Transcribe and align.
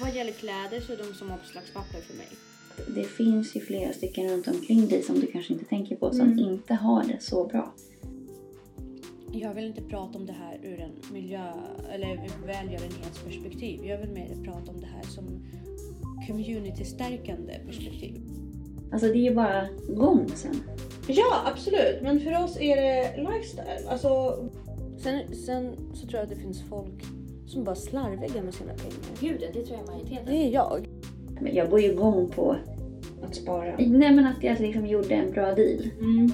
Vad 0.00 0.14
gäller 0.14 0.32
kläder 0.32 0.80
så 0.80 0.92
är 0.92 0.96
de 0.96 1.14
som 1.14 1.30
omslagspapper 1.30 2.00
för 2.00 2.14
mig. 2.14 2.28
Det 2.94 3.04
finns 3.04 3.56
ju 3.56 3.60
flera 3.60 3.92
stycken 3.92 4.30
runt 4.30 4.48
omkring 4.48 4.88
dig 4.88 5.02
som 5.02 5.20
du 5.20 5.26
kanske 5.26 5.52
inte 5.52 5.64
tänker 5.64 5.96
på 5.96 6.12
som 6.12 6.38
inte 6.38 6.74
har 6.74 7.04
det 7.04 7.22
så 7.22 7.44
bra. 7.44 7.74
Jag 9.32 9.54
vill 9.54 9.64
inte 9.64 9.82
prata 9.82 10.18
om 10.18 10.26
det 10.26 10.32
här 10.32 10.60
ur 10.62 10.80
en 10.80 11.12
miljö 11.12 11.52
eller 11.92 12.28
välgörenhetsperspektiv. 12.46 13.84
Jag 13.84 13.98
vill 13.98 14.10
mer 14.10 14.44
prata 14.44 14.70
om 14.70 14.80
det 14.80 14.86
här 14.86 15.02
som 15.02 15.24
community-stärkande 16.26 17.58
perspektiv. 17.66 18.22
Alltså 18.92 19.08
det 19.08 19.18
är 19.18 19.30
ju 19.30 19.34
bara 19.34 19.68
gång 19.88 20.28
sen. 20.34 20.62
Ja, 21.08 21.42
absolut. 21.46 22.02
Men 22.02 22.20
för 22.20 22.44
oss 22.44 22.56
är 22.60 22.76
det 22.76 23.16
lifestyle. 23.16 23.88
Alltså, 23.88 24.38
Sen, 25.04 25.34
sen 25.34 25.76
så 25.94 26.06
tror 26.06 26.14
jag 26.14 26.22
att 26.22 26.28
det 26.28 26.42
finns 26.42 26.62
folk 26.62 27.04
som 27.54 27.64
bara 27.64 27.74
slarviga 27.74 28.42
med 28.42 28.54
sina 28.54 28.72
pengar. 28.74 29.18
Gud, 29.20 29.40
det 29.40 29.64
tror 29.64 29.78
jag 29.78 29.88
är 29.88 29.92
majoriteten. 29.92 30.26
Det 30.26 30.36
är 30.36 30.50
jag. 30.50 30.88
Men 31.40 31.54
jag 31.54 31.70
går 31.70 31.80
ju 31.80 31.92
igång 31.92 32.30
på 32.30 32.56
att 33.22 33.34
spara. 33.34 33.74
nej, 33.78 34.12
men 34.14 34.26
att 34.26 34.42
jag 34.42 34.60
liksom 34.60 34.86
gjorde 34.86 35.14
en 35.14 35.30
bra 35.30 35.54
deal. 35.54 35.90
Mm. 36.00 36.32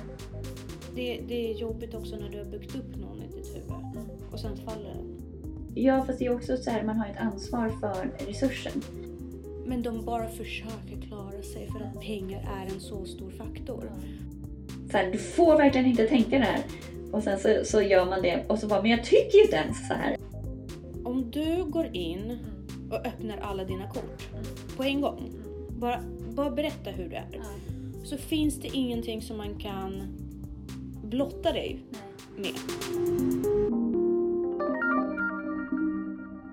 Det, 0.95 1.20
det 1.29 1.51
är 1.51 1.55
jobbigt 1.55 1.95
också 1.95 2.16
när 2.16 2.29
du 2.29 2.38
har 2.38 2.45
byggt 2.45 2.77
upp 2.77 2.96
någon 2.96 3.23
i 3.23 3.37
ditt 3.37 3.56
huvud 3.56 3.70
och 4.33 4.41
sen 4.41 4.56
faller 4.56 4.88
den. 4.88 5.20
Ja, 5.74 6.05
fast 6.05 6.19
det 6.19 6.27
är 6.27 6.34
också 6.34 6.56
så 6.56 6.70
här, 6.70 6.83
man 6.83 6.96
har 6.96 7.06
ett 7.06 7.21
ansvar 7.21 7.68
för 7.80 8.27
resursen. 8.27 8.82
Men 9.66 9.82
de 9.82 10.05
bara 10.05 10.29
försöker 10.29 11.01
klara 11.09 11.43
sig 11.43 11.66
för 11.66 11.84
att 11.84 12.01
pengar 12.01 12.48
är 12.60 12.74
en 12.74 12.80
så 12.80 13.05
stor 13.05 13.30
faktor. 13.30 13.91
Så 14.91 14.96
här, 14.96 15.12
du 15.12 15.18
får 15.18 15.57
verkligen 15.57 15.87
inte 15.87 16.07
tänka 16.07 16.38
det 16.38 16.45
här. 16.45 16.60
Och 17.12 17.23
sen 17.23 17.38
så, 17.38 17.65
så 17.65 17.82
gör 17.82 18.07
man 18.07 18.23
det 18.23 18.45
och 18.48 18.59
så 18.59 18.66
bara, 18.66 18.82
men 18.82 18.91
jag 18.91 19.05
tycker 19.05 19.38
ju 19.38 19.45
inte 19.45 19.57
ens 19.57 19.88
så 19.88 19.95
här. 19.95 20.16
Om 21.30 21.41
du 21.43 21.65
går 21.65 21.87
in 21.93 22.38
och 22.91 23.07
öppnar 23.07 23.38
alla 23.38 23.65
dina 23.65 23.88
kort 23.91 24.29
på 24.77 24.82
en 24.82 25.01
gång. 25.01 25.30
Bara, 25.80 26.01
bara 26.37 26.51
berätta 26.51 26.91
hur 26.91 27.09
det 27.09 27.16
är. 27.16 27.43
Så 28.04 28.16
finns 28.16 28.60
det 28.60 28.68
ingenting 28.68 29.23
som 29.23 29.37
man 29.37 29.59
kan 29.59 30.02
blotta 31.04 31.52
dig 31.52 31.79
med. 32.37 32.52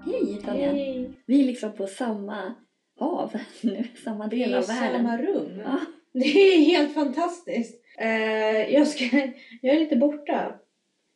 Hej 0.05 0.41
Tanja! 0.45 0.71
Hej. 0.71 1.11
Vi 1.25 1.41
är 1.41 1.45
liksom 1.45 1.71
på 1.71 1.87
samma 1.87 2.53
hav 2.99 3.31
nu, 3.61 3.87
samma 4.03 4.27
del 4.27 4.53
av 4.53 4.67
världen. 4.67 4.97
samma 4.97 5.17
rum. 5.17 5.59
Ja. 5.65 5.79
Det 6.13 6.53
är 6.53 6.59
helt 6.59 6.93
fantastiskt. 6.93 7.83
Eh, 7.99 8.73
jag, 8.73 8.87
ska, 8.87 9.05
jag 9.61 9.75
är 9.75 9.79
lite 9.79 9.95
borta. 9.95 10.59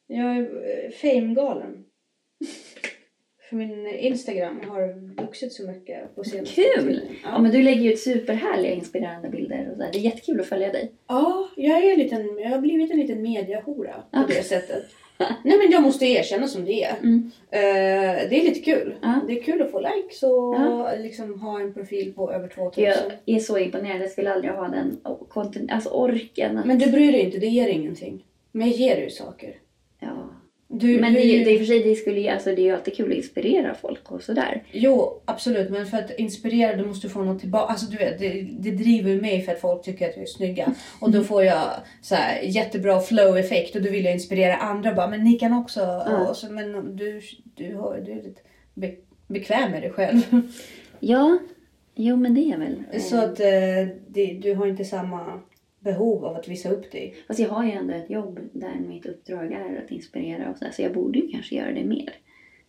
Jag 0.07 0.38
är 0.38 0.41
eh, 0.41 0.91
fame-galen. 0.91 1.85
För 3.52 3.57
min 3.57 3.88
Instagram 3.88 4.61
har 4.69 4.94
vuxit 5.25 5.53
så 5.53 5.67
mycket 5.67 6.16
på 6.16 6.23
senaste 6.23 6.55
Kul! 6.55 7.02
Ja. 7.23 7.30
Ja. 7.33 7.39
men 7.41 7.52
du 7.52 7.61
lägger 7.63 7.81
ju 7.81 7.91
ut 7.94 7.99
superhärliga 7.99 8.71
inspirerande 8.73 9.30
bilder 9.30 9.67
och 9.71 9.77
så. 9.77 9.83
Det 9.91 9.97
är 9.97 10.02
jättekul 10.02 10.39
att 10.39 10.45
följa 10.47 10.71
dig. 10.71 10.91
ja, 11.07 11.49
jag 11.55 11.83
är 11.83 11.94
en 11.94 11.99
liten, 11.99 12.39
jag 12.39 12.49
har 12.49 12.59
blivit 12.59 12.91
en 12.91 12.97
liten 12.99 13.22
mediahora 13.22 13.94
på 13.94 14.17
Ja. 14.17 14.23
det 14.27 14.44
sättet. 14.44 14.83
Nej 15.44 15.57
men 15.57 15.72
jag 15.72 15.81
måste 15.83 16.05
erkänna 16.05 16.47
som 16.47 16.66
det 16.66 16.83
är. 16.83 16.95
Mm. 17.03 17.31
Eh, 17.52 18.29
det 18.29 18.39
är 18.39 18.44
lite 18.44 18.59
kul. 18.59 18.95
Ja. 19.02 19.19
Det 19.27 19.39
är 19.39 19.44
kul 19.44 19.61
att 19.61 19.72
få 19.72 19.79
likes 19.79 20.23
och 20.23 20.55
Ja. 20.55 20.91
liksom 20.99 21.39
ha 21.41 21.61
en 21.61 21.73
profil 21.73 22.13
på 22.13 22.31
över 22.31 22.47
2000. 22.47 22.83
Jag 22.83 22.95
är 23.35 23.39
så 23.39 23.57
imponerad. 23.57 24.02
Jag 24.02 24.09
skulle 24.11 24.33
aldrig 24.33 24.52
ha 24.53 24.67
den 24.67 24.99
alltså 25.72 25.89
orken. 25.89 26.57
att- 26.57 26.66
Men 26.66 26.79
du 26.79 26.91
bryr 26.91 27.11
dig 27.11 27.22
inte, 27.22 27.38
det 27.39 27.47
ger 27.47 27.67
ingenting. 27.67 28.25
Men 28.52 28.67
jag 28.67 28.77
ger 28.77 28.97
ju 28.97 29.09
saker. 29.09 29.55
Du, 30.73 31.00
Men 31.00 31.14
du, 31.14 31.19
det, 31.19 31.25
det, 31.25 31.52
är 31.52 31.53
i 31.53 31.55
och 31.55 31.59
för 31.59 31.66
sig, 31.66 31.83
det, 31.83 31.95
skulle 31.95 32.33
alltså, 32.33 32.50
det 32.50 32.61
är 32.61 32.64
ju 32.64 32.72
alltid 32.72 32.95
kul 32.95 33.11
att 33.11 33.17
inspirera 33.17 33.73
folk 33.73 34.11
och 34.11 34.23
sådär. 34.23 34.64
Jo, 34.72 35.22
absolut. 35.25 35.69
Men 35.69 35.86
för 35.86 35.97
att 35.97 36.19
inspirera 36.19 36.75
du 36.75 36.86
måste 36.86 37.09
få 37.09 37.23
något 37.23 37.39
tillbaka. 37.39 37.72
Alltså 37.72 37.86
du 37.86 37.97
vet, 37.97 38.19
det, 38.19 38.47
det 38.59 38.72
driver 38.72 39.22
mig 39.22 39.41
för 39.41 39.51
att 39.51 39.62
folk 39.62 39.84
tycker 39.84 40.09
att 40.09 40.16
jag 40.16 40.23
är 40.23 40.28
snygga. 40.28 40.73
Och 41.00 41.12
då 41.12 41.23
får 41.23 41.44
jag 41.44 41.69
så 42.01 42.16
här, 42.16 42.41
jättebra 42.41 43.00
flow-effekt 43.00 43.75
och 43.75 43.81
då 43.81 43.90
vill 43.90 44.06
jag 44.06 44.13
inspirera 44.13 44.56
andra. 44.56 44.94
Bara, 44.94 45.07
men 45.07 45.23
ni 45.23 45.34
kan 45.34 45.53
också. 45.53 45.79
Ja. 45.79 46.29
Och 46.29 46.38
så, 46.38 46.51
men 46.51 46.95
du, 46.95 47.22
du, 47.56 47.75
har, 47.75 48.03
du 48.06 48.12
är 48.12 48.16
lite 48.16 48.41
be, 48.74 48.91
bekväm 49.28 49.72
med 49.72 49.81
dig 49.81 49.91
själv. 49.91 50.22
Ja, 51.00 51.40
jo 51.95 52.16
men 52.16 52.34
det 52.34 52.41
är 52.41 52.57
väl. 52.57 53.01
Så 53.01 53.18
att 53.18 53.40
eh, 53.40 53.95
det, 54.07 54.40
du 54.41 54.56
har 54.56 54.68
inte 54.68 54.85
samma 54.85 55.40
behov 55.84 56.25
av 56.25 56.36
att 56.36 56.47
visa 56.47 56.69
upp 56.69 56.92
dig. 56.92 57.16
Fast 57.28 57.40
jag 57.40 57.50
har 57.50 57.66
ju 57.66 57.72
ändå 57.72 57.94
ett 57.94 58.09
jobb 58.09 58.40
där 58.53 58.75
mitt 58.88 59.06
uppdrag 59.06 59.52
är 59.52 59.81
att 59.86 59.92
inspirera 59.92 60.50
och 60.50 60.58
sådär. 60.58 60.72
Så 60.72 60.81
jag 60.81 60.94
borde 60.94 61.19
ju 61.19 61.28
kanske 61.28 61.56
göra 61.56 61.72
det 61.72 61.84
mer. 61.84 62.14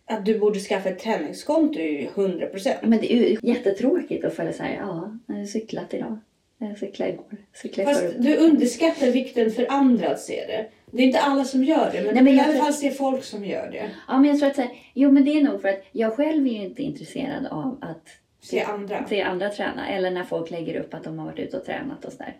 Att 0.05 0.25
du 0.25 0.39
borde 0.39 0.59
skaffa 0.59 0.89
ett 0.89 0.99
träningskonto 0.99 1.79
är 1.79 2.01
ju 2.01 2.07
100%. 2.07 2.69
Men 2.83 2.99
det 2.99 3.13
är 3.13 3.17
ju 3.17 3.37
jättetråkigt 3.41 4.25
att 4.25 4.33
följa 4.33 4.53
såhär, 4.53 4.75
ja, 4.75 5.17
jag 5.27 5.35
har 5.35 5.45
cyklat 5.45 5.93
idag. 5.93 6.17
Jag 6.57 6.77
cyklade 6.77 7.11
igår. 7.11 7.25
Cyklade 7.53 7.89
Fast 7.89 8.01
förut. 8.01 8.15
du 8.19 8.35
underskattar 8.37 9.07
vikten 9.11 9.51
för 9.51 9.65
andra 9.71 10.09
att 10.09 10.19
se 10.19 10.45
det. 10.47 10.65
Det 10.91 11.01
är 11.03 11.05
inte 11.05 11.19
alla 11.19 11.43
som 11.43 11.63
gör 11.63 11.91
det, 11.93 12.01
men, 12.03 12.13
Nej, 12.13 12.23
men 12.23 12.33
i 12.33 12.39
alla 12.39 12.53
fall 12.63 12.73
se 12.73 12.91
folk 12.91 13.23
som 13.23 13.45
gör 13.45 13.71
det. 13.71 13.89
Ja 14.07 14.19
men 14.19 14.29
jag 14.29 14.39
tror 14.39 14.49
att 14.49 14.55
så 14.55 14.61
här, 14.61 14.71
jo 14.93 15.11
men 15.11 15.25
det 15.25 15.31
är 15.31 15.43
nog 15.43 15.61
för 15.61 15.69
att 15.69 15.83
jag 15.91 16.13
själv 16.13 16.47
är 16.47 16.51
ju 16.51 16.63
inte 16.65 16.83
intresserad 16.83 17.45
av 17.45 17.77
att 17.81 18.07
Se 18.41 18.61
andra. 18.61 19.07
se 19.07 19.21
andra 19.21 19.49
träna. 19.49 19.89
Eller 19.89 20.11
när 20.11 20.23
folk 20.23 20.51
lägger 20.51 20.79
upp 20.79 20.93
att 20.93 21.03
de 21.03 21.19
har 21.19 21.25
varit 21.25 21.39
ute 21.39 21.57
och 21.57 21.65
tränat 21.65 22.05
och 22.05 22.11
sådär. 22.11 22.35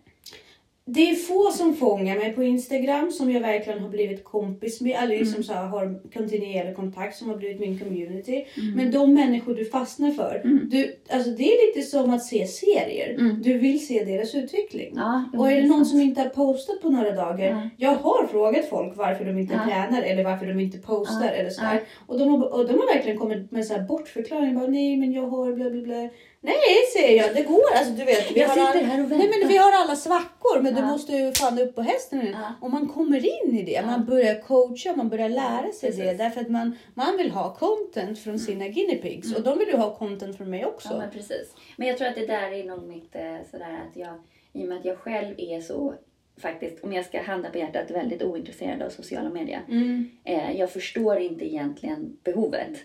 Det 0.85 1.09
är 1.09 1.15
få 1.15 1.51
som 1.51 1.75
fångar 1.75 2.15
mig 2.17 2.33
på 2.33 2.43
Instagram 2.43 3.11
som 3.11 3.31
jag 3.31 3.41
verkligen 3.41 3.79
har 3.79 3.89
blivit 3.89 4.23
kompis 4.23 4.81
med. 4.81 5.03
Eller 5.03 5.17
liksom 5.19 5.43
så 5.43 5.53
här, 5.53 5.65
har 5.65 6.11
kontinuerlig 6.13 6.75
kontakt 6.75 7.15
som 7.17 7.29
har 7.29 7.37
blivit 7.37 7.59
min 7.59 7.79
community. 7.79 8.45
Men 8.75 8.91
de 8.91 9.13
människor 9.13 9.55
du 9.55 9.65
fastnar 9.65 10.11
för. 10.11 10.41
Du, 10.71 10.95
alltså 11.09 11.29
det 11.29 11.43
är 11.43 11.67
lite 11.67 11.87
som 11.89 12.09
att 12.13 12.23
se 12.25 12.47
serier. 12.47 13.37
Du 13.43 13.57
vill 13.57 13.87
se 13.87 14.03
deras 14.03 14.35
utveckling. 14.35 14.93
Ja, 14.95 15.23
Och 15.37 15.51
är 15.51 15.55
det 15.61 15.67
någon 15.67 15.77
sant. 15.77 15.87
som 15.89 15.99
inte 16.01 16.21
har 16.21 16.29
postat 16.29 16.81
på 16.81 16.89
några 16.89 17.11
dagar. 17.11 17.47
Ja. 17.49 17.69
Jag 17.77 17.95
har 17.95 18.27
frågat 18.27 18.69
folk 18.69 18.97
varför 18.97 19.25
de 19.25 19.37
inte 19.37 19.53
Ja. 19.53 19.65
tränar 19.65 20.03
eller 20.03 20.23
varför 20.23 20.45
de 20.45 20.59
inte 20.59 20.77
postar 20.77 21.31
eller 21.31 21.49
sådär. 21.49 21.81
Och, 22.07 22.19
de 22.19 22.29
har, 22.29 22.53
och 22.53 22.67
de 22.67 22.73
har 22.73 22.95
verkligen 22.95 23.17
kommit 23.19 23.51
med 23.51 23.65
så 23.65 23.73
här 23.73 23.81
bortförklaring. 23.81 24.55
Bara, 24.55 24.67
Nej 24.67 24.97
men 24.97 25.11
jag 25.13 25.27
har 25.27 25.53
bla 25.53 25.69
bla 25.69 25.81
bla. 25.81 26.09
Nej 26.45 26.55
säger 26.97 27.23
jag, 27.23 27.35
det 27.35 27.43
går. 27.43 27.63
Alltså 27.77 27.93
du 27.93 28.05
vet. 28.05 28.31
Vi 28.35 28.39
Jag 28.39 28.47
har 28.47 28.55
sitter 28.55 28.79
all... 28.79 28.85
här 28.85 29.03
och 29.03 29.09
Nej 29.09 29.31
men 29.39 29.47
vi 29.49 29.57
har 29.57 29.71
alla 29.71 29.95
svackor 29.95 30.61
men 30.61 30.72
du 30.75 30.79
Ja. 30.81 30.87
måste 30.87 31.11
ju 31.11 31.31
fan 31.31 31.59
upp 31.59 31.75
på 31.75 31.81
hästen. 31.81 32.19
nu. 32.19 32.29
Ja. 32.31 32.53
Och 32.61 32.71
man 32.71 32.89
kommer 32.89 33.17
in 33.45 33.57
i 33.57 33.63
det. 33.63 33.85
Man 33.85 34.05
börjar 34.05 34.41
coacha, 34.41 34.95
man 34.95 35.09
börjar 35.09 35.29
lära 35.29 35.71
sig 35.71 35.89
Precis. 35.89 35.97
det. 36.05 36.13
Därför 36.13 36.41
att 36.41 36.49
man, 36.49 36.75
man 36.93 37.17
vill 37.17 37.31
ha 37.31 37.55
content 37.55 38.19
från 38.19 38.39
sina 38.39 38.67
guinea 38.67 38.97
pigs. 39.01 39.35
Och 39.35 39.43
de 39.43 39.59
vill 39.59 39.67
ju 39.67 39.77
ha 39.77 39.95
content 39.95 40.37
från 40.37 40.49
mig 40.49 40.65
också. 40.65 40.89
Ja, 40.91 40.97
men 40.97 41.11
precis. 41.11 41.53
Men 41.77 41.87
jag 41.87 41.97
tror 41.97 42.07
att 42.07 42.15
det 42.15 42.25
där 42.27 42.51
är 42.51 42.63
nog 42.63 42.83
mitt 42.87 43.15
eh, 43.15 43.35
sådär 43.51 43.79
att 43.89 43.97
jag, 43.97 44.13
i 44.53 44.63
och 44.63 44.67
med 44.67 44.77
att 44.77 44.85
jag 44.85 44.97
själv 44.97 45.35
är 45.37 45.61
så, 45.61 45.93
faktiskt, 46.37 46.83
om 46.83 46.93
jag 46.93 47.05
ska 47.05 47.21
handa 47.21 47.49
på 47.49 47.57
hjärtat, 47.57 47.91
väldigt 47.91 48.23
ointresserad 48.23 48.81
av 48.81 48.89
sociala 48.89 49.29
medier. 49.29 49.61
Mm. 49.69 50.09
Eh, 50.23 50.51
jag 50.59 50.71
förstår 50.71 51.17
inte 51.19 51.45
egentligen 51.45 52.17
behovet. 52.23 52.77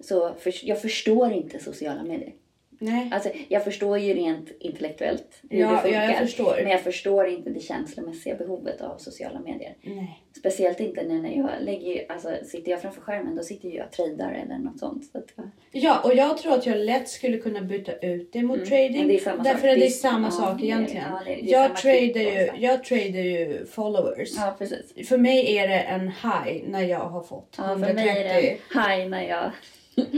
Så 0.00 0.34
för, 0.34 0.52
jag 0.68 0.82
förstår 0.82 1.32
inte 1.32 1.58
sociala 1.58 2.02
medier. 2.02 2.32
Nej. 2.78 3.10
Alltså, 3.12 3.30
jag 3.48 3.64
förstår 3.64 3.98
ju 3.98 4.14
rent 4.14 4.50
intellektuellt 4.60 5.42
hur 5.50 5.58
Ja, 5.60 5.66
det 5.68 5.72
ja, 5.74 5.80
funkar. 5.80 6.02
jag 6.04 6.18
förstår. 6.18 6.54
Men 6.62 6.70
jag 6.72 6.80
förstår 6.80 7.26
inte 7.28 7.50
det 7.50 7.60
känslomässiga 7.60 8.34
behovet 8.34 8.80
av 8.80 8.98
sociala 8.98 9.40
medier. 9.40 9.74
Nej. 9.82 10.22
Speciellt 10.38 10.80
inte 10.80 11.02
nu 11.02 11.22
när 11.22 11.36
jag 11.36 11.50
lägger, 11.60 12.12
alltså 12.12 12.28
sitter 12.44 12.70
jag 12.70 12.82
framför 12.82 13.00
skärmen 13.00 13.36
då 13.36 13.42
sitter 13.42 13.68
jag 13.68 13.86
och 13.86 13.92
tradar 13.92 14.32
eller 14.32 14.58
något 14.58 14.78
sånt. 14.78 15.04
Så 15.12 15.18
att, 15.18 15.24
ja. 15.36 15.42
Ja, 15.72 16.00
och 16.04 16.14
jag 16.14 16.38
tror 16.38 16.54
att 16.54 16.66
jag 16.66 16.76
lätt 16.78 17.08
skulle 17.08 17.38
kunna 17.38 17.60
byta 17.60 17.92
ut 17.92 18.32
det 18.32 18.42
mot 18.42 18.56
Mm. 18.56 18.68
trading. 18.68 19.08
Det 19.08 19.12
därför 19.14 19.30
sak. 19.30 19.38
att 19.38 19.62
det 19.62 19.70
är 19.70 19.76
Det 19.76 19.86
är- 19.86 19.90
samma 19.90 20.26
ja, 20.26 20.30
sak 20.30 20.62
egentligen. 20.62 21.04
ja, 21.10 21.20
det 21.26 21.34
jag, 21.50 21.64
samma 21.66 21.74
tradar 21.76 22.20
ju, 22.20 22.50
jag 22.58 22.84
tradar 22.84 23.20
ju 23.20 23.66
followers. 23.66 24.36
ja, 24.36 24.54
precis. 24.58 25.08
För 25.08 25.18
mig 25.18 25.56
är 25.58 25.68
det 25.68 25.78
en 25.80 26.00
high 26.08 26.68
när 26.68 26.82
jag 26.82 26.98
har 27.00 27.22
fått 27.22 27.54
Ja, 27.58 27.64
för 27.64 27.70
130. 27.72 27.94
mig 27.94 28.08
är 28.08 28.24
det 28.24 28.48
en 28.50 28.56
high 28.98 29.08
när 29.10 29.28
jag, 29.28 29.50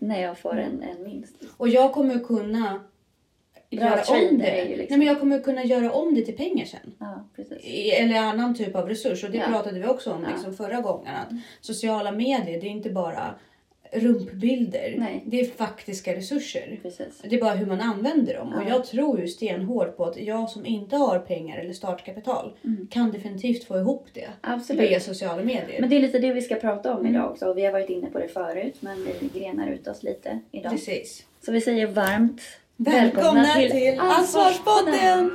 när 0.00 0.22
jag 0.22 0.38
får 0.38 0.56
en, 0.58 0.82
en 0.82 1.04
vinst. 1.04 1.34
Och 1.56 1.68
jag 1.68 1.92
kommer 1.92 2.18
kunna 2.24 2.80
Bra 3.70 3.80
göra 3.80 4.02
om 4.30 4.38
det. 4.38 4.64
liksom- 4.64 4.86
Nej, 4.88 4.98
men 4.98 5.02
jag 5.06 5.20
kommer 5.20 5.38
kunna 5.40 5.64
göra 5.64 5.92
om 5.92 6.14
det 6.14 6.22
till 6.22 6.36
pengar 6.36 6.64
sen. 6.64 6.94
Ja, 6.98 7.24
Eller 8.00 8.16
annan 8.20 8.54
typ 8.54 8.74
av 8.76 8.88
resurs. 8.88 9.24
Och 9.24 9.30
det 9.30 9.38
Ja. 9.38 9.44
pratade 9.48 9.78
vi 9.80 9.86
också 9.86 10.12
om 10.12 10.22
Ja. 10.22 10.28
liksom 10.30 10.54
förra 10.54 10.80
gången. 10.80 11.14
Att 11.14 11.28
sociala 11.60 12.12
medier, 12.12 12.60
det 12.60 12.66
är 12.66 12.70
inte 12.70 12.90
bara 12.90 13.34
rumpbilder. 13.94 14.94
Nej. 14.98 15.22
Det 15.26 15.40
är 15.40 15.44
faktiska 15.44 16.14
resurser. 16.16 16.78
precis. 16.82 17.20
Det 17.24 17.36
är 17.36 17.40
bara 17.40 17.54
hur 17.54 17.66
man 17.66 17.80
använder 17.80 18.34
dem. 18.34 18.52
Och 18.52 18.62
Ja. 18.62 18.68
jag 18.68 18.84
tror 18.86 19.20
ju 19.20 19.28
stenhårt 19.28 19.96
på 19.96 20.04
att 20.04 20.16
jag 20.20 20.50
som 20.50 20.66
inte 20.66 20.96
har 20.96 21.18
pengar 21.18 21.58
eller 21.58 21.72
startkapital 21.72 22.52
kan 22.90 23.12
definitivt 23.12 23.64
få 23.64 23.78
ihop 23.78 24.06
det. 24.12 24.20
Mm. 24.20 24.34
Absolut. 24.58 24.90
Via 24.90 25.00
sociala 25.00 25.42
medier. 25.42 25.80
Men 25.80 25.90
det 25.90 25.96
är 25.96 26.00
lite 26.00 26.18
det 26.18 26.32
vi 26.32 26.42
ska 26.42 26.54
prata 26.54 26.94
om 26.94 27.00
Mm. 27.00 27.14
idag 27.14 27.30
också. 27.30 27.46
Och 27.46 27.58
vi 27.58 27.64
har 27.64 27.72
varit 27.72 27.90
inne 27.90 28.10
på 28.10 28.18
det 28.18 28.28
förut 28.28 28.74
men 28.80 29.06
vi 29.20 29.40
grenar 29.40 29.70
ut 29.70 29.88
oss 29.88 30.02
lite 30.02 30.38
idag. 30.52 30.72
Precis. 30.72 31.24
Så 31.46 31.52
vi 31.52 31.60
säger 31.60 31.86
varmt 31.86 32.40
Välkomna, 32.76 33.44
till 33.54 33.98
Ansvarspodden! 34.00 35.30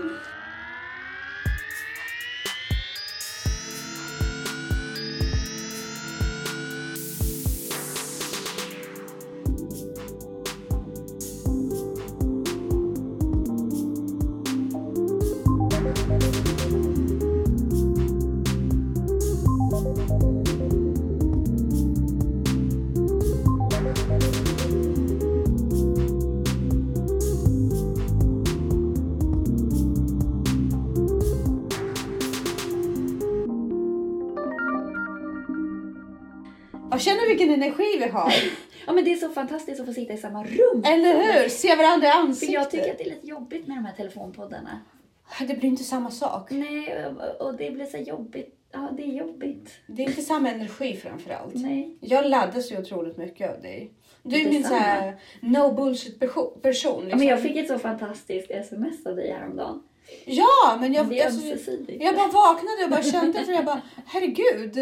Vi 38.00 38.08
har. 38.10 38.34
Ja 38.88 38.94
men 38.94 39.04
det 39.04 39.12
är 39.14 39.18
så 39.18 39.30
fantastiskt 39.30 39.80
att 39.80 39.86
få 39.86 39.94
sitta 39.94 40.14
i 40.14 40.18
samma 40.18 40.44
rum. 40.44 40.84
Eller 40.86 41.14
hur? 41.42 41.50
Se 41.50 41.76
varandra 41.76 42.08
i 42.08 42.12
För 42.12 42.18
ansiktet. 42.20 42.54
jag 42.54 42.72
tycker 42.72 42.92
att 42.92 42.98
det 42.98 43.04
är 43.04 43.10
lite 43.10 43.28
jobbigt 43.28 43.68
med 43.68 43.78
de 43.78 43.86
här 43.86 43.94
telefonpoddarna. 43.94 44.80
Det 45.40 45.60
blir 45.60 45.70
inte 45.70 45.84
samma 45.84 46.12
sak. 46.12 46.52
Nej, 46.52 47.06
och- 47.40 47.54
det 47.58 47.72
blir 47.72 47.86
så 47.86 47.98
jobbigt. 47.98 48.56
Ja, 48.72 48.90
det 48.98 49.04
är 49.04 49.08
jobbigt. 49.08 49.70
Det 49.88 50.04
är 50.04 50.08
inte 50.08 50.22
samma 50.22 50.50
energi 50.50 50.96
framförallt. 50.96 51.56
Nej. 51.56 51.98
Jag 52.02 52.26
laddas 52.30 52.72
ju 52.72 52.78
otroligt 52.80 53.18
mycket 53.18 53.56
av 53.56 53.62
dig. 53.62 53.92
Du 54.24 54.36
är 54.42 54.44
min 54.50 54.54
Detsamma. 54.62 54.80
så 54.80 54.84
här 54.86 55.16
no 55.42 55.72
bullshit 55.74 56.20
perso- 56.22 56.60
person. 56.62 56.94
Ja, 56.96 57.02
Liksom. 57.04 57.20
men 57.20 57.28
jag 57.28 57.42
fick 57.42 57.56
ett 57.58 57.68
så 57.68 57.80
fantastiskt 57.80 58.52
sms 58.52 59.06
av 59.06 59.16
dig 59.16 59.32
häromdagen. 59.32 59.84
Ja, 60.26 60.78
men 60.82 60.94
jag, 60.94 61.10
det 61.10 61.20
är 61.22 61.26
alltså, 61.26 61.48
ömsesidigt. 61.48 62.04
jag 62.04 62.16
bara 62.16 62.28
vaknade 62.28 62.84
och 62.84 62.90
bara 62.90 63.04
kände 63.04 63.46
för 63.46 63.52
jag 63.52 63.66
bara 63.66 63.82
herregud. 64.06 64.74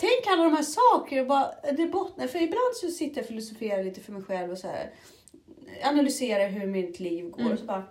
Tänk 0.00 0.26
alla 0.26 0.44
de 0.44 0.52
här 0.52 0.62
sakerna 0.62 1.24
bara 1.24 1.72
det 1.76 1.86
bottnar. 1.86 2.26
För 2.26 2.42
ibland 2.42 2.74
så 2.74 2.88
sitter 2.88 3.16
jag 3.16 3.22
och 3.22 3.28
filosoferar 3.28 3.84
lite 3.84 4.00
för 4.00 4.12
mig 4.12 4.22
själv 4.22 4.52
och 4.52 4.58
så 4.58 4.66
här 4.66 4.90
analyserar 5.82 6.48
hur 6.48 6.66
mitt 6.66 7.00
liv 7.00 7.30
går 7.30 7.52
och 7.52 7.58
så 7.58 7.64
bara 7.64 7.84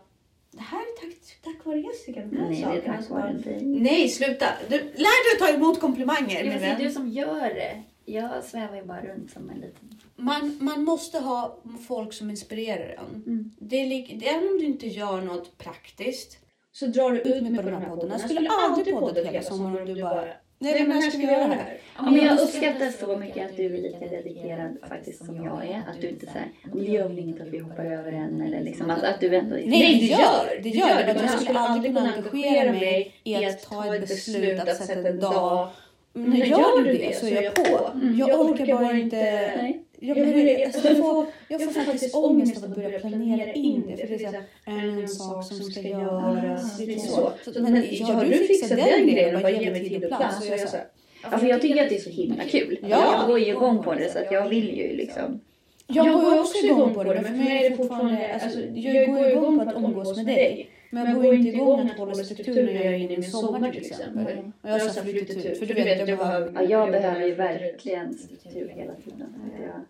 det 0.51 0.61
här 0.61 0.79
är 0.79 1.01
tack, 1.01 1.37
tack 1.43 1.65
vare 1.65 1.79
Jessica. 1.79 2.19
De 2.19 2.37
här 2.37 2.49
Nej, 2.49 2.61
det 2.61 2.89
är 2.89 2.97
tack 2.97 3.09
vare 3.09 3.33
dig. 3.33 3.65
Nej, 3.65 4.09
sluta. 4.09 4.45
Du, 4.69 4.77
lär 4.77 4.93
dig 4.95 5.33
att 5.33 5.39
ta 5.39 5.57
emot 5.57 5.79
komplimanger 5.79 6.43
det 6.43 6.65
är 6.65 6.77
du 6.77 6.91
som 6.91 7.09
gör 7.09 7.53
det. 7.53 7.83
Jag 8.05 8.43
svävar 8.43 8.75
ju 8.75 8.83
bara 8.83 9.01
runt 9.01 9.31
som 9.31 9.49
en 9.49 9.55
liten... 9.55 9.99
Man, 10.15 10.57
man 10.61 10.83
måste 10.83 11.19
ha 11.19 11.57
folk 11.87 12.13
som 12.13 12.29
inspirerar 12.29 12.89
en. 12.89 13.23
Mm. 13.27 13.51
Det 13.59 13.81
även 14.27 14.47
om 14.47 14.57
du 14.57 14.65
inte 14.65 14.87
gör 14.87 15.21
något 15.21 15.57
praktiskt 15.57 16.37
så 16.73 16.85
drar 16.85 17.11
du 17.11 17.19
ut 17.19 17.43
mig 17.43 17.55
på 17.55 17.61
de 17.61 17.75
här 17.75 17.89
poddarna. 17.89 18.13
Jag 18.13 18.29
skulle 18.29 18.49
aldrig 18.49 18.95
poddat 18.95 19.25
hela 19.25 19.41
sommaren 19.41 19.77
om 19.77 19.93
du 19.93 20.01
bara 20.01 20.25
Nej 20.63 20.79
men 20.79 20.89
när 20.89 21.01
ska 21.01 21.17
vi 21.17 21.23
göra 21.23 21.47
det 21.47 21.53
här? 21.53 21.77
Ja, 21.97 22.03
men 22.03 22.15
jag 22.15 22.39
uppskattar 22.39 22.89
så 23.05 23.17
mycket 23.17 23.49
att 23.49 23.57
du 23.57 23.65
är 23.65 23.81
lika 23.81 24.07
dedikerad 24.07 24.77
faktiskt 24.89 25.25
som 25.25 25.35
jag 25.35 25.65
är. 25.65 25.83
Att 25.91 26.01
du 26.01 26.09
inte 26.09 26.25
säger 26.25 26.47
det 26.73 26.91
gör 26.91 27.07
väl 27.07 27.19
inget 27.19 27.41
att 27.41 27.47
vi 27.47 27.59
hoppar 27.59 27.85
över 27.85 28.11
en 28.11 28.41
eller 28.41 28.61
liksom 28.61 28.89
att, 28.89 29.03
att 29.03 29.19
du 29.19 29.35
ändå... 29.35 29.55
Nej 29.55 29.99
det 29.99 30.05
gör 30.05 30.61
det. 30.63 30.69
Gör 30.69 31.07
det. 31.07 31.13
Men 31.13 31.25
jag 31.25 31.41
skulle 31.41 31.59
aldrig 31.59 31.95
kunna 31.95 32.13
engagera 32.13 32.71
mig 32.71 33.15
i 33.23 33.45
att 33.45 33.61
ta 33.61 33.95
ett 33.95 34.01
beslut 34.01 34.59
att 34.59 34.77
sätta 34.77 35.09
en 35.09 35.19
dag. 35.19 35.69
Men 36.13 36.37
gör 36.37 36.83
du 36.83 36.93
det 36.93 37.15
så 37.15 37.27
är 37.27 37.41
jag 37.41 37.55
på. 37.55 37.91
Jag 38.17 38.39
orkar 38.39 38.65
bara 38.65 38.97
inte. 38.97 39.82
Nej. 40.03 40.17
Jag, 40.17 40.33
börjar, 40.33 40.65
alltså, 40.65 40.87
jag, 40.87 40.97
får, 40.97 41.25
jag 41.47 41.63
får 41.63 41.81
faktiskt 41.81 42.15
ångest 42.15 42.57
av 42.57 42.63
att 42.63 42.75
börja 42.75 42.99
planera 42.99 43.53
in 43.53 43.83
det. 43.87 44.07
För 44.07 44.17
det 44.17 44.23
är 44.23 44.31
så 44.31 44.35
här, 44.35 44.43
en 44.65 45.07
sak 45.07 45.45
som 45.45 45.57
ska 45.57 45.81
göras. 45.81 46.79
Lite 46.79 46.99
så. 46.99 47.31
så 47.43 47.61
men 47.61 47.75
har 47.75 48.25
du 48.25 48.33
fixat 48.33 48.69
den 48.69 49.07
grejen? 49.07 49.41
Bara 49.41 49.49
ge 49.49 49.71
mig 49.71 49.89
tid 49.89 50.03
och 50.03 50.17
plats. 50.17 50.45
Så 50.45 50.51
jag 50.51 50.69
så 50.69 50.77
här, 50.77 50.85
Ja, 51.31 51.37
för 51.37 51.47
jag 51.47 51.61
tycker 51.61 51.83
att 51.83 51.89
det 51.89 51.95
är 51.95 51.99
så 51.99 52.09
himla 52.09 52.43
kul. 52.43 52.77
Ja. 52.81 53.17
Jag 53.17 53.27
går 53.27 53.39
ju 53.39 53.45
igång 53.45 53.83
på 53.83 53.93
det 53.93 54.11
så 54.11 54.19
att 54.19 54.31
jag 54.31 54.49
vill 54.49 54.77
ju 54.77 54.95
liksom... 54.95 55.39
jag 55.87 56.13
går 56.13 56.39
också 56.39 56.65
igång 56.65 56.93
på 56.93 57.03
det. 57.03 57.13
Men 57.13 57.23
för 57.23 57.31
mig 57.33 57.65
är 57.65 57.69
det 57.69 57.77
fortfarande... 57.77 58.33
Alltså, 58.33 58.59
jag 58.59 59.07
går 59.07 59.27
igång 59.27 59.59
på 59.59 59.69
att 59.69 59.75
umgås 59.75 60.17
med 60.17 60.25
dig. 60.25 60.69
Men 60.93 61.05
jag 61.05 61.21
går 61.21 61.33
inte 61.33 61.49
igång 61.49 61.89
att 61.89 61.97
hålla 61.97 62.13
struktur 62.13 62.65
när 62.65 62.73
jag 62.73 62.85
är 62.85 62.97
inne 62.97 63.13
i 63.13 63.17
min 63.17 63.31
sommar 63.31 63.71
till 63.71 63.85
exempel. 63.85 64.37
Och 64.61 64.69
jag 64.69 64.73
har 64.73 64.79
så 64.79 65.01
flyttat 65.01 65.45
ut. 65.45 65.59
För 65.59 65.65
du 65.65 65.73
vet, 65.73 66.07
jag 66.09 66.17
behöver... 66.17 66.53
Ja, 66.53 66.63
jag 66.63 66.91
behöver 66.91 67.25
ju 67.25 67.35
verkligen 67.35 68.13
struktur 68.13 68.67
hela 68.75 68.93
tiden. 68.93 69.35
Jag... 69.61 69.81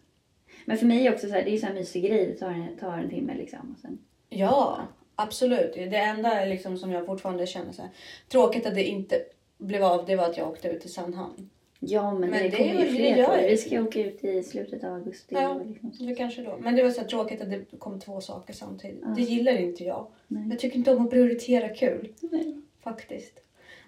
Men 0.65 0.77
för 0.77 0.85
mig 0.85 1.09
också 1.09 1.27
så 1.27 1.33
här, 1.33 1.43
det 1.43 1.49
är 1.49 1.51
ju 1.51 1.57
så 1.57 1.65
här 1.65 1.73
mysig 1.73 2.03
grej. 2.03 2.25
Det 2.25 2.33
tar 2.33 2.49
en, 2.49 2.77
tar 2.77 2.97
en 2.97 3.09
timme 3.09 3.33
liksom. 3.37 3.71
Och 3.73 3.79
sen... 3.79 3.97
Ja, 4.29 4.81
absolut. 5.15 5.73
Det 5.73 5.97
enda 5.97 6.45
liksom 6.45 6.77
som 6.77 6.91
jag 6.91 7.05
fortfarande 7.05 7.47
känner 7.47 7.71
så 7.71 7.81
här, 7.81 7.91
tråkigt 8.29 8.65
att 8.65 8.75
det 8.75 8.83
inte 8.83 9.15
blev 9.57 9.83
av, 9.83 10.05
det 10.05 10.15
var 10.15 10.29
att 10.29 10.37
jag 10.37 10.49
åkte 10.49 10.67
ut 10.67 10.81
till 10.81 10.93
Sandhamn. 10.93 11.49
Ja, 11.87 12.11
men, 12.11 12.29
Men 12.29 12.43
det, 12.43 12.49
det 12.49 12.57
kommer 12.57 12.85
ju 12.85 12.89
fler 12.89 13.15
det. 13.41 13.47
Vi 13.49 13.57
ska 13.57 13.81
åka 13.81 13.99
ut 14.05 14.23
i 14.23 14.43
slutet 14.43 14.83
av 14.83 14.93
augusti. 14.93 15.35
Ja. 15.35 15.61
Liksom. 15.67 16.07
Det 16.07 16.15
kanske 16.15 16.41
då. 16.41 16.57
Men 16.61 16.75
det 16.75 16.83
var 16.83 16.89
så 16.91 17.03
tråkigt 17.03 17.41
att 17.41 17.49
det 17.49 17.77
kom 17.79 17.99
två 17.99 18.21
saker 18.21 18.53
samtidigt. 18.53 18.99
Ja. 19.03 19.07
Det 19.15 19.21
gillar 19.21 19.57
inte 19.59 19.83
jag. 19.83 20.07
Nej. 20.27 20.47
Jag 20.49 20.59
tycker 20.59 20.77
inte 20.77 20.95
om 20.95 21.03
att 21.05 21.09
prioritera 21.11 21.69
kul. 21.69 22.13
Nej. 22.21 22.61
Faktiskt. 22.83 23.39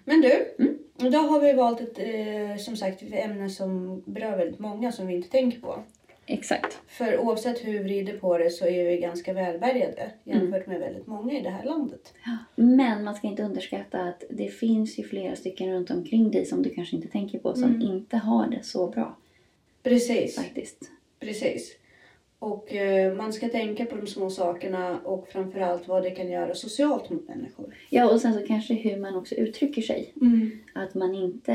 Men 0.04 0.20
du, 0.20 0.54
Mm. 0.58 0.78
idag 0.98 1.18
har 1.22 1.40
vi 1.40 1.52
valt 1.52 1.80
ett 1.80 1.98
eh, 1.98 2.56
som 2.58 2.76
sagt 2.76 3.02
ämne 3.12 3.50
som 3.50 4.02
berör 4.06 4.36
väldigt 4.36 4.58
många 4.58 4.92
som 4.92 5.06
vi 5.06 5.14
inte 5.14 5.28
tänker 5.30 5.60
på. 5.60 5.78
Exakt. 6.28 6.78
För 6.88 7.18
oavsett 7.18 7.64
hur 7.66 7.72
vi 7.72 7.78
vrider 7.78 8.18
på 8.18 8.38
det 8.38 8.50
så 8.50 8.66
är 8.66 8.84
vi 8.90 8.96
ganska 8.96 9.32
välbärgade 9.32 10.10
jämfört 10.24 10.66
med 10.66 10.80
väldigt 10.80 11.06
många 11.06 11.38
i 11.38 11.42
det 11.42 11.50
här 11.50 11.64
landet. 11.64 12.14
Men 12.56 13.04
man 13.04 13.14
ska 13.14 13.26
inte 13.26 13.42
underskatta 13.42 14.00
att 14.00 14.24
det 14.30 14.48
finns 14.48 14.98
ju 14.98 15.02
flera 15.02 15.36
stycken 15.36 15.72
runt 15.72 15.90
omkring 15.90 16.30
dig 16.30 16.44
som 16.46 16.62
du 16.62 16.70
kanske 16.70 16.96
inte 16.96 17.08
tänker 17.08 17.38
på 17.38 17.54
som 17.54 17.64
Mm. 17.64 17.82
inte 17.82 18.16
har 18.16 18.46
det 18.48 18.62
så 18.64 18.86
bra 18.86 19.16
Precis. 19.82 20.36
faktiskt. 20.36 20.90
Precis. 21.20 21.76
Och 22.38 22.72
eh, 22.74 23.14
man 23.14 23.32
ska 23.32 23.48
tänka 23.48 23.84
på 23.84 23.96
de 23.96 24.06
små 24.06 24.30
sakerna 24.30 24.98
och 25.04 25.28
framförallt 25.28 25.88
vad 25.88 26.02
det 26.02 26.10
kan 26.10 26.30
göra 26.30 26.54
socialt 26.54 27.10
mot 27.10 27.28
människor. 27.28 27.74
Ja, 27.90 28.10
och 28.12 28.20
sen 28.20 28.34
så 28.34 28.46
kanske 28.46 28.74
hur 28.74 28.96
man 28.96 29.16
också 29.16 29.34
uttrycker 29.34 29.82
sig. 29.82 30.12
Mm. 30.20 30.50
Att 30.74 30.94
man 30.94 31.14
inte 31.14 31.52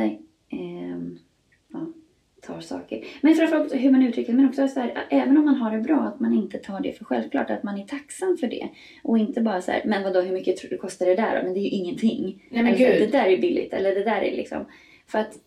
ja, 0.50 0.58
tar 2.52 2.62
saker. 2.62 3.06
Men 3.22 3.36
framförallt 3.36 3.66
också 3.66 3.78
hur 3.78 3.92
man 3.92 4.04
uttrycker 4.04 4.34
men 4.34 4.50
också 4.50 4.68
så 4.68 4.80
här, 4.80 5.06
även 5.10 5.38
om 5.38 5.46
man 5.46 5.56
har 5.56 5.72
det 5.72 5.84
bra, 5.84 6.00
att 6.00 6.20
man 6.20 6.34
inte 6.34 6.58
tar 6.58 6.80
det 6.80 6.94
för 6.94 7.06
självklart. 7.06 7.50
Att 7.50 7.64
man 7.64 7.80
är 7.80 7.84
tacksam 7.84 8.38
för 8.38 8.48
det. 8.48 8.70
Och 9.04 9.18
inte 9.18 9.42
bara 9.42 9.62
så 9.62 9.72
här, 9.72 9.82
men 9.86 10.04
vadå 10.04 10.22
hur 10.22 10.34
mycket 10.34 10.82
kostar 10.82 11.06
det 11.06 11.16
där 11.16 11.38
då? 11.38 11.44
Men 11.44 11.54
det 11.54 11.60
är 11.60 11.64
ju 11.64 11.70
ingenting. 11.70 12.44
Nej 12.50 12.64
men 12.64 12.74
eller, 12.74 13.00
det 13.00 13.12
där 13.12 13.26
är 13.26 13.38
billigt. 13.38 13.74
Eller 13.74 13.96
det 13.96 14.04
där 14.04 14.22
är 14.22 14.36
liksom... 14.36 14.66
För 15.08 15.20
att 15.20 15.38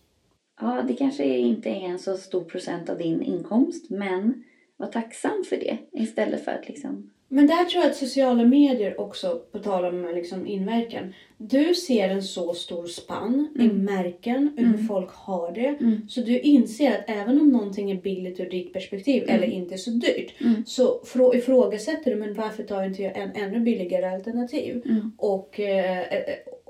ja, 0.61 0.83
det 0.89 0.95
kanske 0.95 1.25
inte 1.25 1.69
är 1.69 1.89
en 1.89 1.99
så 1.99 2.17
stor 2.17 2.45
procent 2.45 2.91
av 2.91 2.99
din 2.99 3.23
inkomst. 3.23 3.91
Men 3.91 4.45
var 4.77 4.87
tacksam 4.87 5.45
för 5.49 5.57
det. 5.57 5.79
Istället 5.93 6.45
för 6.45 6.53
att 6.53 6.69
liksom... 6.69 7.11
Men 7.29 7.47
där 7.47 7.65
tror 7.65 7.83
jag 7.83 7.91
att 7.91 7.97
sociala 7.97 8.45
medier 8.45 9.01
också, 9.01 9.41
på 9.53 9.59
tal 9.59 9.85
om 9.85 10.13
liksom 10.15 10.47
inverkan. 10.47 11.15
Du 11.37 11.75
ser 11.75 12.09
en 12.09 12.23
så 12.23 12.55
stor 12.55 12.87
spann 12.87 13.49
i 13.59 13.65
Mm. 13.65 13.85
märken, 13.85 14.53
hur 14.57 14.67
Mm. 14.67 14.87
folk 14.87 15.11
har 15.13 15.53
det. 15.53 15.67
Mm. 15.81 16.09
Så 16.09 16.21
du 16.21 16.39
inser 16.41 16.91
att 16.91 17.05
även 17.11 17.41
om 17.41 17.49
någonting 17.49 17.91
är 17.91 17.95
billigt 18.01 18.41
ur 18.41 18.51
ditt 18.51 18.73
perspektiv 18.73 19.23
Mm. 19.23 19.35
eller 19.37 19.47
inte 19.47 19.79
så 19.79 19.91
dyrt. 19.91 20.41
Mm. 20.41 20.65
Så 20.67 21.01
frå- 21.05 21.35
ifrågasätter 21.37 22.11
du, 22.11 22.17
men 22.17 22.35
varför 22.35 22.63
tar 22.63 22.85
inte 22.85 23.03
jag 23.03 23.17
en 23.19 23.31
ännu 23.35 23.61
billigare 23.61 24.07
alternativ? 24.15 24.83
Mm. 24.85 25.13
Och, 25.19 25.61
eh, 25.61 26.01
eh, 26.01 26.23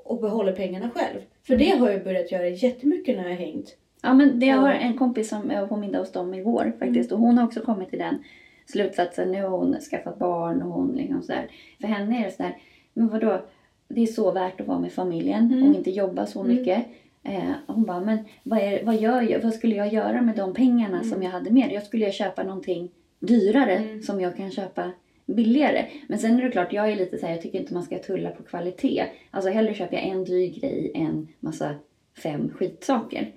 och 0.05 0.21
behåller 0.21 0.53
pengarna 0.53 0.91
själv. 0.95 1.21
För 1.47 1.57
det 1.57 1.71
har 1.71 1.91
jag 1.91 2.05
börjat 2.05 2.33
göra 2.33 2.49
jättemycket 2.49 3.17
när 3.17 3.23
jag 3.25 3.31
har 3.31 3.37
hängt. 3.47 3.77
Ja, 4.03 4.15
men 4.15 4.41
det, 4.41 4.47
jag 4.47 4.57
har 4.57 4.73
en 4.73 4.99
kompis 4.99 5.29
som 5.29 5.51
jag 5.51 5.61
var 5.61 5.69
på 5.69 5.77
middag 5.77 5.99
hos 5.99 6.13
dem 6.13 6.35
igår 6.35 6.73
faktiskt. 6.79 7.13
Och 7.13 7.19
hon 7.19 7.39
har 7.39 7.45
också 7.47 7.61
kommit 7.61 7.91
till 7.91 7.99
den 7.99 8.19
slutsatsen. 8.67 9.31
Nu 9.33 9.43
har 9.43 9.49
hon 9.49 9.77
skaffat 9.91 10.19
barn 10.19 10.63
och 10.63 10.73
hon 10.73 10.93
liksom 10.97 11.23
sådär. 11.23 11.47
För 11.81 11.89
henne 11.89 12.21
är 12.21 12.25
det 12.25 12.31
sådär, 12.31 12.57
men 12.93 13.09
vadå? 13.09 13.43
Det 13.89 14.03
är 14.03 14.07
så 14.07 14.33
värt 14.33 14.61
att 14.61 14.67
vara 14.67 14.79
med 14.79 14.93
familjen 14.93 15.53
Mm. 15.53 15.69
och 15.71 15.75
inte 15.75 15.91
jobba 15.91 16.27
så 16.27 16.43
mycket. 16.43 16.87
Eh, 17.23 17.51
hon 17.67 17.85
bara, 17.85 18.01
men 18.01 18.19
vad, 18.43 18.59
är, 18.59 18.85
vad, 18.85 18.97
gör 18.97 19.23
jag, 19.23 19.41
vad 19.41 19.55
skulle 19.55 19.75
jag 19.77 19.93
göra 19.93 20.23
med 20.23 20.37
de 20.37 20.55
pengarna 20.55 21.03
som 21.05 21.23
jag 21.23 21.31
hade 21.31 21.51
med? 21.51 21.73
Jag 21.73 21.83
skulle 21.83 22.05
jag 22.05 22.15
köpa 22.15 22.43
någonting 22.43 22.91
dyrare 23.21 23.77
Mm. 23.77 24.03
som 24.03 24.21
jag 24.21 24.37
kan 24.37 24.51
köpa 24.51 24.91
billigare. 25.27 25.87
Men 26.09 26.19
sen 26.19 26.39
är 26.39 26.43
det 26.43 26.51
klart, 26.51 26.73
jag 26.73 26.93
är 26.93 26.97
lite 26.97 27.19
så 27.19 27.27
här, 27.27 27.33
jag 27.33 27.43
tycker 27.43 27.61
inte 27.61 27.75
man 27.75 27.83
ska 27.83 27.99
tulla 27.99 28.31
på 28.31 28.43
kvalitet. 28.43 29.05
Alltså 29.31 29.51
hellre 29.51 29.75
köper 29.75 29.97
jag 29.97 30.05
en 30.07 30.25
dyr 30.25 30.61
grej 30.61 30.93
än 30.95 31.29
massa 31.41 31.75
fem 32.23 32.51
skitsaker. 32.55 33.33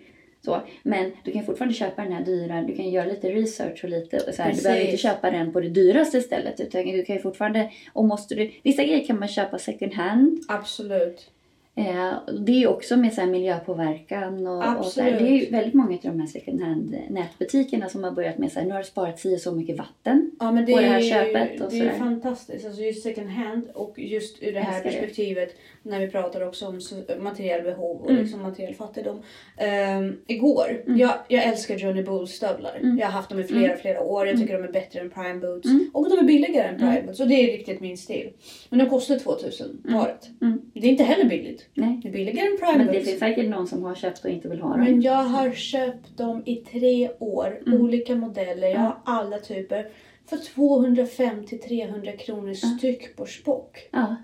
Så, 0.48 0.62
men 0.84 1.12
du 1.24 1.32
kan 1.32 1.46
fortfarande 1.46 1.76
köpa 1.76 2.02
den 2.02 2.12
här 2.12 2.26
dyra, 2.26 2.62
du 2.62 2.76
kan 2.76 2.90
göra 2.90 3.06
lite 3.06 3.32
research 3.32 3.84
och 3.84 3.90
lite 3.90 4.18
och 4.18 4.36
så 4.36 4.42
här, 4.44 4.54
Du 4.54 4.62
behöver 4.62 4.86
inte 4.86 4.98
köpa 4.98 5.32
den 5.32 5.54
på 5.54 5.60
det 5.60 5.70
dyraste 5.70 6.22
stället 6.22 6.60
utan 6.60 6.84
du 6.84 7.06
kan 7.06 7.16
ju 7.16 7.22
fortfarande, 7.22 7.72
och 7.94 8.06
måste 8.06 8.36
du, 8.36 8.52
vissa 8.64 8.84
grejer 8.84 9.06
kan 9.06 9.20
man 9.20 9.28
köpa 9.28 9.60
second 9.60 9.94
hand. 9.94 10.40
Absolut. 10.48 11.32
Eh, 11.78 12.14
det 12.40 12.52
är 12.52 12.60
ju 12.60 12.68
också 12.68 12.98
med 12.98 13.14
så 13.14 13.26
miljöpåverkan 13.26 14.48
och, 14.48 14.80
och 14.80 14.86
så 14.86 15.02
här. 15.02 15.12
Det 15.12 15.28
är 15.28 15.32
ju 15.32 15.50
väldigt 15.50 15.74
många 15.74 15.94
av 15.94 16.00
de 16.02 16.20
här 16.20 16.28
second 16.28 16.62
hand 16.62 16.96
nätbutikerna 17.10 17.90
som 17.90 18.04
har 18.04 18.12
börjat 18.12 18.38
med 18.38 18.52
så 18.52 18.60
här, 18.60 18.66
nu 18.66 18.72
har 18.74 18.80
du 18.80 18.86
sparat 18.86 19.20
si 19.20 19.38
så 19.40 19.52
mycket 19.52 19.78
vatten. 19.78 20.32
Ja, 20.40 20.46
det 20.52 20.74
på 20.74 20.80
det 20.80 20.86
här 20.88 20.98
är, 21.00 21.02
köpet 21.02 21.62
och 21.62 21.72
det 21.72 21.78
är 21.78 21.80
sådär. 21.80 22.00
fantastiskt. 22.00 22.66
Alltså 22.66 22.82
just 22.82 23.04
second 23.04 23.30
hand 23.30 23.68
och 23.74 24.00
just 24.00 24.44
ur 24.44 24.54
det 24.54 24.60
här 24.60 24.74
Älskar 24.76 24.92
det. 24.92 24.98
perspektivet 24.98 25.56
när 25.84 26.00
vi 26.00 26.08
pratar 26.08 26.48
också 26.48 26.68
om 26.68 26.80
materiell 27.20 27.62
behov 27.64 28.02
och 28.02 28.10
Mm. 28.10 28.22
liksom 28.24 28.42
materiell 28.42 28.74
fattigdom. 28.76 29.22
Ehm, 29.58 30.18
igår, 30.28 30.84
Mm. 30.86 31.00
jag, 31.00 31.14
jag 31.28 31.44
älskar 31.44 31.76
Johnny 31.76 32.04
Bull 32.04 32.28
stövlar. 32.28 32.78
Mm. 32.82 32.98
Jag 32.98 33.06
har 33.08 33.12
haft 33.12 33.30
dem 33.30 33.40
i 33.40 33.44
flera, 33.44 33.66
Mm. 33.66 33.78
flera 33.78 34.02
år. 34.02 34.28
Jag 34.28 34.38
tycker 34.40 34.54
de 34.54 34.64
är 34.64 34.72
bättre 34.72 35.00
än 35.00 35.10
Prime 35.10 35.40
Boots. 35.40 35.70
Mm. 35.70 35.90
Och 35.94 36.10
de 36.10 36.18
är 36.20 36.24
billigare 36.24 36.68
än 36.68 36.78
Prime 36.78 36.92
Mm. 36.92 37.06
Boots. 37.06 37.20
Och 37.20 37.28
det 37.28 37.36
är 37.36 37.58
riktigt 37.58 37.80
min 37.80 37.98
stil. 37.98 38.30
Men 38.70 38.80
de 38.80 38.86
kostar 38.90 39.20
2000 39.20 39.82
Mm. 39.88 40.00
paret. 40.02 40.28
Mm. 40.42 40.62
Det 40.74 40.80
är 40.88 40.92
inte 40.92 41.04
heller 41.04 41.26
billigt. 41.30 41.67
Nej. 41.74 42.00
Det 42.04 42.10
är 42.10 42.14
billigare 42.14 42.48
än 42.48 42.58
Prime 42.58 42.78
Men 42.78 42.88
det 42.88 43.02
finns 43.02 43.20
säkert 43.20 43.50
någon 43.50 43.68
som 43.68 43.84
har 43.84 43.96
köpt 43.96 44.26
och 44.26 44.32
inte 44.32 44.50
vill 44.50 44.62
ha 44.62 44.70
dem. 44.70 44.80
Men 44.80 45.02
jag 45.02 45.24
har 45.24 45.52
köpt 45.52 46.18
dem 46.18 46.44
i 46.46 46.56
tre 46.56 47.10
år. 47.20 47.62
Mm. 47.68 47.82
Olika 47.82 48.16
modeller. 48.16 48.68
Jag 48.68 48.80
har 48.80 48.98
alla 49.06 49.38
typer. 49.38 49.90
För 50.30 50.38
250-300 50.38 52.18
kronor 52.18 52.54
styck 52.54 53.16
på 53.16 53.26
Spock. 53.26 53.90
Ja, 53.92 54.16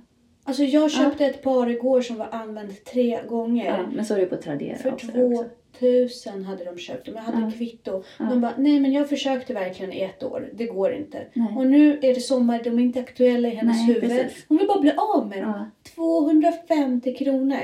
Alltså 0.45 0.63
jag 0.63 0.91
köpte 0.91 1.25
ett 1.25 1.43
par 1.43 1.69
igår 1.69 2.01
som 2.01 2.15
var 2.17 2.27
använt 2.31 2.85
tre 2.85 3.19
gånger. 3.27 3.65
ja, 3.65 3.85
men 3.95 4.05
så 4.05 4.13
är 4.13 4.19
det 4.19 4.25
på 4.25 4.35
Tradera 4.35 4.77
För 4.77 4.93
också. 4.93 5.07
två. 5.07 5.45
Tusen 5.79 6.43
hade 6.45 6.63
de 6.65 6.77
köpt 6.77 7.05
dem. 7.05 7.15
Jag 7.15 7.21
hade 7.23 7.41
Ja. 7.41 7.51
kvitto. 7.57 8.03
Ja. 8.19 8.25
De 8.25 8.41
bara, 8.41 8.53
nej 8.57 8.79
men 8.79 8.93
jag 8.93 9.09
försökte 9.09 9.53
verkligen 9.53 9.93
i 9.93 10.01
ett 10.01 10.23
år. 10.23 10.49
Det 10.53 10.65
går 10.65 10.93
inte. 10.93 11.25
Nej. 11.33 11.47
Och 11.57 11.67
nu 11.67 11.99
är 12.01 12.13
det 12.15 12.21
sommar, 12.21 12.61
de 12.63 12.79
är 12.79 12.83
inte 12.83 12.99
aktuella 12.99 13.47
i 13.47 13.55
hennes 13.55 13.77
Nej, 13.77 13.95
huvud. 13.95 14.09
precis. 14.09 14.45
Hon 14.49 14.57
vill 14.57 14.67
bara 14.67 14.81
bli 14.81 14.91
av 14.97 15.27
med 15.27 15.43
dem. 15.43 15.53
Ja. 15.85 15.91
250 15.95 17.15
kronor. 17.15 17.57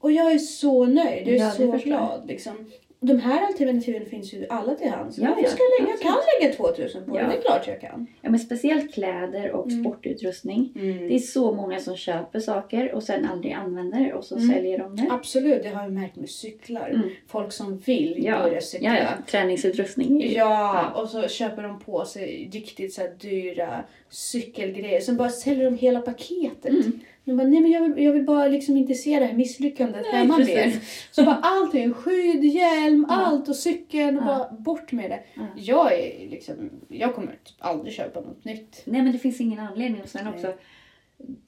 Och 0.00 0.12
jag 0.12 0.32
är 0.32 0.38
så 0.38 0.84
nöjd. 0.84 1.28
Jag 1.28 1.36
är 1.36 1.40
Ja, 1.40 1.50
så 1.50 1.72
glad. 1.72 2.26
Liksom. 2.26 2.52
De 3.02 3.20
här 3.20 3.46
alternativen 3.46 4.06
finns 4.06 4.32
ju 4.34 4.46
alla 4.48 4.74
till 4.74 4.90
hands. 4.90 5.18
Ja, 5.18 5.28
Varför 5.28 5.42
ja, 5.42 5.48
ska 5.48 5.58
jag, 5.62 5.80
lägga? 5.86 5.90
jag 5.92 6.00
kan 6.00 6.16
lägga 6.40 6.54
2000 6.54 7.04
på 7.04 7.16
Ja. 7.18 7.22
det. 7.22 7.28
Det 7.28 7.36
är 7.38 7.42
klart 7.42 7.66
jag 7.66 7.80
kan. 7.80 8.06
ja, 8.20 8.30
men 8.30 8.40
speciellt 8.40 8.94
kläder 8.94 9.50
och 9.52 9.66
Mm. 9.66 9.84
sportutrustning. 9.84 10.70
Det 11.08 11.14
är 11.14 11.18
så 11.18 11.52
många 11.54 11.80
som 11.80 11.96
köper 11.96 12.40
saker 12.40 12.94
och 12.94 13.02
sen 13.02 13.24
aldrig 13.26 13.52
använder 13.52 14.12
och 14.12 14.24
så 14.24 14.36
Mm. 14.36 14.48
säljer 14.54 14.78
de 14.78 14.96
det. 14.96 15.06
Absolut, 15.10 15.62
det 15.62 15.68
har 15.68 15.82
jag 15.82 15.92
märkt 15.92 16.16
med 16.16 16.30
cyklar. 16.30 16.88
Mm. 16.90 17.08
Folk 17.28 17.52
som 17.52 17.78
vill 17.78 18.24
Ja. 18.24 18.38
börja 18.42 18.60
cykla. 18.60 18.88
Ja, 18.88 18.96
ja. 19.02 19.08
Träningsutrustning. 19.30 20.20
ju- 20.20 20.32
Ja, 20.32 20.90
och 21.02 21.08
så 21.08 21.28
köper 21.28 21.62
de 21.62 21.80
på 21.80 22.04
sig 22.04 22.50
riktigt 22.52 22.94
så 22.94 23.02
dyra 23.20 23.84
cykelgrejer. 24.08 25.00
Sen 25.00 25.16
bara 25.16 25.28
säljer 25.28 25.64
de 25.70 25.76
hela 25.78 26.00
paketet. 26.00 26.72
De 27.24 27.36
bara, 27.36 27.46
nej 27.48 27.60
men 27.60 27.70
jag 27.70 27.88
vill, 27.88 28.04
jag 28.04 28.12
vill 28.12 28.24
bara 28.24 28.48
liksom 28.48 28.76
inte 28.76 28.94
se 28.94 29.18
det 29.18 29.24
här 29.26 29.34
misslyckandet 29.34 30.02
Nej, 30.02 30.12
hemma 30.20 30.36
precis. 30.36 30.54
med. 30.54 30.78
Så 31.10 31.24
bara 31.24 31.34
allting, 31.42 31.92
skydd, 31.94 32.44
hjälm, 32.44 33.06
Ja. 33.08 33.14
allt 33.14 33.48
och 33.48 33.56
cykeln 33.56 34.18
och 34.18 34.24
Ja. 34.24 34.26
bara 34.48 34.58
bort 34.60 34.92
med 34.92 35.10
det. 35.10 35.22
Ja. 35.34 35.42
Jag 35.56 35.92
är 35.98 36.28
liksom, 36.30 36.70
jag 36.88 37.14
kommer 37.14 37.32
typ 37.32 37.56
aldrig 37.58 37.94
köpa 37.94 38.20
något 38.20 38.44
nytt. 38.44 38.82
Nej 38.84 39.02
men 39.02 39.12
det 39.12 39.18
finns 39.18 39.40
ingen 39.40 39.58
anledning. 39.58 40.02
Och 40.02 40.08
sen 40.08 40.24
Nej. 40.24 40.34
också, 40.34 40.52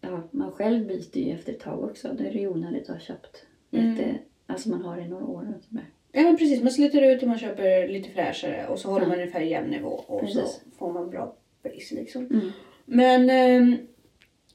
ja, 0.00 0.22
man 0.30 0.52
själv 0.52 0.86
byter 0.86 1.18
ju 1.18 1.32
efter 1.32 1.52
ett 1.52 1.60
tag 1.60 1.84
också. 1.84 2.08
Då 2.18 2.24
är 2.24 2.32
det 2.32 2.38
ju 2.38 2.48
onödigt 2.48 2.82
att 2.90 2.96
ha 2.96 3.00
köpt. 3.00 3.46
Mm. 3.72 3.98
Alltså 4.46 4.68
man 4.68 4.82
har 4.82 4.96
det 4.96 5.02
i 5.02 5.08
några 5.08 5.24
år. 5.24 5.54
Och 5.58 5.64
sådär. 5.64 5.84
Ja 6.12 6.22
men 6.22 6.36
precis, 6.36 6.62
man 6.62 6.70
sliter 6.72 7.02
ut 7.02 7.22
och 7.22 7.28
man 7.28 7.38
köper 7.38 7.88
lite 7.88 8.10
fräschare 8.10 8.66
och 8.68 8.78
så 8.78 8.88
håller 8.90 9.06
man 9.06 9.14
ungefär 9.16 9.40
jämn 9.40 9.70
nivå 9.70 9.88
och 9.88 10.28
så 10.28 10.40
Precis. 10.40 10.60
får 10.78 10.92
man 10.92 11.10
bra 11.10 11.36
pris 11.62 11.90
liksom. 11.92 12.26
Mm. 12.26 12.50
Men 12.84 13.30
ehm, 13.30 13.76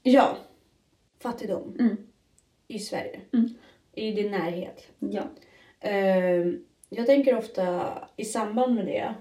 ja, 0.02 0.36
fattigdom 1.18 1.76
Mm. 1.78 1.96
i 2.68 2.78
Sverige. 2.78 3.20
Mm. 3.32 3.48
I 3.94 4.12
din 4.12 4.30
närhet. 4.30 4.86
Ja. 4.98 5.22
Ehm, 5.80 6.64
jag 6.88 7.06
tänker 7.06 7.38
ofta 7.38 7.92
i 8.16 8.24
samband 8.24 8.74
med 8.74 8.86
det 8.86 9.14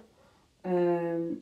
ehm, 0.64 1.42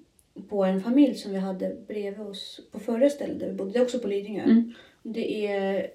på 0.49 0.63
en 0.63 0.81
familj 0.81 1.15
som 1.15 1.31
vi 1.31 1.37
hade 1.37 1.75
bredvid 1.87 2.27
oss 2.27 2.61
på 2.71 2.79
förra 2.79 3.09
stället 3.09 3.39
där 3.39 3.47
vi 3.47 3.53
bodde. 3.53 3.71
Det 3.71 3.79
är 3.79 3.83
också 3.83 3.99
på 3.99 4.07
Lidingö. 4.07 4.43
Mm. 4.43 4.73
Det 5.03 5.47
är 5.47 5.87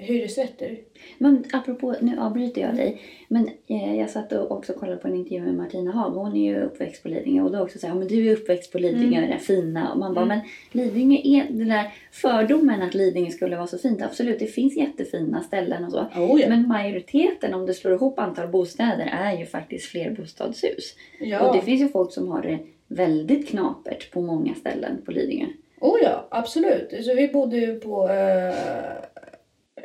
hyresrätter. 0.00 0.78
Men 1.18 1.44
apropå, 1.52 1.94
nu 2.00 2.18
avbryter 2.20 2.60
jag 2.60 2.76
dig. 2.76 3.00
Men 3.28 3.48
eh, 3.68 3.96
jag 3.98 4.10
satt 4.10 4.32
och 4.32 4.50
också 4.50 4.72
kollade 4.72 4.96
på 4.98 5.08
en 5.08 5.14
intervju 5.14 5.40
med 5.44 5.54
Martina 5.54 5.90
Haag. 5.92 6.10
Hon 6.10 6.36
är 6.36 6.40
ju 6.50 6.60
uppväxt 6.60 7.02
på 7.02 7.08
Lidingö. 7.08 7.42
Och 7.42 7.50
då 7.52 7.60
också 7.62 7.78
säger 7.78 7.94
men 7.94 8.08
du 8.08 8.28
är 8.28 8.32
uppväxt 8.36 8.72
på 8.72 8.78
Lidingö, 8.78 9.16
Mm. 9.18 9.22
det 9.30 9.34
där 9.36 9.38
fina. 9.38 9.92
Och 9.92 9.98
man 9.98 10.14
bara, 10.14 10.24
Mm. 10.24 10.38
men 10.72 10.84
Lidingö 10.84 11.18
är 11.24 11.46
den 11.50 11.68
där 11.68 11.90
fördomen 12.12 12.82
att 12.82 12.94
Lidingö 12.94 13.30
skulle 13.30 13.56
vara 13.56 13.66
så 13.66 13.78
fint. 13.78 14.02
Absolut, 14.02 14.38
det 14.38 14.46
finns 14.46 14.76
jättefina 14.76 15.40
ställen 15.42 15.84
och 15.84 15.92
så. 15.92 15.98
Oh, 16.00 16.40
ja. 16.40 16.48
Men 16.48 16.68
majoriteten, 16.68 17.54
om 17.54 17.66
du 17.66 17.74
slår 17.74 17.94
ihop 17.94 18.18
antal 18.18 18.48
bostäder, 18.48 19.10
är 19.22 19.38
ju 19.38 19.46
faktiskt 19.46 19.86
flerbostadshus. 19.86 20.94
ja. 21.20 21.40
Och 21.48 21.56
det 21.56 21.62
finns 21.62 21.80
ju 21.82 21.88
folk 21.88 22.12
som 22.12 22.28
har 22.28 22.42
det 22.42 22.58
väldigt 22.88 23.48
knapert 23.48 24.10
på 24.12 24.20
många 24.22 24.54
ställen 24.54 25.02
på 25.04 25.10
Lidingö. 25.12 25.46
Oh 25.80 25.98
ja, 26.02 26.26
absolut. 26.30 27.04
Så 27.04 27.14
vi 27.14 27.28
bodde 27.28 27.56
ju 27.56 27.80
på 27.80 28.08
eh, 28.08 28.54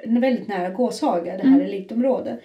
väldigt 0.05 0.47
nära 0.47 0.69
Gåshaga, 0.69 1.38
det 1.38 1.43
här 1.43 1.55
Mm. 1.55 1.62
elitområdet. 1.62 2.39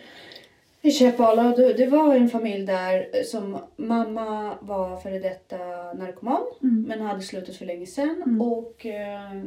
I 0.82 0.90
Käppala. 0.90 1.42
Det 1.56 1.86
var 1.86 2.14
en 2.14 2.28
familj 2.28 2.66
där 2.66 3.22
som 3.24 3.58
mamma 3.76 4.54
var 4.60 4.96
före 4.96 5.18
detta 5.18 5.58
narkoman 5.92 6.42
Mm. 6.62 6.82
men 6.88 7.00
hade 7.00 7.20
slutat 7.22 7.56
för 7.56 7.66
länge 7.66 7.86
sedan. 7.86 8.22
Mm. 8.26 8.40
Och 8.42 8.86
eh, 8.86 9.40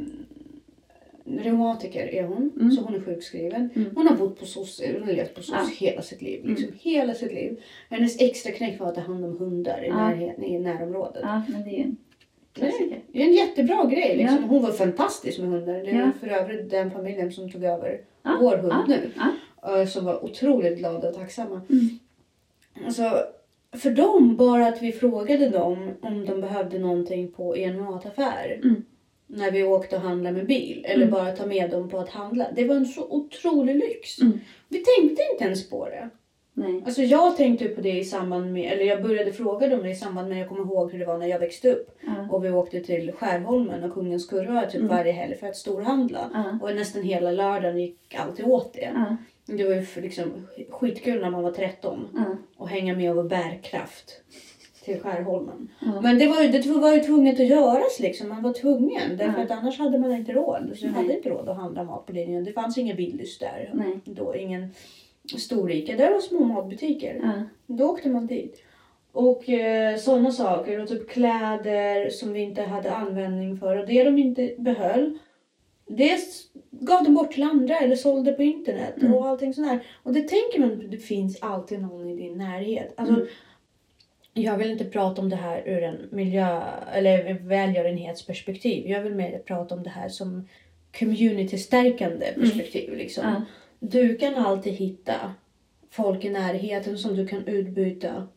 reumatiker 1.26 2.08
är 2.08 2.24
hon, 2.24 2.52
Mm. 2.60 2.72
så 2.72 2.82
hon 2.82 2.96
är 2.96 3.02
sjukskriven. 3.02 3.70
Mm. 3.76 3.90
Hon 3.96 4.08
har 4.08 4.16
bott 4.16 4.40
på 4.40 4.46
SOS, 4.46 4.82
hon 4.94 5.04
har 5.08 5.14
levt 5.14 5.36
på 5.36 5.42
SOS 5.42 5.56
Ja. 5.80 5.88
hela 5.88 6.02
sitt 6.02 6.22
liv. 6.22 6.46
Liksom, 6.46 6.70
Hela 6.80 7.14
sitt 7.14 7.34
liv. 7.34 7.64
Hennes 7.90 8.22
extra 8.22 8.52
knäck 8.52 8.80
var 8.80 8.88
att 8.88 8.96
ta 8.96 9.02
hand 9.02 9.26
om 9.26 9.38
hundar 9.38 9.84
i, 9.84 9.88
Ja. 9.88 9.96
närheten, 9.96 10.44
i 10.44 10.60
närområdet. 10.60 11.22
Ja, 11.24 11.42
men 11.50 11.64
det 11.64 11.80
är 11.80 11.84
en 11.84 11.98
klassiker. 12.54 13.00
Det 13.12 13.22
är 13.22 13.26
en 13.26 13.34
jättebra 13.34 13.86
grej. 13.86 14.18
Liksom. 14.18 14.38
Ja. 14.42 14.48
Hon 14.48 14.62
var 14.64 14.72
fantastisk 14.72 15.40
med 15.40 15.50
hundar. 15.50 15.74
Det 15.74 15.90
är 15.90 16.00
Ja. 16.00 16.12
för 16.20 16.28
övrigt 16.28 16.70
den 16.70 16.92
familjen 16.92 17.32
som 17.32 17.52
tog 17.52 17.64
över 17.64 18.02
Ja, 18.24 18.38
vår 18.42 18.58
hund 18.58 18.74
ja, 18.74 18.84
nu. 18.88 19.12
ja. 19.62 19.80
eh, 19.82 19.88
Som 19.88 20.06
var 20.06 20.24
otroligt 20.26 20.78
glada 20.78 21.10
och 21.10 21.16
tacksamma. 21.16 21.62
Mm. 21.70 22.00
Alltså, 22.86 23.12
för 23.72 23.92
dem, 23.92 24.36
bara 24.38 24.68
att 24.68 24.82
vi 24.82 24.92
frågade 24.92 25.50
dem 25.50 25.90
om 26.02 26.26
de 26.26 26.42
behövde 26.42 26.80
någonting 26.80 27.32
på 27.32 27.58
en 27.58 27.82
mataffär. 27.82 28.60
Mm. 28.64 28.84
När 29.28 29.52
vi 29.52 29.64
åkte 29.64 29.96
och 29.96 30.02
handlade 30.02 30.36
med 30.38 30.46
bil. 30.48 30.86
Eller 30.90 31.06
Mm. 31.06 31.12
bara 31.12 31.32
ta 31.32 31.46
med 31.46 31.70
dem 31.70 31.90
på 31.90 32.00
att 32.00 32.10
handla. 32.10 32.48
Det 32.56 32.64
var 32.68 32.76
en 32.76 32.86
så 32.86 33.08
otrolig 33.10 33.76
lyx. 33.76 34.22
Mm. 34.22 34.40
Vi 34.70 34.78
tänkte 34.78 35.24
inte 35.32 35.44
ens 35.44 35.70
på 35.70 35.90
det. 35.90 36.10
Nej. 36.56 36.84
Alltså 36.86 37.02
jag 37.02 37.38
tänkte 37.38 37.68
på 37.68 37.82
det 37.82 38.00
i 38.00 38.04
samband 38.04 38.54
med, 38.54 38.72
eller 38.74 38.86
jag 38.86 39.04
började 39.04 39.34
fråga 39.34 39.68
dem 39.68 39.86
i 39.86 39.96
samband 39.96 40.30
med, 40.30 40.38
jag 40.40 40.50
kommer 40.50 40.62
ihåg 40.62 40.92
hur 40.92 41.00
det 41.00 41.06
var 41.06 41.18
när 41.18 41.28
jag 41.28 41.40
växte 41.40 41.72
upp. 41.74 41.98
Ja. 42.02 42.28
Och 42.32 42.46
vi 42.46 42.50
åkte 42.52 42.80
till 42.80 43.12
Skärholmen 43.12 43.84
och 43.84 43.94
Kungens 43.94 44.26
Kurva 44.28 44.66
typ 44.66 44.76
Mm. 44.76 44.88
varje 44.88 45.12
helg 45.12 45.36
för 45.36 45.48
att 45.48 45.56
storhandla. 45.56 46.30
Ja. 46.34 46.60
Och 46.62 46.76
nästan 46.76 47.04
hela 47.04 47.32
lördagen 47.32 47.80
gick 47.80 48.16
alltid 48.16 48.46
åt 48.46 48.74
det. 48.74 49.16
Det 49.46 49.64
var 49.64 49.74
ju 49.74 49.86
liksom 50.02 50.48
skitkul 50.70 51.22
när 51.22 51.30
man 51.30 51.44
var 51.44 51.52
13 51.52 52.08
Ja. 52.16 52.24
och 52.58 52.70
hänga 52.70 52.96
med 52.96 53.10
och 53.10 53.16
vara 53.16 53.28
bärkraft 53.28 54.22
till 54.86 55.00
Skärholmen. 55.00 55.68
Men 56.04 56.20
det 56.20 56.28
var, 56.28 56.42
ju, 56.42 56.48
det 56.50 56.68
var 56.72 56.94
ju 56.94 57.00
tvunget 57.00 57.40
att 57.40 57.48
göras 57.48 58.00
liksom. 58.00 58.30
Man 58.30 58.44
var 58.44 58.54
tvungen. 58.54 59.18
Därför 59.18 59.42
att 59.42 59.52
annars 59.52 59.80
hade 59.80 60.00
man 60.00 60.12
inte 60.14 60.32
råd. 60.32 60.72
Så 60.76 60.86
jag 60.86 60.92
Nej. 60.94 61.02
hade 61.02 61.16
inte 61.18 61.30
råd 61.30 61.50
att 61.50 61.58
handla 61.58 61.84
mat 61.84 62.06
på 62.06 62.12
Lidingö. 62.14 62.42
Det 62.42 62.52
fanns 62.52 62.78
ingen 62.78 62.98
Willys 62.98 63.40
där. 63.40 63.72
Nej. 63.74 64.00
Då, 64.06 64.36
ingen 64.36 64.70
Storrika. 65.38 65.98
Där 65.98 66.12
var 66.12 66.20
små 66.20 66.40
matbutiker. 66.40 67.20
Ja. 67.24 67.44
Då 67.68 67.86
åkte 67.86 68.10
man 68.10 68.28
dit. 68.28 68.64
Och 69.12 69.50
eh, 69.50 69.98
sådana 69.98 70.32
saker. 70.32 70.82
Och 70.82 70.88
typ 70.88 71.10
kläder 71.10 72.10
som 72.10 72.34
vi 72.34 72.40
inte 72.40 72.62
hade 72.62 72.92
användning 72.92 73.58
för. 73.58 73.78
Och 73.78 73.88
det 73.88 74.04
de 74.04 74.18
inte 74.18 74.56
behöll. 74.58 75.18
Det 75.88 76.20
gav 76.72 77.04
de 77.04 77.14
bort 77.14 77.32
till 77.32 77.44
andra 77.44 77.78
eller 77.78 77.96
sålde 77.96 78.32
på 78.32 78.44
internet. 78.44 78.94
Mm. 79.02 79.14
Och 79.14 79.28
allting 79.28 79.54
sånt 79.54 79.68
där. 79.68 79.80
Och 80.04 80.14
det 80.14 80.28
tänker 80.28 80.60
man, 80.60 80.90
det 80.90 80.98
finns 80.98 81.38
alltid 81.42 81.82
någon 81.82 82.10
i 82.10 82.16
din 82.16 82.38
närhet. 82.38 82.94
Alltså, 82.98 83.16
Mm. 83.16 83.28
Jag 84.36 84.58
vill 84.58 84.72
inte 84.72 84.86
prata 84.86 85.22
om 85.22 85.30
det 85.30 85.36
här 85.36 85.64
ur 85.66 85.84
en 85.84 86.10
miljö 86.12 86.62
eller 86.94 87.34
välgörenhetsperspektiv. 87.34 88.88
Jag 88.88 89.02
vill 89.02 89.16
mer 89.16 89.40
prata 89.40 89.76
om 89.76 89.84
det 89.84 89.90
här 89.90 90.10
som 90.10 90.48
community-stärkande 91.00 92.34
perspektiv. 92.34 92.98
Liksom. 92.98 93.46
Du 93.90 94.18
kan 94.18 94.36
alltid 94.36 94.74
hitta 94.74 95.34
folk 95.92 96.26
i 96.26 96.30
närheten 96.30 96.98
som 96.98 97.16
du 97.16 97.28
kan 97.28 97.48
utbyta 97.48 98.28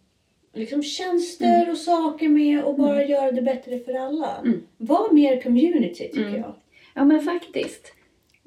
liksom 0.55 0.83
tjänster 0.83 1.71
och 1.71 1.76
saker 1.79 2.29
med 2.29 2.65
och 2.65 2.76
bara 2.76 3.05
göra 3.05 3.33
det 3.33 3.43
bättre 3.43 3.79
för 3.79 3.95
alla. 3.95 4.37
Mm. 4.45 4.62
Var 4.76 5.12
mer 5.12 5.41
community 5.41 6.09
tycker 6.09 6.29
Mm. 6.29 6.41
jag. 6.41 6.55
ja, 6.95 7.05
men 7.05 7.21
faktiskt. 7.21 7.93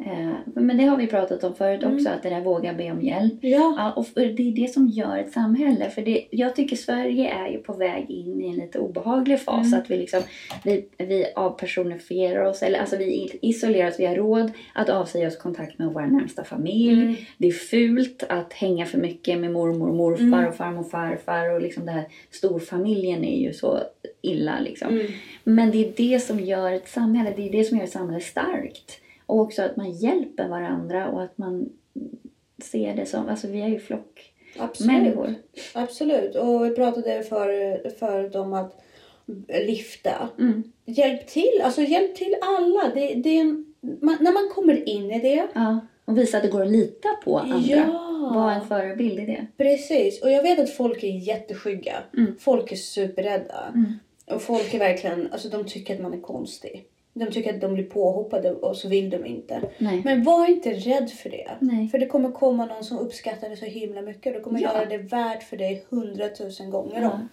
Eh, 0.05 0.31
men 0.55 0.77
det 0.77 0.83
har 0.85 0.97
vi 0.97 1.07
pratat 1.07 1.43
om 1.43 1.55
förut 1.55 1.83
Mm. 1.83 1.95
också, 1.95 2.09
att 2.09 2.23
det 2.23 2.29
där 2.29 2.41
våga 2.41 2.73
be 2.73 2.91
om 2.91 3.01
hjälp. 3.01 3.33
Ja. 3.41 3.75
Ja, 3.77 3.91
och 3.95 4.05
det 4.13 4.21
är 4.49 4.51
det 4.61 4.73
som 4.73 4.87
gör 4.87 5.17
ett 5.17 5.31
samhälle. 5.31 5.89
För 5.89 6.01
det, 6.01 6.25
jag 6.31 6.55
tycker 6.55 6.75
Sverige 6.75 7.29
är 7.33 7.47
ju 7.47 7.57
på 7.57 7.73
väg 7.73 8.09
in 8.09 8.41
i 8.41 8.47
en 8.49 8.55
lite 8.55 8.79
obehaglig 8.79 9.39
fas. 9.41 9.67
Mm. 9.67 9.79
Att 9.79 9.89
vi, 9.91 9.97
liksom, 9.97 10.21
vi, 10.63 10.85
vi 10.97 11.25
avpersonifierar 11.35 12.43
oss, 12.45 12.63
eller 12.63 12.79
alltså 12.79 12.97
vi 12.97 13.39
isolerar 13.41 13.87
oss. 13.89 13.99
Vi 13.99 14.05
har 14.05 14.15
råd 14.15 14.51
att 14.73 14.89
avsäga 14.89 15.27
oss 15.27 15.37
kontakt 15.37 15.79
med 15.79 15.87
vår 15.87 16.01
närmsta 16.01 16.43
familj. 16.43 17.01
Mm. 17.01 17.15
Det 17.37 17.47
är 17.47 17.51
fult 17.51 18.23
att 18.29 18.53
hänga 18.53 18.85
för 18.85 18.97
mycket 18.97 19.39
med 19.39 19.51
mormor 19.51 19.89
och 19.89 19.95
morfar 19.95 20.23
Mm. 20.25 20.47
och 20.49 20.55
farmor 20.55 20.79
och 20.79 20.91
farfar. 20.91 21.53
Och 21.53 21.61
liksom 21.61 21.85
det 21.85 21.91
här 21.91 22.05
storfamiljen 22.31 23.23
är 23.23 23.37
ju 23.41 23.53
så 23.53 23.79
illa. 24.21 24.59
Liksom. 24.59 24.89
Mm. 24.89 25.07
Men 25.43 25.71
det 25.71 25.77
är 25.87 25.93
det 26.11 26.19
som 26.19 26.39
gör 26.39 26.71
ett 26.71 26.89
samhälle, 26.89 27.33
det 27.35 27.47
är 27.47 27.51
det 27.51 27.63
som 27.63 27.77
gör 27.77 27.83
ett 27.85 27.91
samhälle 27.91 28.21
starkt. 28.21 29.01
Och 29.29 29.39
också 29.39 29.61
att 29.61 29.75
man 29.75 29.91
hjälper 29.91 30.47
varandra 30.47 31.09
och 31.09 31.23
att 31.23 31.37
man 31.37 31.69
ser 32.63 32.95
det 32.95 33.05
som, 33.05 33.27
alltså 33.27 33.47
vi 33.47 33.61
är 33.61 33.67
ju 33.67 33.79
flockmänniskor. 33.79 35.35
Absolut. 35.73 35.73
Absolut. 35.73 36.35
Och 36.35 36.65
vi 36.65 36.75
pratade 36.75 37.23
för, 37.23 37.89
förut 37.89 38.35
om 38.35 38.53
att 38.53 38.81
lyfta. 39.67 40.29
Mm. 40.39 40.63
Hjälp 40.85 41.27
till. 41.27 41.61
Alltså 41.63 41.81
hjälp 41.81 42.15
till 42.15 42.35
alla. 42.41 42.91
Det, 42.95 43.13
det 43.13 43.29
är 43.29 43.41
en, 43.41 43.73
man, 43.81 44.17
när 44.19 44.31
man 44.31 44.49
kommer 44.55 44.89
in 44.89 45.11
i 45.11 45.19
det. 45.19 45.47
Ja, 45.53 45.79
och 46.05 46.17
visa 46.17 46.37
att 46.37 46.43
det 46.43 46.49
går 46.49 46.61
att 46.61 46.71
lita 46.71 47.09
på 47.23 47.39
andra. 47.39 47.59
Ja. 47.59 48.31
Var 48.33 48.51
en 48.51 48.67
förebild 48.67 49.19
i 49.19 49.25
det. 49.25 49.47
Precis. 49.57 50.21
Och 50.21 50.31
jag 50.31 50.43
vet 50.43 50.59
att 50.59 50.69
folk 50.69 51.03
är 51.03 51.27
jätteskygga. 51.27 51.95
Mm. 52.17 52.35
Folk 52.39 52.71
är 52.71 52.75
superrädda. 52.75 53.67
Mm. 53.67 53.93
Och 54.25 54.41
folk 54.41 54.73
är 54.73 54.79
verkligen, 54.79 55.31
alltså 55.31 55.49
de 55.49 55.65
tycker 55.65 55.95
att 55.95 56.01
man 56.01 56.13
är 56.13 56.21
konstig. 56.21 56.85
De 57.19 57.31
tycker 57.31 57.53
att 57.53 57.61
de 57.61 57.73
blir 57.73 57.83
påhoppade 57.83 58.51
och 58.51 58.77
så 58.77 58.87
vill 58.89 59.09
de 59.09 59.25
inte. 59.25 59.61
Nej. 59.77 60.01
Men 60.05 60.23
var 60.23 60.49
inte 60.49 60.73
rädd 60.73 61.09
för 61.11 61.29
det. 61.29 61.47
Nej. 61.59 61.87
För 61.87 61.97
det 61.99 62.05
kommer 62.05 62.31
komma 62.31 62.65
någon 62.65 62.83
som 62.83 62.97
uppskattar 62.99 63.49
det 63.49 63.55
så 63.57 63.65
himla 63.65 64.01
mycket. 64.01 64.33
Du 64.33 64.39
kommer 64.39 64.59
Ja. 64.61 64.73
göra 64.73 64.85
det 64.85 64.97
värt 64.97 65.43
för 65.43 65.57
dig 65.57 65.85
hundratusen 65.89 66.69
gånger 66.69 67.01
Ja. 67.01 67.11
om. 67.11 67.29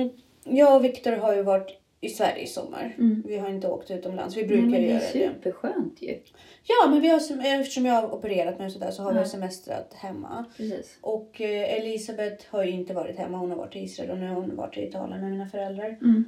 Mm. 0.00 0.10
Jag 0.44 0.76
och 0.76 0.84
Viktor 0.84 1.12
har 1.12 1.34
ju 1.34 1.42
varit 1.42 1.76
i 2.00 2.08
Sverige 2.08 2.42
i 2.42 2.46
sommar. 2.46 2.94
Mm. 2.98 3.22
Vi 3.26 3.36
har 3.38 3.48
inte 3.50 3.68
åkt 3.68 3.90
utomlands. 3.90 4.36
Vi 4.36 4.40
Nej, 4.40 4.48
brukar 4.48 4.62
men 4.62 4.72
det 4.72 4.86
göra 4.86 4.96
är 5.00 5.00
det. 5.00 5.06
superskönt 5.34 6.02
ju. 6.02 6.18
Ja, 6.66 6.90
men 6.90 7.00
vi 7.00 7.08
har, 7.08 7.16
eftersom 7.60 7.86
jag 7.86 7.94
har 7.94 8.14
opererat 8.14 8.58
mig 8.58 8.66
och 8.66 8.72
sådär 8.72 8.90
så 8.90 9.02
har 9.02 9.14
Ja. 9.14 9.22
vi 9.22 9.28
semestrat 9.28 9.94
hemma. 9.94 10.44
Precis. 10.56 10.98
Och 11.00 11.40
eh, 11.40 11.74
Elisabeth 11.74 12.44
har 12.50 12.64
ju 12.64 12.70
inte 12.70 12.94
varit 12.94 13.16
hemma. 13.18 13.38
Hon 13.38 13.50
har 13.50 13.56
varit 13.58 13.76
i 13.76 13.78
Israel 13.78 14.10
och 14.10 14.18
nu 14.18 14.28
har 14.28 14.34
hon 14.34 14.56
varit 14.56 14.76
i 14.76 14.88
Italien 14.88 15.20
med 15.20 15.30
mina 15.30 15.48
föräldrar. 15.48 15.88
Mm. 16.02 16.24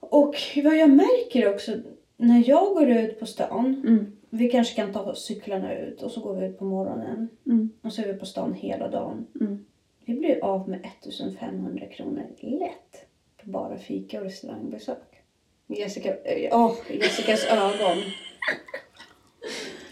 Och 0.00 0.34
vad 0.64 0.76
jag 0.76 0.90
märker 0.90 1.54
också 1.54 1.72
när 2.16 2.48
jag 2.48 2.74
går 2.74 2.88
ut 2.90 3.20
på 3.20 3.26
stan. 3.26 3.82
Mm. 3.86 4.12
Vi 4.30 4.48
kanske 4.48 4.74
kan 4.74 4.92
ta 4.92 5.14
cyklarna 5.14 5.74
ut 5.78 6.02
och 6.02 6.10
så 6.10 6.20
går 6.20 6.34
vi 6.34 6.46
ut 6.46 6.58
på 6.58 6.64
morgonen. 6.64 7.28
Mm. 7.46 7.70
Och 7.82 7.92
så 7.92 8.02
är 8.02 8.06
vi 8.12 8.18
på 8.18 8.26
stan 8.26 8.54
hela 8.54 8.88
dagen. 8.88 9.26
Mm. 9.40 9.64
Vi 10.04 10.14
blir 10.14 10.44
av 10.44 10.68
med 10.68 10.80
1500 10.86 11.86
kronor 11.86 12.26
lätt 12.40 13.06
på 13.44 13.50
bara 13.50 13.78
fika 13.78 14.18
och 14.18 14.24
restaurangbesök. 14.24 15.22
Jessica, 15.66 16.16
eh, 16.16 16.58
åh, 16.58 16.74
Jessicas 16.90 17.46
ögon. 17.46 17.98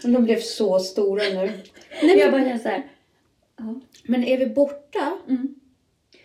De 0.03 0.23
blev 0.23 0.39
så 0.39 0.79
stora 0.79 1.23
nu. 1.23 1.51
Nej, 2.03 2.19
Jag 2.19 2.31
men, 2.31 2.31
bara 2.31 2.41
känner 2.43 2.57
så 2.57 2.69
här. 2.69 2.83
Ja. 3.57 3.75
men 4.03 4.23
är 4.23 4.37
vi 4.37 4.45
borta? 4.45 5.17
Mm. 5.27 5.55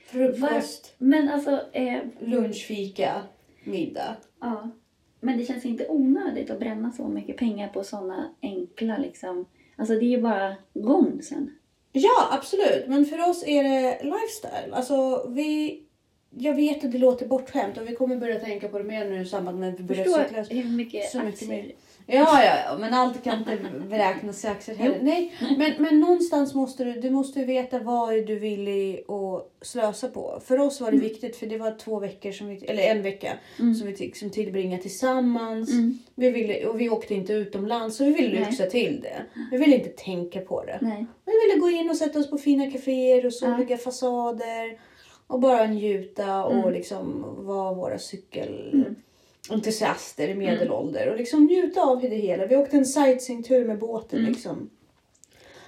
Frukost, 0.07 0.95
Men 0.99 1.29
alltså, 1.29 1.61
eh, 1.73 1.99
lunch, 2.21 2.67
fika, 2.67 3.23
middag. 3.65 4.17
ja. 4.41 4.71
Men 5.21 5.39
det 5.39 5.45
känns 5.45 5.65
inte 5.65 5.87
onödigt 5.89 6.51
att 6.51 6.61
bränna 6.61 6.93
så 6.93 7.09
mycket 7.09 7.37
pengar 7.37 7.69
på 7.69 7.85
såna 7.85 8.31
enkla 8.43 8.99
liksom. 8.99 9.47
Alltså 9.77 9.95
det 9.95 10.05
är 10.05 10.17
ju 10.17 10.23
bara 10.23 10.57
gång 10.75 11.23
sen. 11.23 11.51
Ja, 11.93 12.29
absolut. 12.31 12.85
Men 12.87 13.07
för 13.07 13.29
oss 13.31 13.45
är 13.47 13.63
det 13.63 14.01
lifestyle. 14.03 14.75
Alltså, 14.75 15.29
vi... 15.29 15.83
Jag 16.31 16.55
vet 16.55 16.85
att 16.85 16.93
det 16.93 16.99
låter 16.99 17.27
bortskämt 17.27 17.79
och 17.79 17.89
vi 17.89 17.95
kommer 17.97 18.17
börja 18.17 18.39
tänka 18.41 18.69
på 18.69 18.79
det 18.79 18.85
mer 18.85 19.05
nu 19.05 19.21
i 19.23 19.25
samband 19.25 19.59
med 19.61 19.75
att 19.75 19.81
vi 19.81 19.85
börjar 19.85 20.05
Förstå 20.05 20.23
cykla. 20.45 20.63
hur 20.63 20.77
mycket 20.77 21.11
så 21.11 21.19
mycket 21.19 21.33
aktier. 21.43 21.49
mer. 21.49 21.73
Ja, 22.11 22.45
ja, 22.45 22.55
ja, 22.67 22.79
men 22.79 22.95
allt 22.95 23.25
kan 23.25 23.39
inte 23.39 23.59
beräknas 23.89 24.45
i 24.45 24.49
aktier 24.49 24.77
heller. 24.77 24.99
Nej, 25.03 25.33
men, 25.59 25.73
men 25.79 26.01
någonstans 26.01 26.55
måste 26.55 26.85
du, 26.85 26.93
du 27.01 27.11
måste 27.11 27.45
veta 27.45 27.79
vad 27.79 28.15
är 28.17 28.23
du 28.23 28.39
villig 28.39 29.05
att 29.09 29.67
slösa 29.67 30.09
på. 30.09 30.41
För 30.45 30.59
oss 30.61 30.81
var 30.81 30.91
det 30.91 30.97
viktigt, 30.99 31.37
för 31.37 31.47
det 31.47 31.59
var 31.59 31.79
två 31.79 31.99
veckor, 32.01 32.33
som 32.33 32.49
vi, 32.49 32.57
eller 32.65 32.83
en 32.83 33.03
vecka, 33.03 33.33
Mm. 33.59 33.75
som 33.75 33.87
vi 33.87 33.93
liksom 33.97 34.31
tillbringade 34.31 34.83
tillsammans. 34.83 35.71
Mm. 35.73 35.99
Vi 36.15 36.31
ville, 36.31 36.67
och 36.67 36.81
vi 36.81 36.89
åkte 36.91 37.15
inte 37.15 37.33
utomlands, 37.33 37.97
så 37.97 38.05
vi 38.05 38.13
ville 38.13 38.41
lyxa 38.41 38.67
till 38.67 39.01
det. 39.01 39.23
Vi 39.51 39.59
ville 39.59 39.77
inte 39.77 39.89
tänka 40.05 40.41
på 40.41 40.65
det. 40.65 40.79
Nej. 40.83 41.07
Vi 41.25 41.33
ville 41.47 41.61
gå 41.61 41.71
in 41.71 41.91
och 41.91 41.97
sätta 41.97 42.19
oss 42.19 42.31
på 42.31 42.39
fina 42.39 42.71
kaféer 42.71 43.27
och 43.27 43.33
soliga 43.35 43.79
fasader. 43.79 44.88
Och 45.29 45.41
bara 45.41 45.67
njuta 45.67 46.45
och 46.45 46.53
Mm. 46.55 46.73
liksom 46.73 47.25
vara 47.47 47.75
våra 47.75 47.89
Mm. 47.91 47.99
cykelentusiaster 47.99 50.29
i 50.29 50.35
medelålder. 50.35 51.11
Och 51.11 51.17
liksom 51.17 51.45
njuta 51.45 51.83
av 51.83 52.01
det 52.01 52.09
hela. 52.09 52.47
Vi 52.47 52.57
åkte 52.57 52.77
en 52.77 52.87
sightseeingtur 52.87 53.65
med 53.67 53.79
båten 53.79 54.19
Mm. 54.19 54.33
liksom. 54.33 54.71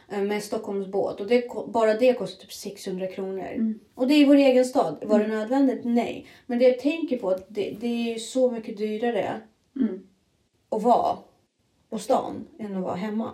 Eh, 0.09 0.23
Med 0.23 0.43
Stockholms 0.43 0.87
båt. 0.87 1.21
Och 1.21 1.27
det, 1.27 1.45
bara 1.67 1.95
det 1.95 2.13
kostar 2.15 2.41
typ 2.43 2.53
600 2.53 3.07
kronor. 3.07 3.47
Mm. 3.55 3.79
Och 3.95 4.09
det 4.09 4.15
är 4.15 4.19
i 4.21 4.25
vår 4.25 4.35
egen 4.37 4.65
stad. 4.65 5.03
Var 5.07 5.19
det 5.19 5.27
nödvändigt? 5.27 5.81
Nej. 5.85 6.27
Men 6.47 6.59
det 6.59 6.65
jag 6.69 6.79
tänker 6.79 7.19
på 7.19 7.31
att 7.31 7.47
det, 7.49 7.77
det 7.81 7.87
är 7.87 8.13
ju 8.13 8.19
så 8.19 8.51
mycket 8.51 8.77
dyrare 8.77 9.41
Mm. 9.77 10.07
att 10.69 10.83
vara 10.83 11.19
på 11.91 11.99
stan 11.99 12.47
än 12.59 12.77
att 12.77 12.83
vara 12.83 12.95
hemma. 12.95 13.33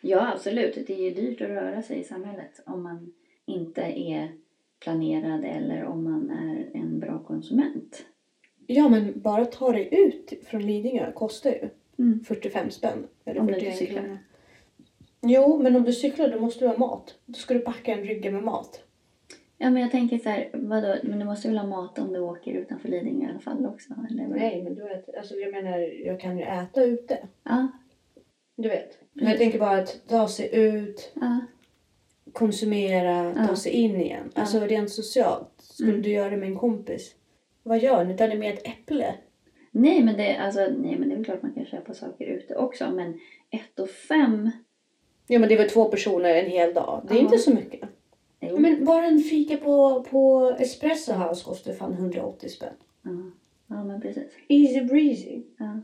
Ja, 0.00 0.32
absolut. 0.32 0.86
Det 0.86 0.92
är 0.94 1.02
ju 1.02 1.10
dyrt 1.14 1.40
att 1.40 1.48
röra 1.48 1.82
sig 1.82 2.00
i 2.00 2.04
samhället 2.04 2.60
om 2.66 2.82
man 2.82 3.12
inte 3.46 3.80
är 3.82 4.32
planerad 4.84 5.44
eller 5.44 5.84
om 5.84 6.04
man 6.04 6.30
är 6.30 6.78
en 6.80 7.00
bra 7.00 7.18
konsument. 7.26 8.04
Ja, 8.66 8.88
men 8.88 9.20
bara 9.20 9.44
ta 9.44 9.72
dig 9.72 9.88
ut 9.92 10.32
från 10.46 10.66
Lidingö 10.66 11.12
kostar 11.12 11.50
ju 11.50 11.68
Mm. 11.98 12.20
45 12.24 12.70
spänn. 12.70 13.06
Eller 13.24 13.40
Om 13.40 13.46
du 13.46 13.52
41 13.54 13.72
inte 13.72 13.78
cyklar. 13.86 14.02
kronor. 14.02 14.18
Jo, 15.22 15.62
men 15.62 15.76
om 15.76 15.82
du 15.84 15.92
cyklar 15.92 16.28
då 16.28 16.40
måste 16.40 16.64
du 16.64 16.68
ha 16.68 16.76
mat. 16.78 17.14
Då 17.26 17.34
ska 17.34 17.54
du 17.54 17.60
packa 17.60 17.92
en 17.94 18.04
rygga 18.04 18.30
med 18.30 18.42
mat. 18.42 18.82
Ja, 19.58 19.70
men 19.70 19.82
jag 19.82 19.90
tänker 19.90 20.18
så 20.18 20.28
här, 20.28 20.50
vadå, 20.52 20.96
men 21.02 21.18
du 21.18 21.24
måste 21.24 21.48
väl 21.48 21.58
ha 21.58 21.66
mat 21.66 21.98
om 21.98 22.12
du 22.12 22.20
åker 22.20 22.52
utanför 22.54 22.88
Lidingö 22.88 23.26
i 23.26 23.30
alla 23.30 23.38
fall 23.38 23.66
också? 23.66 23.94
Eller? 24.10 24.26
Nej, 24.26 24.62
men 24.62 24.74
du 24.74 24.82
vet, 24.82 25.14
alltså 25.16 25.34
jag 25.34 25.52
menar, 25.52 25.78
jag 26.06 26.20
kan 26.20 26.38
ju 26.38 26.44
äta 26.44 26.84
ute. 26.84 27.18
Ja, 27.44 27.68
Du 28.56 28.68
vet. 28.68 28.98
Men 29.12 29.28
jag 29.28 29.38
tänker 29.38 29.58
bara 29.58 29.78
att 29.78 30.02
ta 30.08 30.28
sig 30.28 30.48
ut, 30.52 31.12
ja. 31.14 31.40
Konsumera, 32.34 33.34
ta 33.34 33.40
Ja. 33.48 33.56
sig 33.56 33.72
in 33.72 34.00
igen. 34.00 34.30
Alltså 34.34 34.60
rent 34.60 34.90
socialt. 34.90 35.50
Skulle 35.58 35.90
Mm. 35.90 36.02
du 36.02 36.10
göra 36.10 36.30
det 36.30 36.36
med 36.36 36.48
en 36.48 36.56
kompis? 36.58 37.14
Vad 37.62 37.78
gör 37.78 38.04
ni? 38.04 38.16
Tar 38.16 38.28
ni 38.28 38.34
med 38.38 38.54
ett 38.54 38.66
äpple? 38.68 39.14
Nej, 39.70 40.02
men 40.02 40.16
det, 40.16 40.36
alltså, 40.36 40.60
nej, 40.60 40.96
men 40.98 41.08
det 41.08 41.14
är 41.14 41.16
väl 41.16 41.24
klart 41.24 41.42
man 41.42 41.54
kan 41.54 41.66
köpa 41.66 41.94
saker 41.94 42.24
ute 42.26 42.54
också. 42.56 42.90
Men 42.90 43.18
ett 43.50 43.78
och 43.80 43.88
fem... 43.90 44.50
Ja, 45.26 45.38
men 45.38 45.48
det 45.48 45.54
är 45.54 45.58
väl 45.58 45.70
två 45.70 45.84
personer 45.84 46.34
en 46.34 46.50
hel 46.50 46.74
dag. 46.74 47.04
Det 47.08 47.14
är 47.14 47.18
Ja. 47.18 47.22
inte 47.22 47.38
så 47.38 47.54
mycket. 47.54 47.80
Jo. 48.40 48.58
Men 48.58 48.84
bara 48.84 49.06
en 49.06 49.18
fika 49.20 49.56
på, 49.56 50.02
på 50.10 50.50
Espresso 50.60 51.12
House 51.12 51.44
kostar 51.44 51.72
fan 51.72 51.92
180 51.92 52.48
spänn. 52.48 52.74
Ja. 53.02 53.10
ja, 53.66 53.84
men 53.84 54.00
precis. 54.00 54.32
Easy 54.48 54.80
breezy. 54.80 55.42
Ja. 55.58 55.80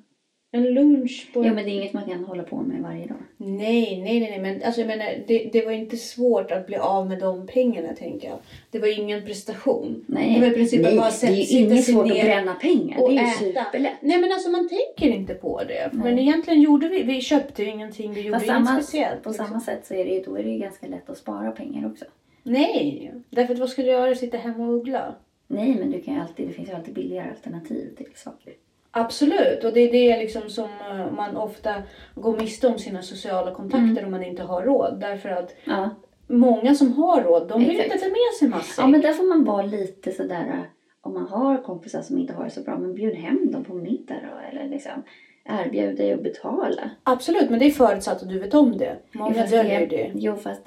En 0.52 0.64
lunch 0.74 1.30
på... 1.34 1.44
ja, 1.44 1.54
men 1.54 1.64
det 1.64 1.70
är 1.70 1.72
inget 1.74 1.92
man 1.92 2.04
kan 2.04 2.24
hålla 2.24 2.42
på 2.42 2.56
med 2.56 2.82
varje 2.82 3.06
dag. 3.06 3.16
Nej, 3.36 4.00
nej, 4.02 4.20
nej, 4.20 4.30
nej. 4.30 4.40
Men 4.40 4.62
alltså, 4.62 4.80
jag 4.80 4.88
menar, 4.88 5.06
det, 5.26 5.50
det 5.52 5.64
var 5.64 5.72
inte 5.72 5.96
svårt 5.96 6.50
att 6.50 6.66
bli 6.66 6.76
av 6.76 7.08
med 7.08 7.18
de 7.20 7.46
pengarna, 7.46 7.94
tänker 7.94 8.28
jag. 8.28 8.38
Det 8.70 8.78
var 8.78 8.98
ingen 9.00 9.24
prestation. 9.24 10.04
Nej, 10.08 10.34
Det 10.34 10.40
var 10.40 10.46
i 10.46 10.50
princip 10.54 10.82
nej 10.82 10.96
bara 10.96 11.06
det 11.06 11.12
sätta- 11.12 11.32
är 11.32 11.36
ju 11.36 11.58
inget 11.58 11.84
svårt 11.84 12.10
att 12.10 12.20
bränna 12.22 12.54
pengar. 12.54 13.00
och 13.02 13.10
Det 13.10 13.16
är 13.18 13.26
ju 13.26 13.30
superlätt. 13.32 13.92
Nej, 14.00 14.20
men 14.20 14.32
alltså 14.32 14.50
man 14.50 14.68
tänker 14.68 15.16
inte 15.16 15.34
på 15.34 15.62
det. 15.68 15.90
Nej. 15.92 16.02
Men 16.04 16.18
egentligen 16.18 16.60
gjorde 16.60 16.88
vi, 16.88 17.02
vi 17.02 17.20
köpte 17.20 17.62
ju 17.62 17.68
ingenting, 17.70 18.12
vi 18.12 18.20
gjorde 18.20 18.32
Fast 18.38 18.46
inget 18.50 18.66
samma, 18.66 18.80
speciellt. 18.82 19.22
på 19.22 19.28
liksom. 19.30 19.46
samma 19.46 19.60
sätt 19.60 19.86
så 19.86 19.94
är 19.94 20.04
det, 20.04 20.10
ju- 20.10 20.22
då 20.22 20.36
är 20.38 20.42
det 20.44 20.50
ju 20.50 20.58
ganska 20.58 20.86
lätt 20.86 21.10
att 21.10 21.18
spara 21.18 21.50
pengar 21.50 21.86
också. 21.86 22.04
Nej, 22.42 23.12
därför 23.30 23.54
att 23.54 23.60
vad 23.60 23.68
skulle 23.70 23.88
jag 23.90 24.00
göra? 24.00 24.14
Sitta 24.14 24.36
hemma 24.36 24.68
och 24.68 24.74
uggla? 24.76 25.14
Nej, 25.46 25.76
men 25.78 25.90
du 25.90 26.00
kan 26.00 26.14
ju 26.14 26.20
alltid, 26.20 26.48
det 26.48 26.52
finns 26.52 26.68
ju 26.68 26.72
alltid 26.74 26.94
billigare 26.94 27.30
alternativ 27.30 27.94
till 27.96 28.06
saker. 28.14 28.52
Absolut, 28.90 29.64
och 29.64 29.72
det 29.72 29.80
är 29.80 29.92
det 29.92 30.18
liksom 30.18 30.50
som 30.50 30.68
eh, 30.90 31.10
man 31.12 31.36
ofta 31.36 31.74
går 32.14 32.36
miste 32.36 32.68
om 32.68 32.78
sina 32.78 33.02
sociala 33.02 33.54
kontakter 33.54 33.86
Mm. 33.90 34.04
om 34.04 34.10
man 34.10 34.22
inte 34.24 34.42
har 34.42 34.62
råd. 34.62 35.00
Därför 35.00 35.28
att 35.28 35.54
Ja. 35.64 35.90
många 36.26 36.74
som 36.74 36.92
har 36.92 37.22
råd, 37.22 37.48
de 37.48 37.60
vill 37.60 37.70
Exakt. 37.70 37.92
inte 37.94 37.98
ta 38.04 38.10
med 38.10 38.38
sig 38.38 38.48
massor. 38.48 38.84
ja, 38.84 38.88
men 38.88 39.00
där 39.00 39.12
får 39.12 39.24
man 39.24 39.44
vara 39.44 39.62
lite 39.62 40.12
sådär, 40.12 40.46
äh, 40.48 40.60
om 41.00 41.14
man 41.14 41.26
har 41.26 41.62
kompisar 41.62 42.02
som 42.02 42.18
inte 42.18 42.32
har 42.32 42.44
det 42.44 42.50
så 42.50 42.60
bra, 42.62 42.78
men 42.78 42.94
bjud 42.94 43.14
hem 43.14 43.50
dem 43.52 43.64
på 43.64 43.74
middag 43.74 44.14
då. 44.14 44.48
Eller 44.58 44.68
liksom 44.70 45.02
erbjud 45.44 45.96
dig 45.96 46.12
att 46.12 46.22
betala. 46.22 46.90
Absolut, 47.02 47.50
men 47.50 47.58
det 47.58 47.66
är 47.66 47.70
förutsatt 47.70 48.22
att 48.22 48.28
du 48.28 48.38
vet 48.38 48.54
om 48.54 48.76
det. 48.78 48.96
Många 49.12 49.46
döljer 49.46 49.86
det-. 49.86 50.10
Jo, 50.14 50.36
fast 50.36 50.62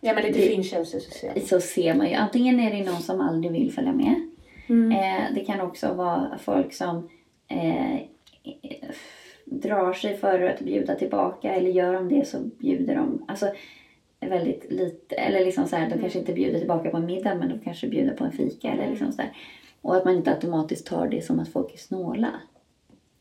Ja, 0.00 0.14
men 0.14 0.22
lite 0.24 0.38
det- 0.38 0.46
finkänselsystem. 0.46 1.40
så 1.46 1.60
ser 1.60 1.94
man 1.94 2.08
ju. 2.08 2.14
Antingen 2.14 2.60
är 2.60 2.70
det 2.70 2.90
någon 2.90 3.00
som 3.02 3.20
aldrig 3.20 3.52
vill 3.52 3.72
följa 3.72 3.92
med. 3.92 4.14
Mm. 4.68 4.92
Eh, 4.92 5.34
det 5.34 5.40
kan 5.44 5.60
också 5.60 5.94
vara 5.94 6.38
folk 6.44 6.72
som 6.74 7.08
eh, 7.48 8.00
drar 9.44 9.92
sig 9.92 10.16
för 10.16 10.42
att 10.42 10.60
bjuda 10.60 10.94
tillbaka 10.94 11.54
eller 11.54 11.70
gör 11.70 11.92
de 11.92 12.08
det 12.08 12.28
så 12.28 12.38
bjuder 12.38 12.94
de 12.94 13.24
alltså, 13.28 13.50
väldigt 14.20 14.72
lite. 14.72 15.14
Eller 15.14 15.44
liksom 15.44 15.66
så 15.66 15.76
här, 15.76 15.90
de 15.90 15.98
kanske 15.98 16.18
inte 16.18 16.32
bjuder 16.32 16.58
tillbaka 16.58 16.90
på 16.90 16.96
en 16.96 17.06
middag 17.06 17.34
men 17.34 17.48
de 17.48 17.58
kanske 17.58 17.88
bjuder 17.88 18.14
på 18.14 18.24
en 18.24 18.32
fika. 18.32 18.68
Eller 18.68 18.90
liksom 18.90 19.12
så 19.12 19.16
där. 19.16 19.32
Och 19.82 19.96
att 19.96 20.04
man 20.04 20.16
inte 20.16 20.34
automatiskt 20.34 20.86
tar 20.86 21.08
det 21.08 21.24
som 21.24 21.40
att 21.40 21.48
folk 21.48 21.74
är 21.74 21.78
snåla. 21.78 22.30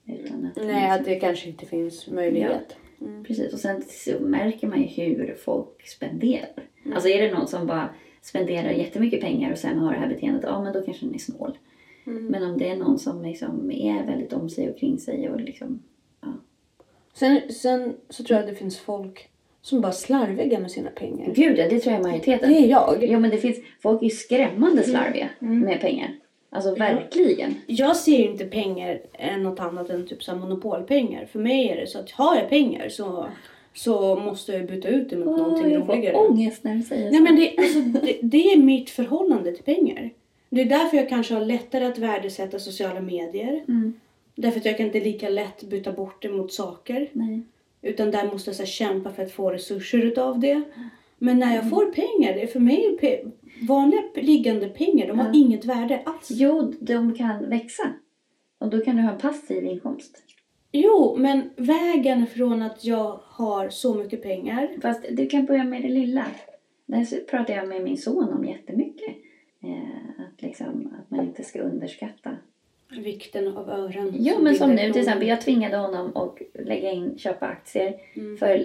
Utan 0.06 0.46
att 0.46 0.66
Nej, 0.66 0.90
att 0.90 1.06
det 1.06 1.16
kanske 1.16 1.50
inte 1.50 1.66
finns 1.66 2.08
möjlighet. 2.08 2.78
Mm. 3.02 3.24
Precis, 3.24 3.54
och 3.54 3.60
sen 3.60 3.84
märker 4.20 4.68
man 4.68 4.82
ju 4.82 4.88
hur 4.88 5.36
folk 5.36 5.88
spenderar. 5.88 6.64
Alltså 6.94 7.10
är 7.10 7.22
det 7.22 7.32
någon 7.32 7.48
som 7.48 7.68
bara 7.68 7.90
spenderar 8.22 8.70
jättemycket 8.70 9.22
pengar 9.22 9.52
och 9.52 9.58
sen 9.58 9.78
har 9.78 9.94
det 9.94 10.00
här 10.00 10.08
beteendet, 10.08 10.44
ja 10.44 10.64
men 10.64 10.74
då 10.74 10.82
kanske 10.82 11.06
den 11.06 11.16
är 11.16 11.20
snål. 11.20 11.58
Mm. 12.08 12.26
Men 12.26 12.44
om 12.44 12.58
det 12.58 12.70
är 12.70 12.76
någon 12.76 13.00
som 13.00 13.24
liksom 13.24 13.72
är 13.72 14.06
väldigt 14.06 14.34
om 14.34 14.50
sig 14.50 14.70
och 14.70 14.78
kring 14.78 15.00
sig 15.00 15.30
och 15.30 15.42
liksom, 15.42 15.80
Sen, 17.14 17.42
sen 17.50 17.94
så 18.10 18.24
tror 18.24 18.40
jag 18.40 18.44
att 18.44 18.54
det 18.54 18.60
finns 18.60 18.80
folk 18.80 19.30
som 19.62 19.82
bara 19.82 19.92
slarviga 19.92 20.60
med 20.60 20.72
sina 20.72 20.90
pengar. 20.90 21.34
gud 21.34 21.58
ja, 21.58 21.70
det 21.70 21.80
tror 21.80 21.94
jag 21.94 22.00
är 22.00 22.04
majoriteten. 22.04 22.50
Det 22.50 22.58
är 22.58 22.68
jag. 22.68 22.98
Jo 23.02 23.20
men 23.20 23.30
det 23.32 23.38
finns, 23.38 23.58
folk 23.82 24.04
är 24.04 24.10
skrämmande 24.10 24.84
slarviga 24.84 25.30
med 25.40 25.82
pengar. 25.82 26.16
Alltså 26.50 26.76
verkligen. 26.76 27.56
Jag 27.68 27.96
ser 27.96 28.18
ju 28.18 28.32
inte 28.32 28.46
pengar 28.46 29.02
än 29.14 29.44
något 29.44 29.60
annat 29.60 29.90
än 29.90 30.08
typ 30.08 30.24
så 30.24 30.36
monopolpengar. 30.36 31.26
För 31.26 31.40
mig 31.40 31.70
är 31.70 31.76
det 31.76 31.88
så 31.88 32.00
att 32.00 32.12
har 32.12 32.36
jag 32.36 32.50
pengar 32.50 32.90
så, 32.90 33.26
så 33.74 34.16
måste 34.16 34.52
jag 34.52 34.68
byta 34.68 34.88
ut 34.88 35.10
det 35.10 35.16
mot 35.18 35.38
någonting 35.38 35.72
jag 35.72 35.90
roligare. 35.90 36.14
får 36.14 36.32
ångest 36.32 36.64
när 36.64 36.76
du 36.76 36.82
säger 36.82 37.12
Nej 37.12 37.18
så. 37.18 37.24
men 37.24 37.36
det, 37.36 37.56
alltså, 37.58 37.80
det, 37.80 38.20
det 38.22 38.54
är 38.54 38.58
mitt 38.58 38.90
förhållande 38.90 39.52
till 39.52 39.64
pengar. 39.64 40.12
Det 40.50 40.62
är 40.62 40.66
därför 40.66 40.98
jag 40.98 41.10
kanske 41.10 41.34
har 41.34 41.46
lättare 41.46 41.86
att 41.86 41.98
värdesätta 41.98 42.60
sociala 42.60 43.02
medier. 43.02 43.64
Mm. 43.68 43.94
Därför 44.36 44.60
att 44.60 44.66
jag 44.66 44.78
kan 44.78 44.86
inte 44.86 45.00
lika 45.00 45.30
lätt 45.30 45.64
byta 45.64 45.92
bort 45.92 46.22
det 46.22 46.30
mot 46.30 46.54
saker. 46.54 47.10
Nej. 47.14 47.42
Utan 47.82 48.12
där 48.12 48.32
måste 48.32 48.50
jag 48.50 48.56
så 48.56 48.62
här, 48.62 48.68
kämpa 48.68 49.12
för 49.12 49.24
att 49.24 49.32
få 49.32 49.52
resurser 49.52 49.98
utav 50.06 50.40
det. 50.40 50.62
Men 51.18 51.40
när 51.40 51.56
jag 51.56 51.70
får 51.70 51.86
pengar, 51.86 52.34
det 52.34 52.42
är 52.42 52.48
för 52.48 52.60
mig 52.60 52.98
pe- 53.02 53.32
vanliga 53.68 54.02
liggande 54.16 54.68
pengar, 54.70 55.08
de 55.08 55.20
har 55.20 55.26
Ja. 55.26 55.32
inget 55.34 55.66
värde 55.66 56.02
alls. 56.06 56.28
Jo, 56.30 56.74
de 56.80 57.14
kan 57.16 57.50
växa. 57.50 57.84
Och 58.60 58.70
då 58.70 58.80
kan 58.82 58.96
du 58.96 59.02
ha 59.02 59.12
en 59.12 59.18
passiv 59.20 59.66
inkomst. 59.66 60.24
Jo, 60.72 61.16
men 61.20 61.50
vägen 61.56 62.28
från 62.28 62.62
att 62.62 62.86
jag 62.86 63.20
har 63.24 63.70
så 63.70 63.94
mycket 63.94 64.24
pengar. 64.24 64.70
Fast 64.82 65.06
du 65.12 65.28
kan 65.28 65.46
börja 65.46 65.64
med 65.64 65.82
det 65.82 65.90
lilla. 65.90 66.26
Det 66.86 66.96
här 66.96 67.26
pratar 67.30 67.54
jag 67.54 67.68
med 67.68 67.84
min 67.84 67.98
son 67.98 68.34
om 68.34 68.46
jättemycket. 68.46 69.16
Eh, 69.64 70.24
att, 70.26 70.42
liksom, 70.42 70.94
att 71.00 71.12
man 71.12 71.26
inte 71.26 71.44
ska 71.44 71.60
underskatta. 71.60 72.30
Vikten 72.98 73.58
av 73.58 73.70
öron. 73.70 74.14
Jo, 74.20 74.36
men 74.40 74.56
som 74.56 74.70
nu 74.76 74.92
till 74.92 75.02
exempel. 75.02 75.28
Jag 75.28 75.42
tvingade 75.42 75.78
honom 75.78 76.18
att 76.18 76.38
lägga 76.66 76.92
in, 76.92 77.18
köpa 77.18 77.46
aktier 77.46 77.96
Mm. 78.14 78.38
för 78.38 78.64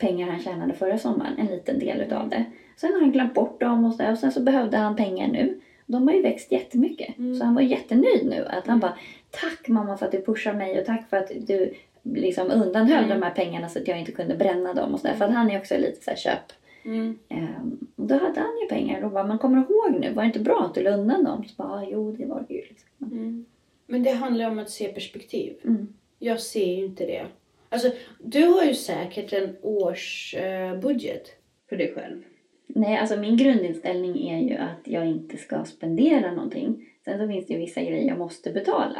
pengar 0.00 0.30
han 0.30 0.40
tjänade 0.40 0.74
förra 0.74 0.98
sommaren. 0.98 1.38
En 1.38 1.46
liten 1.46 1.78
del 1.78 2.00
utav 2.00 2.28
det. 2.28 2.44
Sen 2.76 2.92
har 2.92 3.00
han 3.00 3.12
glömt 3.12 3.34
bort 3.34 3.60
dem 3.60 3.84
och, 3.84 3.94
så 3.94 4.10
och 4.10 4.18
sen 4.18 4.32
så 4.32 4.40
behövde 4.40 4.76
han 4.76 4.96
pengar 4.96 5.28
nu. 5.28 5.60
De 5.86 6.08
har 6.08 6.14
ju 6.14 6.22
växt 6.22 6.52
jättemycket. 6.52 7.18
Mm. 7.18 7.34
Så 7.34 7.44
han 7.44 7.54
var 7.54 7.62
jättenöjd 7.62 8.26
nu. 8.26 8.44
Att 8.44 8.66
han 8.66 8.80
bara, 8.80 8.94
tack 9.30 9.68
mamma 9.68 9.96
för 9.96 10.06
att 10.06 10.12
du 10.12 10.22
pushar 10.22 10.52
mig 10.54 10.80
och 10.80 10.86
tack 10.86 11.10
för 11.10 11.16
att 11.16 11.30
du 11.36 11.74
liksom 12.02 12.50
undanhöll 12.50 13.04
Mm. 13.04 13.20
de 13.20 13.24
här 13.26 13.34
pengarna 13.34 13.68
så 13.68 13.78
att 13.78 13.88
jag 13.88 13.98
inte 13.98 14.12
kunde 14.12 14.36
bränna 14.36 14.74
dem. 14.74 14.94
Och 14.94 15.00
så 15.00 15.06
där. 15.06 15.14
För 15.14 15.24
att 15.24 15.34
han 15.34 15.50
är 15.50 15.58
också 15.58 15.76
lite 15.78 16.04
så 16.04 16.10
här 16.10 16.16
köp. 16.18 16.52
Mm. 16.84 17.18
Ehm, 17.28 17.78
och 17.96 18.06
då 18.06 18.14
hade 18.14 18.40
han 18.40 18.58
ju 18.62 18.68
pengar 18.68 19.02
och 19.04 19.10
bara, 19.10 19.26
man 19.26 19.38
kommer 19.38 19.56
ihåg 19.58 20.00
nu, 20.00 20.12
var 20.12 20.22
det 20.22 20.26
inte 20.26 20.40
bra 20.40 20.64
att 20.64 20.74
du 20.74 20.82
la 20.82 20.90
undan 20.90 21.24
dem? 21.24 21.44
Så 21.44 21.54
bara, 21.56 21.68
"Ah, 21.68 21.84
jo 21.90 22.12
det 22.12 22.26
var 22.26 22.44
det 22.48 22.54
ju. 22.54 22.60
Liksom. 22.60 22.88
Mm. 23.12 23.44
Men 23.86 24.02
det 24.02 24.10
handlar 24.10 24.50
om 24.50 24.58
att 24.58 24.70
se 24.70 24.88
perspektiv. 24.88 25.54
Mm. 25.64 25.88
Jag 26.18 26.40
ser 26.40 26.76
ju 26.76 26.84
inte 26.84 27.06
det. 27.06 27.26
Alltså, 27.68 27.90
du 28.18 28.46
har 28.46 28.64
ju 28.64 28.74
säkert 28.74 29.32
en 29.32 29.56
årsbudget 29.62 31.28
eh, 31.28 31.34
för 31.68 31.76
dig 31.76 31.92
själv. 31.94 32.22
Nej, 32.66 32.98
alltså 32.98 33.16
min 33.16 33.36
grundinställning 33.36 34.28
är 34.30 34.48
ju 34.48 34.54
att 34.56 34.80
jag 34.84 35.06
inte 35.06 35.36
ska 35.36 35.64
spendera 35.64 36.32
någonting. 36.32 36.86
Sen 37.04 37.18
så 37.18 37.28
finns 37.28 37.46
det 37.46 37.52
ju 37.52 37.58
vissa 37.60 37.80
grejer 37.82 38.08
jag 38.08 38.18
måste 38.18 38.50
betala. 38.52 38.96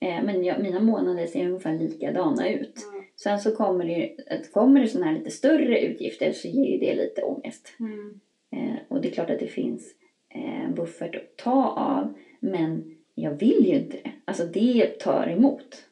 Eh, 0.00 0.22
men 0.22 0.44
jag, 0.44 0.62
mina 0.62 0.80
månader 0.80 1.26
ser 1.26 1.46
ungefär 1.46 1.78
likadana 1.78 2.48
ut. 2.48 2.74
Sen 3.22 3.40
så 3.40 3.56
kommer 3.56 3.84
det 3.84 3.92
ju, 3.92 4.42
kommer 4.52 4.80
det 4.80 4.88
sådana 4.88 5.10
här 5.10 5.18
lite 5.18 5.30
större 5.30 5.80
utgifter 5.80 6.32
så 6.32 6.48
ger 6.48 6.72
ju 6.72 6.78
det 6.78 6.94
lite 6.94 7.22
ångest. 7.22 7.72
Mm. 7.80 8.20
Eh, 8.52 8.76
och 8.88 9.00
det 9.00 9.08
är 9.08 9.12
klart 9.12 9.30
att 9.30 9.38
det 9.38 9.46
finns 9.46 9.94
eh, 10.28 10.70
buffert 10.74 11.14
att 11.14 11.36
ta 11.36 11.68
av. 11.68 12.14
Men 12.40 12.96
jag 13.14 13.30
vill 13.30 13.66
ju 13.66 13.74
inte 13.74 13.96
det. 13.96 14.12
Alltså 14.24 14.44
det 14.46 14.98
tar 14.98 15.26
emot. 15.26 15.84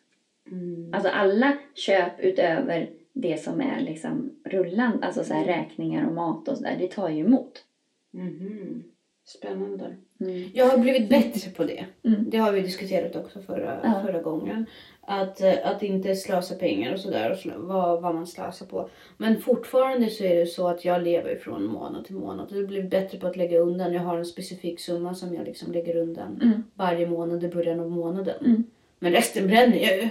Mm. 0.50 0.94
Alltså 0.94 1.10
alla 1.10 1.58
köp 1.74 2.20
utöver 2.20 2.90
det 3.12 3.42
som 3.42 3.60
är 3.60 3.80
liksom 3.80 4.30
rullande, 4.44 5.06
alltså 5.06 5.24
så 5.24 5.34
här 5.34 5.44
räkningar 5.44 6.06
och 6.06 6.14
mat 6.14 6.48
och 6.48 6.56
sådär, 6.56 6.76
det 6.78 6.88
tar 6.88 7.08
ju 7.08 7.24
emot. 7.24 7.64
Mhm. 8.10 8.84
Spännande. 9.28 9.96
Mm. 10.20 10.50
Jag 10.54 10.66
har 10.66 10.78
blivit 10.78 11.08
bättre 11.08 11.50
på 11.50 11.64
det. 11.64 11.84
Mm. 12.04 12.30
Det 12.30 12.38
har 12.38 12.52
vi 12.52 12.60
diskuterat 12.60 13.16
också 13.16 13.40
förra, 13.40 13.80
Ja. 13.84 14.02
förra 14.06 14.22
gången. 14.22 14.66
Att, 15.00 15.40
eh, 15.40 15.54
att 15.64 15.82
inte 15.82 16.16
slösa 16.16 16.54
pengar 16.54 16.92
och 16.92 17.00
sådär 17.00 17.30
och 17.30 17.38
slö, 17.38 17.52
vad, 17.56 18.02
vad 18.02 18.14
man 18.14 18.26
slösar 18.26 18.66
på. 18.66 18.88
Men 19.16 19.40
fortfarande 19.40 20.10
så 20.10 20.24
är 20.24 20.36
det 20.36 20.46
så 20.46 20.68
att 20.68 20.84
jag 20.84 21.02
lever 21.02 21.36
från 21.36 21.64
månad 21.64 22.04
till 22.04 22.14
månad. 22.14 22.46
Jag 22.50 22.56
har 22.56 22.66
blivit 22.66 22.90
bättre 22.90 23.18
på 23.18 23.26
att 23.26 23.36
lägga 23.36 23.58
undan. 23.58 23.92
Jag 23.92 24.00
har 24.00 24.18
en 24.18 24.24
specifik 24.24 24.80
summa 24.80 25.14
som 25.14 25.34
jag 25.34 25.44
liksom 25.44 25.72
lägger 25.72 25.96
undan 25.96 26.40
Mm. 26.42 26.62
varje 26.74 27.06
månad 27.06 27.44
i 27.44 27.48
början 27.48 27.80
av 27.80 27.90
månaden. 27.90 28.44
Mm. 28.44 28.64
Men 28.98 29.12
resten 29.12 29.46
bränner 29.46 29.76
jag 29.78 29.96
ju. 30.02 30.08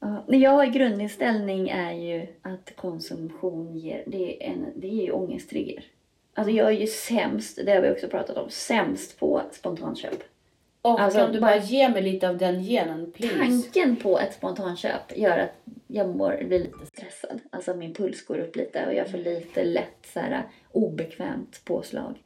Ja, 0.00 0.24
jag 0.26 0.72
grundinställning 0.72 1.68
är 1.68 1.92
ju 1.92 2.26
att 2.42 2.72
konsumtion 2.76 3.76
ger, 3.76 4.02
det 4.06 4.44
är, 4.44 4.50
en, 4.50 4.66
det 4.76 4.86
är 4.86 5.04
ju 5.04 5.10
ångesttrigger. 5.10 5.84
Alltså 6.36 6.50
jag 6.52 6.66
är 6.68 6.72
ju 6.80 6.86
sämst, 6.86 7.58
det 7.66 7.72
har 7.74 7.82
vi 7.82 7.90
också 7.90 8.08
pratat 8.08 8.36
om, 8.36 8.50
sämst 8.50 9.18
på 9.18 9.42
spontanköp. 9.52 10.22
Och 10.82 11.00
Alltså, 11.00 11.18
kan 11.18 11.32
du 11.32 11.40
bara- 11.40 11.56
ge 11.56 11.88
mig 11.88 12.02
lite 12.02 12.28
av 12.28 12.38
den 12.38 12.62
genen, 12.62 13.12
please? 13.12 13.36
Tanken 13.38 13.96
på 13.96 14.18
ett 14.18 14.34
spontanköp 14.34 15.16
gör 15.16 15.38
att 15.38 15.50
jag 15.86 16.16
mår, 16.16 16.42
blir 16.48 16.58
lite 16.58 16.86
stressad. 16.86 17.40
Alltså 17.50 17.74
min 17.74 17.94
puls 17.94 18.26
går 18.26 18.38
upp 18.38 18.56
lite 18.56 18.86
och 18.86 18.94
jag 18.94 19.10
får 19.10 19.18
lite 19.18 19.64
lätt 19.64 20.06
så 20.12 20.20
här, 20.20 20.42
obekvämt 20.72 21.60
påslag. 21.64 22.22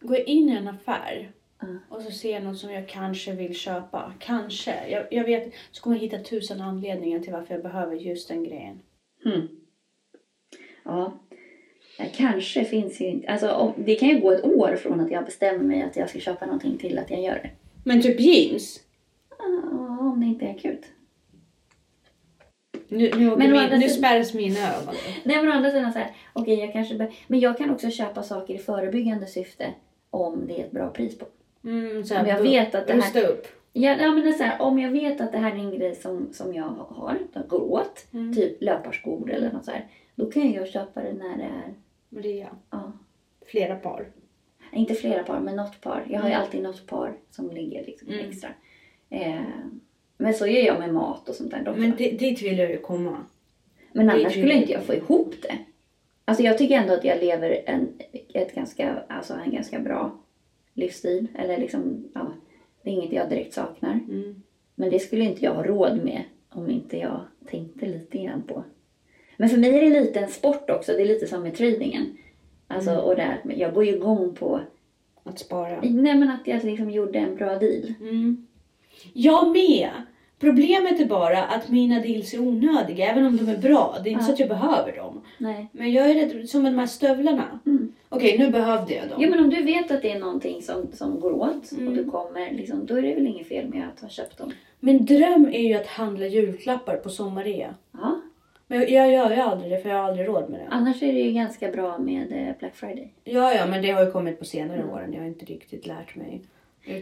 Gå 0.00 0.16
in 0.16 0.48
i 0.48 0.52
en 0.52 0.68
affär 0.68 1.32
Ja. 1.60 1.66
och 1.88 2.02
så 2.02 2.10
ser 2.10 2.32
jag 2.32 2.42
något 2.42 2.58
som 2.58 2.72
jag 2.72 2.88
kanske 2.88 3.32
vill 3.32 3.54
köpa. 3.54 4.12
Kanske. 4.18 4.88
Jag, 4.88 5.06
jag 5.10 5.24
vet, 5.24 5.52
så 5.70 5.82
kommer 5.82 5.96
jag 5.96 6.00
hitta 6.02 6.18
tusen 6.18 6.60
anledningar 6.60 7.20
till 7.20 7.32
varför 7.32 7.54
jag 7.54 7.62
behöver 7.62 7.96
just 7.96 8.28
den 8.28 8.44
grejen. 8.44 8.80
Hmm. 9.24 9.48
Ja, 10.84 11.12
kanske 12.16 12.64
finns 12.64 13.00
ju 13.00 13.06
inte. 13.06 13.28
Alltså, 13.28 13.72
det 13.76 13.94
kan 13.94 14.08
ju 14.08 14.20
gå 14.20 14.30
ett 14.32 14.44
år 14.44 14.76
från 14.76 15.00
att 15.00 15.10
jag 15.10 15.24
bestämmer 15.24 15.64
mig 15.64 15.82
att 15.82 15.96
jag 15.96 16.08
ska 16.10 16.18
köpa 16.18 16.46
någonting 16.46 16.78
till 16.78 16.98
att 16.98 17.10
jag 17.10 17.20
gör 17.22 17.34
det. 17.42 17.50
Men 17.84 18.02
typ 18.02 18.20
jeans. 18.20 18.80
Ja, 19.38 19.44
om 20.00 20.20
det 20.20 20.26
inte 20.26 20.44
är 20.44 20.50
akut. 20.50 20.84
Nu, 22.88 23.10
nu, 23.16 23.36
Men 23.36 23.52
min, 23.52 23.80
nu 23.80 23.88
spärras 23.88 24.34
mina 24.34 24.58
ögon. 24.74 24.94
Nej 25.24 25.36
men 25.36 25.48
å 25.48 25.52
andra 25.52 25.70
sidan 25.70 25.92
så 25.92 25.98
här, 25.98 26.10
okej 26.32 26.58
jag 26.60 26.72
kanske 26.72 27.10
men 27.26 27.40
jag 27.40 27.58
kan 27.58 27.70
också 27.70 27.90
köpa 27.90 28.22
saker 28.22 28.54
i 28.54 28.58
förebyggande 28.58 29.26
syfte 29.26 29.66
om 30.10 30.46
det 30.46 30.60
är 30.60 30.64
ett 30.64 30.70
bra 30.70 30.88
pris 30.90 31.18
på. 31.18 31.26
Mm, 31.64 32.04
så 32.04 32.14
här, 32.14 32.22
Om 32.22 32.28
jag 32.28 32.38
bu- 32.38 32.42
vet 32.42 32.74
att 32.74 32.86
det 32.86 32.92
här- 32.92 33.00
Rusta 33.00 33.20
upp. 33.20 33.46
Ja, 33.72 33.96
ja 34.00 34.10
men 34.10 34.22
det 34.22 34.28
är 34.28 34.32
så 34.32 34.42
här, 34.44 34.62
om 34.62 34.78
jag 34.78 34.90
vet 34.90 35.20
att 35.20 35.32
det 35.32 35.38
här 35.38 35.50
är 35.50 35.56
en 35.56 35.70
grej 35.78 35.94
som, 35.94 36.28
som 36.32 36.54
jag 36.54 36.64
har, 36.64 37.18
går 37.48 37.72
åt, 37.72 38.06
Mm. 38.14 38.34
typ 38.34 38.62
löparskor 38.62 39.30
eller 39.30 39.52
något 39.52 39.64
så 39.64 39.70
här, 39.70 39.86
då 40.14 40.30
kan 40.30 40.52
jag 40.52 40.68
köpa 40.68 41.02
det 41.02 41.12
när 41.12 41.36
det 41.36 41.42
är, 41.44 41.74
Rea. 42.22 42.48
ja, 42.70 42.92
Flera 43.46 43.76
par. 43.76 44.06
inte 44.72 44.94
flera 44.94 45.22
par 45.22 45.40
men 45.40 45.56
något 45.56 45.80
par. 45.80 46.06
Jag 46.10 46.20
har 46.20 46.28
ju 46.28 46.34
Mm. 46.34 46.44
alltid 46.44 46.62
något 46.62 46.86
par 46.86 47.14
som 47.30 47.50
ligger 47.50 47.84
liksom 47.86 48.08
Mm. 48.08 48.28
extra. 48.30 48.48
Eh, 49.10 49.40
men 50.16 50.34
så 50.34 50.46
gör 50.46 50.62
jag 50.66 50.78
med 50.78 50.94
mat 50.94 51.28
och 51.28 51.34
sånt 51.34 51.50
där 51.50 51.60
också. 51.60 51.72
Men 51.80 51.88
Men, 51.88 51.96
di- 51.98 52.16
dit 52.16 52.42
vill 52.42 52.58
jag 52.58 52.70
ju 52.70 52.78
komma. 52.78 53.16
men 53.92 54.10
annars 54.10 54.32
skulle 54.32 54.54
inte 54.54 54.72
jag 54.72 54.82
få 54.84 54.94
ihop 54.94 55.34
det. 55.42 55.58
Alltså 56.24 56.42
jag 56.44 56.58
tycker 56.58 56.74
ändå 56.74 56.94
att 56.94 57.04
jag 57.04 57.20
lever 57.20 57.62
en, 57.66 57.88
ett 58.34 58.54
ganska, 58.54 59.02
alltså 59.08 59.34
en 59.34 59.54
ganska 59.54 59.78
bra 59.80 60.18
livsstil. 60.74 61.26
Eller 61.34 61.58
liksom, 61.58 62.04
ja, 62.14 62.26
det 62.82 62.90
är 62.90 62.94
inget 62.94 63.12
jag 63.12 63.28
direkt 63.28 63.54
saknar. 63.54 63.92
Mm. 63.92 64.42
Men 64.74 64.90
det 64.90 64.98
skulle 64.98 65.24
inte 65.24 65.44
jag 65.44 65.54
ha 65.54 65.62
råd 65.62 66.04
med 66.04 66.22
om 66.48 66.70
inte 66.70 66.96
jag 66.98 67.20
tänkte 67.46 67.86
lite 67.86 68.18
grann 68.18 68.42
på. 68.42 68.64
Men 69.36 69.48
för 69.48 69.56
mig 69.58 69.74
är 69.78 69.90
det 69.90 70.00
lite 70.00 70.20
en 70.20 70.28
sport 70.30 70.70
också. 70.70 70.92
Det 70.92 71.02
är 71.02 71.06
lite 71.06 71.26
som 71.26 71.42
med 71.42 71.54
tradingen. 71.56 72.16
Alltså, 72.68 72.90
Mm. 72.90 73.02
och 73.02 73.16
där, 73.16 73.40
jag 73.56 73.74
går 73.74 73.84
ju 73.84 73.92
igång 73.96 74.34
på... 74.34 74.60
Att 75.24 75.38
spara. 75.38 75.78
Nej 75.82 76.14
men 76.14 76.30
att 76.30 76.46
jag 76.46 76.64
liksom 76.64 76.90
gjorde 76.90 77.18
en 77.18 77.36
bra 77.36 77.58
deal. 77.58 77.94
Mm. 78.00 78.46
Jag 79.12 79.52
med. 79.52 79.90
Problemet 80.38 81.00
är 81.00 81.04
bara 81.06 81.44
att 81.44 81.68
mina 81.68 82.00
deals 82.00 82.34
är 82.34 82.40
onödiga, 82.40 83.06
även 83.10 83.26
om 83.26 83.36
de 83.36 83.48
är 83.48 83.56
bra. 83.58 83.96
Det 84.04 84.08
är 84.10 84.12
inte 84.12 84.22
Ja. 84.22 84.26
så 84.26 84.32
att 84.32 84.38
jag 84.38 84.48
behöver 84.48 84.96
dem. 84.96 85.20
Nej. 85.38 85.68
Men 85.72 85.92
jag 85.92 86.10
är 86.10 86.14
rädd, 86.14 86.48
som 86.48 86.62
med 86.62 86.72
de 86.72 86.78
här 86.78 86.86
stövlarna. 86.86 87.60
Mm. 87.66 87.92
Okej, 88.08 88.38
nu 88.38 88.50
behövde 88.50 88.94
jag 88.94 89.08
dem. 89.08 89.18
Jo 89.22 89.30
men 89.30 89.38
om 89.44 89.50
du 89.50 89.62
vet 89.62 89.90
att 89.90 90.02
det 90.02 90.10
är 90.12 90.18
någonting 90.20 90.62
som, 90.62 90.86
som 90.92 91.20
går 91.20 91.32
åt 91.32 91.72
och 91.72 91.78
Mm. 91.78 91.94
du 91.96 92.04
kommer, 92.04 92.50
liksom, 92.52 92.86
då 92.86 92.94
är 92.98 93.02
det 93.02 93.14
väl 93.14 93.26
inget 93.26 93.48
fel 93.48 93.68
med 93.68 93.88
att 93.94 94.00
ha 94.00 94.08
köpt 94.08 94.38
dem. 94.38 94.52
Min 94.80 95.04
dröm 95.06 95.46
är 95.52 95.62
ju 95.68 95.74
att 95.74 95.86
handla 95.86 96.26
julklappar 96.26 96.96
på 96.96 97.08
sommarrea. 97.10 97.74
Ja. 97.92 98.20
Men 98.72 98.80
jag, 98.92 99.12
gör 99.12 99.30
ju 99.30 99.36
aldrig 99.40 99.70
det, 99.72 99.78
för 99.78 99.88
jag 99.88 99.96
har 99.96 100.04
aldrig 100.04 100.28
råd 100.28 100.50
med 100.50 100.60
det. 100.60 100.66
Annars 100.70 101.02
är 101.02 101.12
det 101.12 101.20
ju 101.20 101.32
ganska 101.32 101.70
bra 101.70 101.98
med 101.98 102.32
eh, 102.48 102.54
Black 102.58 102.74
Friday. 102.74 103.12
Ja, 103.24 103.54
ja, 103.54 103.66
men 103.66 103.82
det 103.82 103.90
har 103.90 104.04
ju 104.04 104.10
kommit 104.10 104.38
på 104.38 104.44
senare 104.44 104.78
Mm. 104.78 104.90
åren. 104.90 105.12
Jag 105.12 105.20
har 105.20 105.26
inte 105.26 105.44
riktigt 105.44 105.86
lärt 105.86 106.16
mig. 106.16 106.42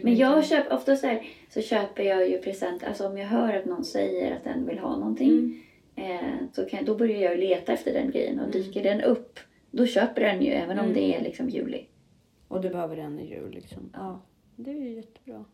Men 0.03 0.15
jag 0.15 0.45
köper, 0.45 0.75
ofta 0.75 0.95
så, 0.95 1.07
här, 1.07 1.27
så 1.49 1.61
köper 1.61 2.03
jag 2.03 2.29
ju 2.29 2.37
present, 2.37 2.83
alltså 2.83 3.07
om 3.07 3.17
jag 3.17 3.27
hör 3.27 3.53
att 3.53 3.65
någon 3.65 3.83
säger 3.85 4.35
att 4.35 4.43
den 4.43 4.67
vill 4.67 4.79
ha 4.79 4.97
någonting. 4.97 5.29
Mm. 5.95 6.11
Eh, 6.11 6.25
så 6.53 6.65
kan, 6.65 6.85
då 6.85 6.95
börjar 6.95 7.21
jag 7.21 7.39
leta 7.39 7.73
efter 7.73 7.93
den 7.93 8.11
grejen 8.11 8.39
och 8.39 8.45
Mm. 8.47 8.51
dyker 8.63 8.83
den 8.83 9.01
upp, 9.01 9.39
då 9.71 9.85
köper 9.85 10.21
den 10.21 10.41
ju 10.41 10.51
även 10.51 10.79
om 10.79 10.85
Mm. 10.85 10.93
det 10.97 11.15
är 11.15 11.21
liksom 11.23 11.49
juli. 11.49 11.85
Och 12.47 12.61
du 12.61 12.69
behöver 12.69 12.95
den 12.95 13.19
i 13.19 13.29
jul 13.29 13.51
liksom. 13.51 13.89
Ja, 13.93 14.19
det 14.55 14.71
är 14.71 14.75
ju 14.75 14.89
jättebra. 14.95 15.45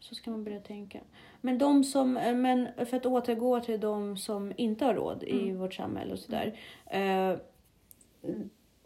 Så 0.00 0.14
ska 0.14 0.30
man 0.30 0.44
börja 0.44 0.60
tänka. 0.60 0.98
Men 1.40 1.58
de 1.58 1.84
som, 1.84 2.16
eh, 2.16 2.34
men 2.34 2.68
för 2.86 2.96
att 2.96 3.06
återgå 3.06 3.60
till 3.60 3.80
de 3.80 4.16
som 4.16 4.52
inte 4.56 4.84
har 4.84 4.94
råd 4.94 5.22
i 5.22 5.42
Mm. 5.42 5.58
vårt 5.58 5.74
samhälle 5.74 6.12
och 6.12 6.18
sådär. 6.18 6.54
Eh, 6.86 7.34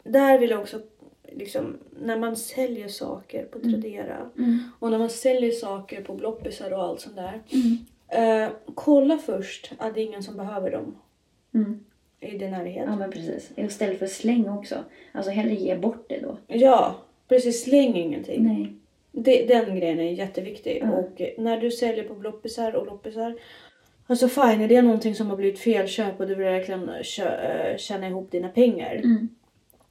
där 0.03 0.39
vill 0.39 0.49
jag 0.49 0.61
också, 0.61 0.81
liksom, 1.31 1.77
när 2.01 2.19
man 2.19 2.35
säljer 2.35 2.87
saker 2.87 3.45
på 3.45 3.59
Tradera 3.59 4.29
och 4.79 4.91
när 4.91 4.97
man 4.97 5.09
säljer 5.09 5.51
saker 5.51 6.01
på 6.03 6.13
bloppisar 6.15 6.71
och 6.73 6.83
allt 6.83 6.99
sånt 7.01 7.15
där. 7.15 7.41
Eh, 8.07 8.49
kolla 8.75 9.17
först 9.17 9.71
att 9.77 9.93
det 9.95 10.01
är 10.01 10.05
ingen 10.05 10.23
som 10.23 10.37
behöver 10.37 10.71
dem 10.71 10.95
Mm. 11.53 11.79
i 12.19 12.37
din 12.37 12.51
närhet. 12.51 12.83
Ja 12.87 12.95
men 12.95 13.11
precis. 13.11 13.51
Istället 13.55 13.99
för 13.99 14.07
släng 14.07 14.49
också. 14.49 14.75
Alltså 15.11 15.31
hellre 15.31 15.53
ge 15.55 15.77
bort 15.77 16.05
det 16.09 16.19
då. 16.21 16.37
Ja, 16.47 16.95
precis. 17.27 17.63
Släng 17.63 17.95
ingenting. 17.95 18.43
Nej. 18.43 18.73
Det, 19.17 19.45
den 19.47 19.75
grejen 19.75 19.99
är 19.99 20.11
jätteviktig. 20.11 20.77
Mm. 20.77 20.93
Och 20.93 21.21
när 21.37 21.57
du 21.61 21.71
säljer 21.71 22.03
på 22.03 22.13
loppisar 22.13 22.75
och 22.75 22.85
loppisar. 22.85 23.35
Alltså 24.07 24.27
fine, 24.27 24.61
är 24.61 24.67
det 24.67 24.81
någonting 24.81 25.15
som 25.15 25.29
har 25.29 25.37
blivit 25.37 25.59
felköp 25.59 26.19
och 26.19 26.27
du 26.27 26.35
vill 26.35 26.45
verkligen 26.45 26.89
kö- 27.03 27.37
eh, 27.41 27.77
tjäna 27.77 28.07
ihop 28.07 28.31
dina 28.31 28.49
pengar. 28.49 28.95
Mm. 28.95 29.27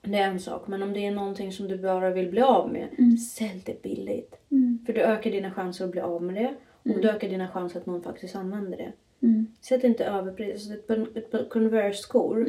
Det 0.03 0.19
är 0.19 0.29
en 0.29 0.41
sak. 0.41 0.67
Men 0.69 0.83
om 0.83 0.93
det 0.93 1.07
är 1.07 1.11
någonting 1.11 1.53
som 1.53 1.69
du 1.69 1.79
bara 1.79 2.11
vill 2.11 2.31
bli 2.31 2.41
av 2.41 2.73
med. 2.73 2.89
Mm. 2.99 3.17
Sälj 3.17 3.63
det 3.65 3.83
billigt. 3.83 4.35
Mm. 4.51 4.79
För 4.87 4.93
du 4.93 5.01
ökar 5.01 5.31
dina 5.31 5.51
chanser 5.51 5.85
att 5.85 5.91
bli 5.91 6.01
av 6.01 6.23
med 6.23 6.35
det. 6.35 6.55
Och 6.95 7.01
du 7.01 7.11
ökar 7.11 7.29
dina 7.29 7.49
chanser 7.49 7.81
att 7.81 7.87
någon 7.87 8.03
faktiskt 8.03 8.37
använder 8.37 8.77
det. 8.79 8.93
Mm. 9.27 9.47
Sätt 9.61 9.85
inte 9.85 10.05
överpris. 10.05 10.53
Alltså 10.53 10.73
ett, 10.73 10.87
par- 10.87 11.19
ett 11.19 11.31
par 11.31 11.45
Converse-skor. 11.49 12.47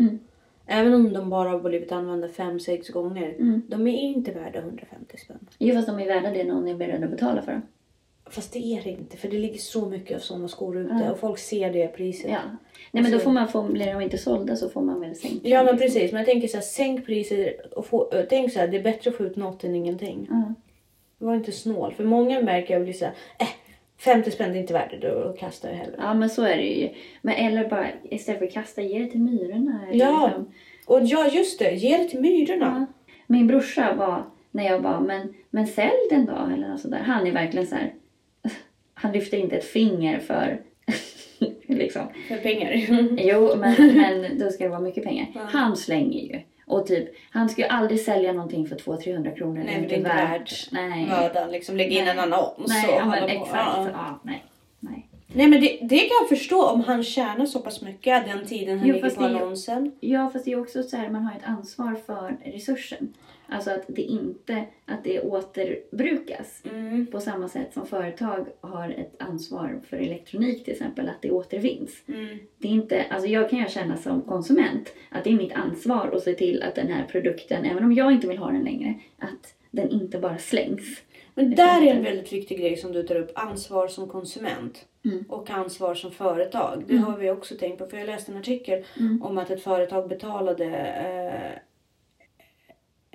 Mm. 0.68 0.80
Även 0.82 0.94
om 0.94 1.14
de 1.14 1.30
bara 1.30 1.50
har 1.50 1.60
blivit 1.60 1.92
använda 1.92 2.28
5-6 2.28 2.92
gånger. 2.92 3.36
Mm. 3.40 3.62
De 3.68 3.88
är 3.88 3.98
inte 3.98 4.32
värda 4.32 4.60
150 4.60 5.18
spänn. 5.18 5.48
Jo, 5.60 5.76
fast 5.76 5.88
de 5.88 6.00
är 6.00 6.06
värda 6.06 6.30
det 6.30 6.44
någon 6.44 6.68
är 6.68 6.76
beredd 6.76 7.04
att 7.04 7.12
betala 7.12 7.42
för 7.42 7.52
dem. 7.52 7.62
Fast 8.30 8.54
det 8.54 8.60
är 8.60 8.82
det 8.84 8.90
inte. 8.90 9.18
För 9.18 9.28
det 9.28 9.38
ligger 9.40 9.58
så 9.60 9.90
mycket 9.90 10.16
av 10.16 10.20
sådana 10.20 10.48
skor 10.48 10.78
ute. 10.78 11.02
Ja. 11.06 11.12
Och 11.12 11.20
folk 11.20 11.40
ser 11.40 11.74
det 11.74 11.88
priset. 11.88 12.32
Ja. 12.32 12.40
Nej, 12.92 13.04
men 13.04 13.04
då 13.04 13.10
Alltså- 13.16 13.24
får 13.24 13.32
man 13.32 13.48
få, 13.48 13.64
blir 13.64 13.94
de 13.94 14.02
inte 14.02 14.18
sålda 14.18 14.56
så 14.56 14.70
får 14.70 14.82
man 14.82 15.00
väl 15.02 15.16
sänka. 15.16 15.50
Ja 15.50 15.64
men 15.64 15.78
precis. 15.78 16.12
Men 16.12 16.20
jag 16.20 16.28
tänker 16.28 16.48
så 16.48 16.58
här, 16.58 16.62
sänk 16.62 17.06
priser 17.06 17.54
och 17.78 17.86
få, 17.86 18.10
äh, 18.14 18.26
tänk 18.30 18.52
så 18.52 18.60
här, 18.60 18.68
det 18.68 18.78
är 18.78 18.84
bättre 18.84 19.10
att 19.10 19.16
få 19.18 19.24
ut 19.24 19.36
något 19.36 19.64
än 19.64 19.76
ingenting. 19.76 20.28
Ja. 20.30 20.54
Var 21.18 21.36
inte 21.36 21.52
snål. 21.52 21.94
För 21.94 22.04
många 22.04 22.42
märker 22.42 22.74
jag 22.74 22.84
blir 22.84 22.94
så 22.94 23.06
här, 23.06 23.14
äh, 23.40 23.48
50 23.98 24.32
spänn 24.32 24.56
är 24.56 24.60
inte 24.60 24.74
värt 24.74 24.92
det. 24.92 25.10
Då 25.10 25.34
kastar 25.34 25.70
jag 25.70 25.76
hellre. 25.76 25.96
ja, 25.98 26.14
men 26.14 26.30
så 26.30 26.44
är 26.44 26.58
det 26.58 26.64
ju. 26.64 26.90
Men 27.22 27.36
eller 27.36 27.70
bara 27.70 27.88
istället 28.04 28.40
för 28.40 28.48
att 28.48 28.54
kasta, 28.54 28.82
ge 28.82 29.00
det 29.00 29.06
till 29.12 29.22
myrorna. 29.22 29.88
Ja. 29.92 30.26
liksom. 30.26 30.52
Och 30.86 31.02
ja 31.04 31.28
just 31.28 31.60
det, 31.60 31.72
ge 31.72 31.98
det 31.98 32.10
till 32.10 32.20
myrorna. 32.20 32.88
Ja. 32.90 33.14
Min 33.28 33.48
brorsa 33.48 33.94
var, 33.94 34.24
när 34.52 34.66
jag 34.66 34.82
bara, 34.82 35.00
men, 35.00 35.34
men 35.50 35.68
sälj 35.68 36.08
den 36.10 36.26
då. 36.26 36.50
Eller 36.54 36.68
något 36.68 36.82
sådär. 36.82 37.02
Han 37.06 37.28
är 37.28 37.32
verkligen 37.32 37.68
så 37.68 37.76
här. 37.76 37.94
Han 38.94 39.12
lyfter 39.12 39.38
inte 39.38 39.56
ett 39.56 39.66
finger 39.66 40.20
för 40.20 40.62
liksom. 41.68 42.02
För 42.28 42.38
pengar. 42.38 42.72
Jo, 43.18 43.50
men, 43.58 43.76
men 43.98 44.40
då 44.40 44.50
ska 44.50 44.64
det 44.64 44.70
vara 44.70 44.80
mycket 44.80 45.04
pengar. 45.04 45.28
Ja. 45.36 45.42
Han 45.50 45.78
slänger 45.78 46.20
ju. 46.22 46.40
Och 46.66 46.88
typ, 46.88 47.10
han 47.32 47.50
skulle 47.50 47.68
aldrig 47.68 48.00
sälja 48.02 48.34
någonting 48.34 48.68
för 48.68 48.76
200-300 48.76 49.36
kronor. 49.36 49.64
Nej, 49.66 49.86
det 49.90 49.96
är 49.96 49.98
inte 49.98 50.10
värt 50.10 50.72
mödan. 51.10 51.52
Liksom 51.52 51.78
lägga 51.78 52.02
in 52.02 52.08
en 52.08 52.20
annons. 52.20 52.68
Nej, 52.68 52.88
och 52.88 52.94
ja, 53.02 53.06
men 53.06 53.24
exakt. 53.24 53.52
Ja. 53.54 53.88
Ja, 53.94 54.20
nej. 54.24 54.44
nej. 54.80 55.10
Nej 55.28 55.48
men 55.48 55.62
det, 55.62 55.80
det 55.82 55.98
kan 56.00 56.10
jag 56.22 56.30
förstå 56.30 56.66
om 56.70 56.82
han 56.82 57.04
tjänar 57.04 57.46
så 57.46 57.60
pass 57.60 57.82
mycket 57.82 58.26
den 58.26 58.46
tiden 58.46 58.80
han 58.80 58.88
Jo, 58.88 58.94
ligger 58.96 59.10
på 59.10 59.22
ju- 59.22 59.28
annonsen. 59.28 59.92
Ja, 60.00 60.30
fast 60.34 60.46
det 60.46 60.52
är 60.52 60.60
också 60.62 60.84
så 60.84 60.98
här, 60.98 61.10
man 61.10 61.24
har 61.26 61.36
ett 61.36 61.46
ansvar 61.46 61.96
för 62.06 62.38
resursen. 62.46 63.14
Alltså 63.48 63.72
att 63.72 63.84
det 63.88 64.02
inte 64.02 64.66
att 64.86 65.04
det 65.04 65.22
återbrukas. 65.22 66.64
Mm. 66.72 67.06
På 67.06 67.20
samma 67.20 67.50
sätt 67.50 67.74
som 67.74 67.86
företag 67.88 68.46
har 68.62 68.90
ett 68.90 69.22
ansvar 69.22 69.80
för 69.90 69.98
elektronik 69.98 70.64
till 70.64 70.74
exempel, 70.74 71.10
att 71.10 71.22
det 71.22 71.32
återvinns. 71.32 72.04
Mm. 72.08 72.38
Det 72.58 72.68
är 72.68 72.72
inte, 72.72 73.06
alltså 73.10 73.28
jag 73.30 73.50
kan 73.50 73.60
ju 73.60 73.68
känna 73.68 73.98
som 73.98 74.22
konsument 74.22 74.94
att 75.12 75.24
det 75.24 75.30
är 75.30 75.38
mitt 75.38 75.54
ansvar 75.54 76.12
att 76.16 76.24
se 76.24 76.34
till 76.34 76.64
att 76.64 76.76
den 76.76 76.88
här 76.88 77.04
produkten, 77.04 77.66
även 77.66 77.84
om 77.84 77.94
jag 77.94 78.12
inte 78.12 78.28
vill 78.28 78.38
ha 78.38 78.52
den 78.52 78.64
längre, 78.64 78.94
att 79.20 79.54
den 79.72 79.90
inte 79.90 80.20
bara 80.20 80.38
slängs. 80.38 81.02
Men 81.34 81.56
där 81.56 81.82
är 81.88 81.94
en 81.96 82.04
väldigt 82.04 82.34
viktig 82.34 82.60
grej 82.60 82.78
som 82.78 82.92
du 82.92 83.04
tar 83.04 83.16
upp. 83.16 83.32
Ansvar 83.36 83.88
som 83.88 84.08
konsument. 84.10 84.86
Mm. 85.06 85.26
Och 85.30 85.50
ansvar 85.50 85.96
som 85.96 86.12
företag. 86.12 86.84
Det 86.88 86.94
Mm. 86.94 87.04
har 87.06 87.18
vi 87.18 87.32
också 87.32 87.56
tänkt 87.56 87.78
på. 87.78 87.86
För 87.88 87.98
jag 87.98 88.06
läste 88.06 88.32
en 88.32 88.38
artikel 88.38 88.84
Mm. 89.00 89.24
om 89.24 89.38
att 89.38 89.52
ett 89.52 89.64
företag 89.64 90.10
betalade 90.10 90.66
eh, 90.66 91.60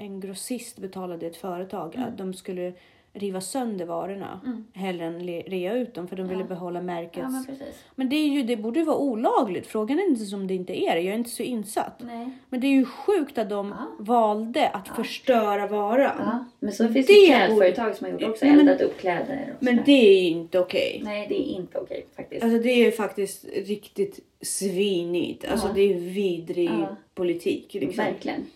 en 0.00 0.20
grossist 0.20 0.78
betalade 0.78 1.26
ett 1.26 1.36
företag 1.36 1.94
Mm. 1.96 2.08
att 2.08 2.18
de 2.18 2.34
skulle 2.34 2.72
riva 3.12 3.40
sönder 3.40 3.84
varorna 3.86 4.40
Mm. 4.46 4.66
hellre 4.72 5.04
än 5.04 5.20
rea 5.26 5.74
ut 5.74 5.94
dem 5.94 6.08
för 6.08 6.16
de 6.16 6.28
ville 6.28 6.40
Ja. 6.40 6.46
behålla 6.46 6.82
märkets... 6.82 7.16
Ja, 7.16 7.28
men 7.28 7.56
men 7.94 8.08
det, 8.08 8.16
är 8.16 8.28
ju, 8.28 8.42
det 8.42 8.56
borde 8.56 8.78
ju 8.78 8.84
vara 8.84 8.96
olagligt. 8.98 9.66
Frågan 9.66 9.98
är 9.98 10.02
inte 10.08 10.24
som 10.24 10.46
det 10.46 10.54
inte 10.54 10.82
är. 10.82 10.96
Jag 10.96 11.04
är 11.06 11.14
inte 11.14 11.30
så 11.30 11.42
insatt. 11.42 12.00
Nej. 12.04 12.30
Men 12.48 12.60
det 12.60 12.66
är 12.66 12.70
ju 12.70 12.84
sjukt 12.84 13.38
att 13.38 13.50
de 13.50 13.74
Ja. 13.78 14.04
valde 14.04 14.68
att 14.68 14.88
förstöra 14.88 15.66
varan. 15.66 16.44
Men 16.60 16.72
så 16.72 16.88
finns 16.88 17.06
Det 17.06 17.12
borde- 17.12 17.26
klädföretag 17.26 17.96
som 17.96 18.04
har 18.04 18.12
gjort 18.12 18.30
också, 18.30 18.44
men- 18.46 18.60
eldat 18.60 18.80
upp 18.80 18.98
kläder 18.98 19.54
Men 19.60 19.74
sådär. 19.76 19.82
det 19.86 19.92
är 19.92 20.30
inte 20.30 20.58
okej. 20.58 21.00
Nej, 21.04 21.26
det 21.28 21.34
är 21.40 21.54
inte 21.56 21.78
okej 21.78 22.06
faktiskt. 22.16 22.42
Alltså 22.44 22.58
det 22.58 22.70
är 22.86 22.90
faktiskt 22.90 23.44
riktigt 23.66 24.20
svinigt. 24.40 25.44
Alltså 25.44 25.68
det 25.74 25.80
är 25.80 25.94
vidrig 25.94 26.70
politik. 27.14 27.74
Liksom. 27.74 28.04
Verkligen. 28.04 28.46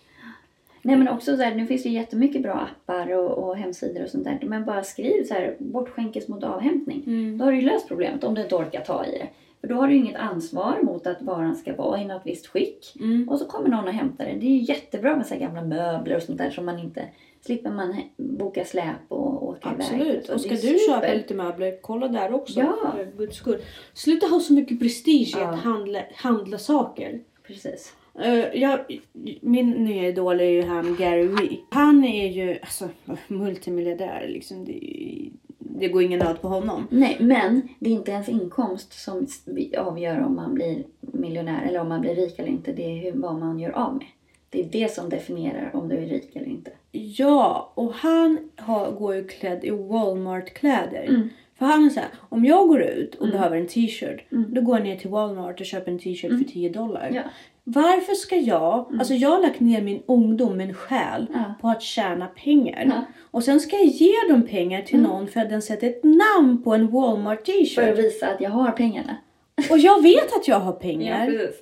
Nej 0.85 0.97
men 0.97 1.09
också 1.09 1.37
så 1.37 1.43
här, 1.43 1.55
nu 1.55 1.67
finns 1.67 1.83
det 1.83 1.89
jättemycket 1.89 2.43
bra 2.43 2.53
appar 2.53 3.13
och, 3.13 3.31
och 3.31 3.57
hemsidor 3.57 4.03
och 4.03 4.09
sånt 4.11 4.25
där. 4.25 4.39
Men 4.43 4.65
bara 4.65 4.83
skriv 4.83 5.25
så 5.25 5.35
här, 5.35 5.57
bortskänkes 5.59 6.29
mot 6.29 6.45
avhämtning. 6.45 7.03
Mm. 7.07 7.39
Då 7.39 7.45
har 7.45 7.53
du 7.53 7.59
ju 7.61 7.67
löst 7.67 7.89
problemet 7.89 8.25
om 8.25 8.35
du 8.35 8.43
inte 8.43 8.55
orkar 8.55 8.81
ta 8.81 9.05
i 9.05 9.11
det. 9.11 9.29
För 9.61 9.69
då 9.69 9.75
har 9.75 9.89
du 9.89 9.95
ju 9.95 10.01
inget 10.01 10.17
ansvar 10.17 10.79
mot 10.83 11.07
att 11.07 11.23
varan 11.23 11.57
ska 11.57 11.75
vara 11.77 12.01
i 12.01 12.05
något 12.05 12.23
visst 12.25 12.47
skick. 12.47 12.97
Mm. 13.01 13.29
Och 13.29 13.39
så 13.39 13.45
kommer 13.45 13.69
någon 13.69 13.85
och 13.85 13.93
hämtar 13.93 14.25
det. 14.25 14.33
Det 14.33 14.47
är 14.47 14.51
ju 14.51 14.63
jättebra 14.63 15.17
med 15.17 15.27
så 15.27 15.35
här 15.35 15.41
gamla 15.41 15.65
möbler 15.65 16.17
och 16.17 16.23
sånt 16.23 16.39
där 16.39 16.51
som 16.51 16.67
man 16.67 16.79
inte 16.79 17.09
slipper 17.41 17.71
man 17.71 17.97
boka 18.17 18.65
släp 18.65 18.97
och 19.09 19.49
åka 19.49 19.69
iväg. 19.69 19.81
Absolut. 19.81 20.29
Och 20.29 20.41
ska 20.41 20.51
du 20.51 20.57
super. 20.57 20.95
köpa 20.95 21.13
lite 21.15 21.35
möbler, 21.35 21.79
kolla 21.83 22.09
där 22.09 22.35
också. 22.35 22.61
Ja. 22.61 22.77
För 22.97 23.19
guds 23.19 23.37
skull. 23.37 23.59
Sluta 23.95 24.27
ha 24.27 24.41
så 24.41 24.53
mycket 24.53 24.81
prestige 24.81 25.37
i 25.37 25.41
Ja. 25.41 25.49
att 25.49 25.59
handla, 25.61 26.01
handla 26.15 26.59
saker. 26.59 27.21
Precis. 27.47 27.93
Uh, 28.19 28.57
jag, 28.61 28.79
min 29.41 29.71
nya 29.71 30.09
idol 30.09 30.41
är 30.41 30.45
ju 30.51 30.63
han 30.63 30.97
Gary 30.99 31.27
Vee. 31.27 31.59
Han 31.71 32.05
är 32.05 32.29
ju 32.29 32.59
alltså, 32.61 32.89
multimiljardär. 33.29 34.27
Liksom. 34.29 34.65
Det, 34.65 34.81
det 35.59 35.89
går 35.89 36.03
ingen 36.03 36.19
nöd 36.19 36.41
på 36.41 36.49
honom. 36.49 36.87
Nej, 36.91 37.17
men 37.21 37.69
det 37.79 37.91
är 37.91 37.95
inte 37.95 38.11
ens 38.11 38.29
inkomst 38.29 38.93
som 39.05 39.27
avgör 39.79 40.21
om 40.21 40.35
man 40.37 40.55
blir 40.55 40.85
miljonär 41.01 41.67
eller 41.69 41.81
om 41.81 41.89
man 41.89 42.01
blir 42.01 42.15
rik 42.15 42.39
eller 42.39 42.49
inte. 42.49 42.73
Det 42.73 42.83
är 42.83 42.97
hur, 43.03 43.13
vad 43.21 43.35
man 43.39 43.59
gör 43.59 43.71
av 43.71 43.95
med. 43.95 44.07
Det 44.51 44.61
är 44.61 44.65
det 44.73 44.91
som 44.95 45.09
definierar 45.09 45.71
om 45.75 45.89
du 45.89 45.97
är 45.97 46.07
rik 46.07 46.37
eller 46.37 46.47
inte. 46.47 46.71
Ja, 46.93 47.73
och 47.75 47.93
han 47.93 48.39
har, 48.57 48.91
går 48.93 49.15
ju 49.15 49.25
klädd 49.29 49.65
i 49.65 49.71
Walmart-kläder. 49.71 51.07
Mm. 51.09 51.29
För 51.59 51.67
han 51.67 51.85
är 51.85 51.91
så 51.91 52.01
här, 52.01 52.09
om 52.29 52.45
jag 52.45 52.69
går 52.69 52.83
ut 52.83 53.15
och 53.15 53.27
Mm. 53.27 53.37
behöver 53.37 53.57
en 53.57 53.67
t-shirt, 53.67 54.25
Mm. 54.33 54.55
då 54.55 54.61
går 54.61 54.77
jag 54.77 54.85
ner 54.87 54.97
till 54.97 55.11
Walmart 55.11 55.61
och 55.61 55.67
köper 55.67 55.93
en 55.93 55.99
t-shirt 55.99 56.31
Mm. 56.31 56.45
för 56.45 56.51
10 56.53 56.69
dollar. 56.69 57.11
Ja. 57.15 57.23
Varför 57.65 58.15
ska 58.15 58.37
jag, 58.37 58.87
Mm. 58.87 58.99
alltså 59.01 59.15
jag 59.15 59.29
har 59.31 59.43
lagt 59.43 59.61
ner 59.61 59.83
min 59.83 60.03
ungdom, 60.07 60.57
min 60.57 60.75
själ, 60.75 61.27
Ja. 61.35 61.55
på 61.61 61.69
att 61.69 61.83
tjäna 61.83 62.27
pengar. 62.27 62.85
Ja. 62.87 63.05
Och 63.31 63.45
sen 63.45 63.61
ska 63.61 63.77
jag 63.77 63.87
ge 63.87 64.13
dem 64.29 64.43
pengar 64.47 64.83
till 64.83 64.99
Mm. 64.99 65.11
någon 65.11 65.29
för 65.29 65.41
att 65.41 65.51
den 65.51 65.63
sätter 65.63 65.87
ett 65.87 66.05
namn 66.05 66.63
på 66.63 66.75
en 66.75 66.91
Walmart 66.91 67.47
För 67.47 67.53
att 67.53 67.59
t-shirt. 67.65 67.99
visa 67.99 68.27
att 68.27 68.41
jag 68.41 68.51
har 68.51 68.71
pengarna. 68.71 69.17
Och 69.71 69.79
jag 69.79 70.03
vet 70.03 70.37
att 70.37 70.49
jag 70.49 70.61
har 70.61 70.73
pengar. 70.73 71.27
precis. 71.27 71.61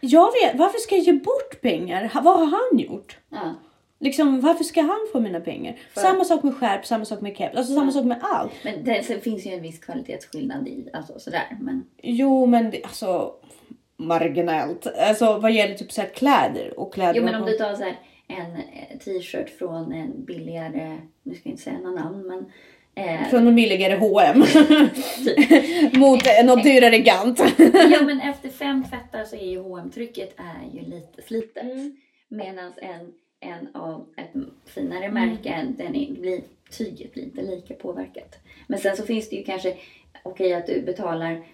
jag 0.00 0.26
vet, 0.32 0.58
varför 0.58 0.78
ska 0.78 0.96
jag 0.96 1.04
ge 1.04 1.12
bort 1.12 1.60
pengar? 1.60 2.10
Vad 2.14 2.38
har 2.38 2.46
han 2.46 2.78
gjort? 2.78 3.18
Ja. 3.30 3.54
Liksom, 4.00 4.40
varför 4.40 4.64
ska 4.64 4.80
han 4.82 4.98
få 5.12 5.20
mina 5.20 5.40
pengar? 5.40 5.76
För- 5.94 6.00
Samma 6.00 6.24
sak 6.24 6.42
med 6.42 6.54
skärp, 6.56 6.86
samma 6.86 7.04
sak 7.04 7.20
med 7.20 7.36
keps, 7.36 7.56
alltså 7.56 7.74
samma 7.74 7.86
Ja. 7.86 7.92
sak 7.92 8.04
med 8.04 8.18
allt. 8.22 8.52
Men 8.64 8.84
det 8.84 9.22
finns 9.24 9.46
ju 9.46 9.50
en 9.50 9.62
viss 9.62 9.78
kvalitetsskillnad 9.78 10.68
i, 10.68 10.88
alltså 10.92 11.18
sådär. 11.18 11.56
Men 11.60 11.84
Jo, 12.02 12.46
men 12.46 12.70
det, 12.70 12.82
alltså 12.84 13.32
marginellt. 13.98 14.86
Alltså 14.86 15.38
vad 15.38 15.52
gäller 15.52 15.74
typ 15.74 15.92
så 15.92 16.00
här 16.00 16.08
kläder 16.08 16.80
och 16.80 16.94
kläder. 16.94 17.14
Jo 17.14 17.24
men 17.24 17.34
om 17.34 17.46
du 17.46 17.52
tar 17.52 17.74
så 17.74 17.82
här, 17.82 17.98
en 18.28 18.52
eh, 18.56 18.98
t-shirt 18.98 19.58
från 19.58 19.92
en 19.92 20.24
billigare, 20.24 20.98
nu 21.22 21.34
ska 21.34 21.48
jag 21.48 21.52
inte 21.52 21.62
säga 21.62 21.78
några 21.78 22.02
namn 22.02 22.26
men 22.26 22.52
eh, 23.04 23.28
Från 23.28 23.46
en 23.46 23.54
billigare 23.54 23.96
H&M 23.96 24.38
Mot 26.00 26.26
eh, 26.26 26.46
något 26.46 26.62
dyrare 26.62 26.98
Gant. 26.98 27.40
Ja 27.90 28.02
men 28.02 28.20
efter 28.20 28.48
fem 28.48 28.84
tvättar 28.84 29.24
så 29.24 29.36
är 29.36 29.46
ju 29.50 29.62
hm 29.62 29.90
trycket 29.90 30.34
är 30.36 30.78
ju 30.78 30.90
lite 30.90 31.22
slitet. 31.22 31.62
Mm. 31.62 31.96
Medan 32.28 32.72
en, 32.76 33.12
en 33.40 33.76
av 33.76 34.06
ett 34.16 34.32
finare 34.66 35.10
märke, 35.10 35.66
den 35.76 35.96
är, 35.96 36.12
blir, 36.12 36.40
tyget 36.78 37.14
blir 37.14 37.24
inte 37.24 37.42
lika 37.42 37.74
påverkat. 37.74 38.38
Men 38.66 38.78
sen 38.78 38.96
så 38.96 39.02
finns 39.02 39.30
det 39.30 39.36
ju 39.36 39.44
kanske, 39.44 39.76
okej 40.22 40.54
att 40.54 40.66
du 40.66 40.82
betalar, 40.82 41.44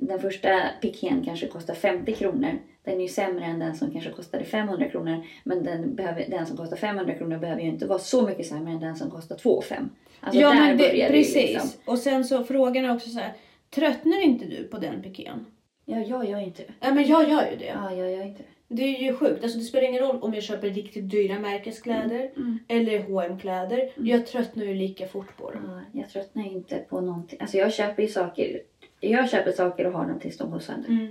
den 0.00 0.20
första 0.20 0.48
pikén 0.80 1.22
kanske 1.24 1.46
kostar 1.46 1.74
50 1.74 2.12
kronor. 2.12 2.58
Den 2.84 2.94
är 2.94 3.02
ju 3.02 3.08
sämre 3.08 3.44
än 3.44 3.58
den 3.58 3.74
som 3.74 3.90
kanske 3.90 4.10
kostade 4.10 4.44
500 4.44 4.88
kronor. 4.88 5.26
Men 5.44 5.64
den, 5.64 5.94
behöver, 5.94 6.26
den 6.28 6.46
som 6.46 6.56
kostar 6.56 6.76
500 6.76 7.14
kronor 7.14 7.38
behöver 7.38 7.62
ju 7.62 7.68
inte 7.68 7.86
vara 7.86 7.98
så 7.98 8.26
mycket 8.26 8.46
sämre 8.46 8.72
än 8.72 8.80
den 8.80 8.96
som 8.96 9.10
kostar 9.10 9.36
2 9.36 9.62
5. 9.62 9.90
Alltså 10.20 10.40
ja 10.40 10.54
men 10.54 10.78
det, 10.78 10.88
börjar 10.88 11.08
precis. 11.08 11.34
det 11.34 11.40
liksom. 11.40 11.70
Och 11.84 11.98
sen 11.98 12.24
så 12.24 12.44
frågan 12.44 12.84
är 12.84 12.94
också 12.94 13.10
så 13.10 13.18
här. 13.18 13.32
Tröttnar 13.70 14.24
inte 14.24 14.44
du 14.44 14.64
på 14.64 14.78
den 14.78 15.02
pikén? 15.02 15.46
Ja, 15.84 15.98
jag 15.98 16.28
gör 16.28 16.38
inte 16.38 16.62
det. 16.62 16.72
Ja 16.80 16.94
men 16.94 17.06
jag 17.06 17.30
gör 17.30 17.50
ju 17.50 17.56
det. 17.56 17.72
Ja, 17.74 17.92
jag 17.92 18.10
gör 18.12 18.22
inte 18.22 18.42
det. 18.42 18.48
Det 18.74 18.82
är 18.82 19.02
ju 19.02 19.14
sjukt. 19.14 19.42
Alltså, 19.42 19.58
det 19.58 19.64
spelar 19.64 19.88
ingen 19.88 20.02
roll 20.02 20.18
om 20.20 20.34
jag 20.34 20.42
köper 20.42 20.70
riktigt 20.70 21.10
dyra 21.10 21.38
märkeskläder 21.38 22.30
Mm. 22.36 22.58
eller 22.68 22.98
hm 22.98 23.38
kläder 23.38 23.90
Jag 23.96 24.26
tröttnar 24.26 24.64
ju 24.64 24.74
lika 24.74 25.06
fort 25.06 25.36
på 25.36 25.50
dem. 25.50 25.62
Ja, 25.92 26.00
jag 26.00 26.10
tröttnar 26.10 26.46
inte 26.46 26.76
på 26.76 27.00
någonting. 27.00 27.38
Alltså 27.40 27.56
jag 27.56 27.72
köper 27.72 28.02
ju 28.02 28.08
saker. 28.08 28.60
Jag 29.04 29.30
köper 29.30 29.52
saker 29.52 29.86
och 29.86 29.92
har 29.92 30.06
dem 30.06 30.18
tills 30.20 30.38
de 30.38 30.50
går 30.50 30.58
sönder. 30.58 30.88
Mm. 30.88 31.08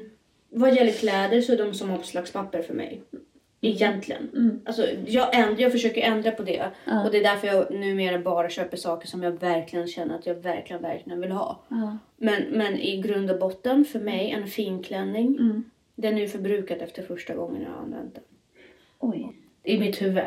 Vad 0.50 0.76
gäller 0.76 0.92
kläder 0.92 1.42
så 1.42 1.54
är 1.54 1.58
de 1.58 1.74
som 1.74 1.92
omslagspapper 1.92 2.62
för 2.62 2.74
mig. 2.74 3.02
Egentligen. 3.62 4.30
Mm. 4.36 4.62
Alltså, 4.66 4.86
jag, 5.06 5.34
änd- 5.36 5.60
jag 5.60 5.72
försöker 5.72 6.02
ändra 6.02 6.32
på 6.32 6.44
det. 6.44 6.66
Ja. 6.86 7.06
Och 7.06 7.12
det 7.12 7.18
är 7.18 7.24
därför 7.24 7.48
jag 7.48 7.72
numera 7.72 8.20
bara 8.20 8.50
köper 8.50 8.78
saker 8.78 9.08
som 9.08 9.24
jag 9.24 9.32
verkligen 9.32 9.88
känner 9.88 10.16
att 10.16 10.26
jag 10.26 10.36
verkligen, 10.36 10.82
verkligen 10.82 11.22
vill 11.22 11.32
ha. 11.32 11.64
Ja. 11.68 11.98
Men, 12.18 12.44
men 12.44 12.80
i 12.80 13.02
grund 13.02 13.32
och 13.32 13.40
botten, 13.40 13.86
för 13.86 14.00
mig, 14.00 14.32
en 14.32 14.48
finklänning. 14.48 15.38
Mm. 15.40 15.64
Den 15.96 16.18
är 16.18 16.22
ju 16.22 16.28
förbrukad 16.28 16.82
efter 16.82 17.04
första 17.04 17.36
gången 17.36 17.62
jag 17.62 17.70
har 17.70 17.78
använt 17.82 18.16
den. 18.16 18.24
Oj. 19.00 19.36
I 19.64 19.80
mitt 19.80 20.02
huvud. 20.02 20.24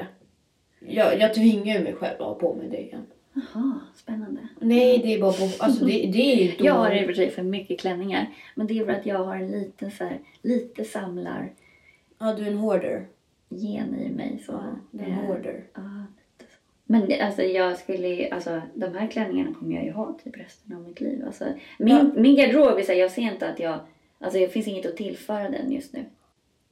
Jag, 0.81 1.21
jag 1.21 1.35
tvingar 1.35 1.81
mig 1.83 1.93
själv 1.95 2.23
att 2.23 2.27
ha 2.27 2.35
på 2.35 2.55
mig 2.55 2.69
det 2.69 2.81
igen. 2.81 3.07
Jaha, 3.35 3.81
spännande. 3.95 4.49
Nej, 4.61 4.99
det 4.99 5.15
är 5.15 5.21
bara 5.21 5.33
på, 5.33 5.49
alltså 5.59 5.85
det, 5.85 5.93
det 5.93 6.19
är 6.49 6.59
då... 6.59 6.65
Jag 6.65 6.75
har 6.75 6.91
i 6.95 7.03
och 7.03 7.07
för 7.07 7.15
sig 7.15 7.31
för 7.31 7.43
mycket 7.43 7.81
klänningar. 7.81 8.27
Men 8.55 8.67
det 8.67 8.79
är 8.79 8.85
för 8.85 8.93
att 8.93 9.07
jag 9.07 9.19
har 9.25 9.37
en 9.37 9.51
liten 9.51 9.91
så 9.91 10.05
här, 10.05 10.19
lite 10.43 10.85
samlar 10.85 11.53
Ja, 12.19 12.33
du 12.35 12.43
är 12.47 12.51
en 12.51 12.59
hoarder. 12.59 13.07
gen 13.49 13.95
i 14.01 14.09
mig. 14.11 14.43
Så. 14.47 14.61
Du 14.91 15.05
är 15.05 15.09
en 15.09 15.13
hoarder. 15.15 15.65
Ja, 15.75 15.81
lite 16.39 16.53
så. 16.53 16.59
Men 16.85 17.07
det- 17.09 17.21
alltså 17.21 17.43
jag 17.43 17.79
skulle 17.79 18.29
alltså 18.29 18.63
de 18.75 18.95
här 18.95 19.07
klänningarna 19.07 19.55
kommer 19.55 19.75
jag 19.75 19.85
ju 19.85 19.91
ha 19.93 20.19
typ 20.25 20.37
resten 20.37 20.77
av 20.77 20.83
mitt 20.83 21.01
liv. 21.01 21.23
Alltså, 21.27 21.45
min, 21.79 21.97
Ja. 21.97 22.03
min 22.17 22.37
garderob, 22.37 22.79
är 22.79 22.83
så 22.83 22.93
här, 22.93 22.99
jag 22.99 23.11
ser 23.11 23.23
inte 23.23 23.49
att 23.49 23.59
jag, 23.61 23.79
alltså 24.19 24.39
det 24.39 24.49
finns 24.49 24.69
inget 24.69 24.87
att 24.87 24.97
tillföra 24.97 25.51
den 25.51 25.73
just 25.73 25.93
nu. 25.93 26.05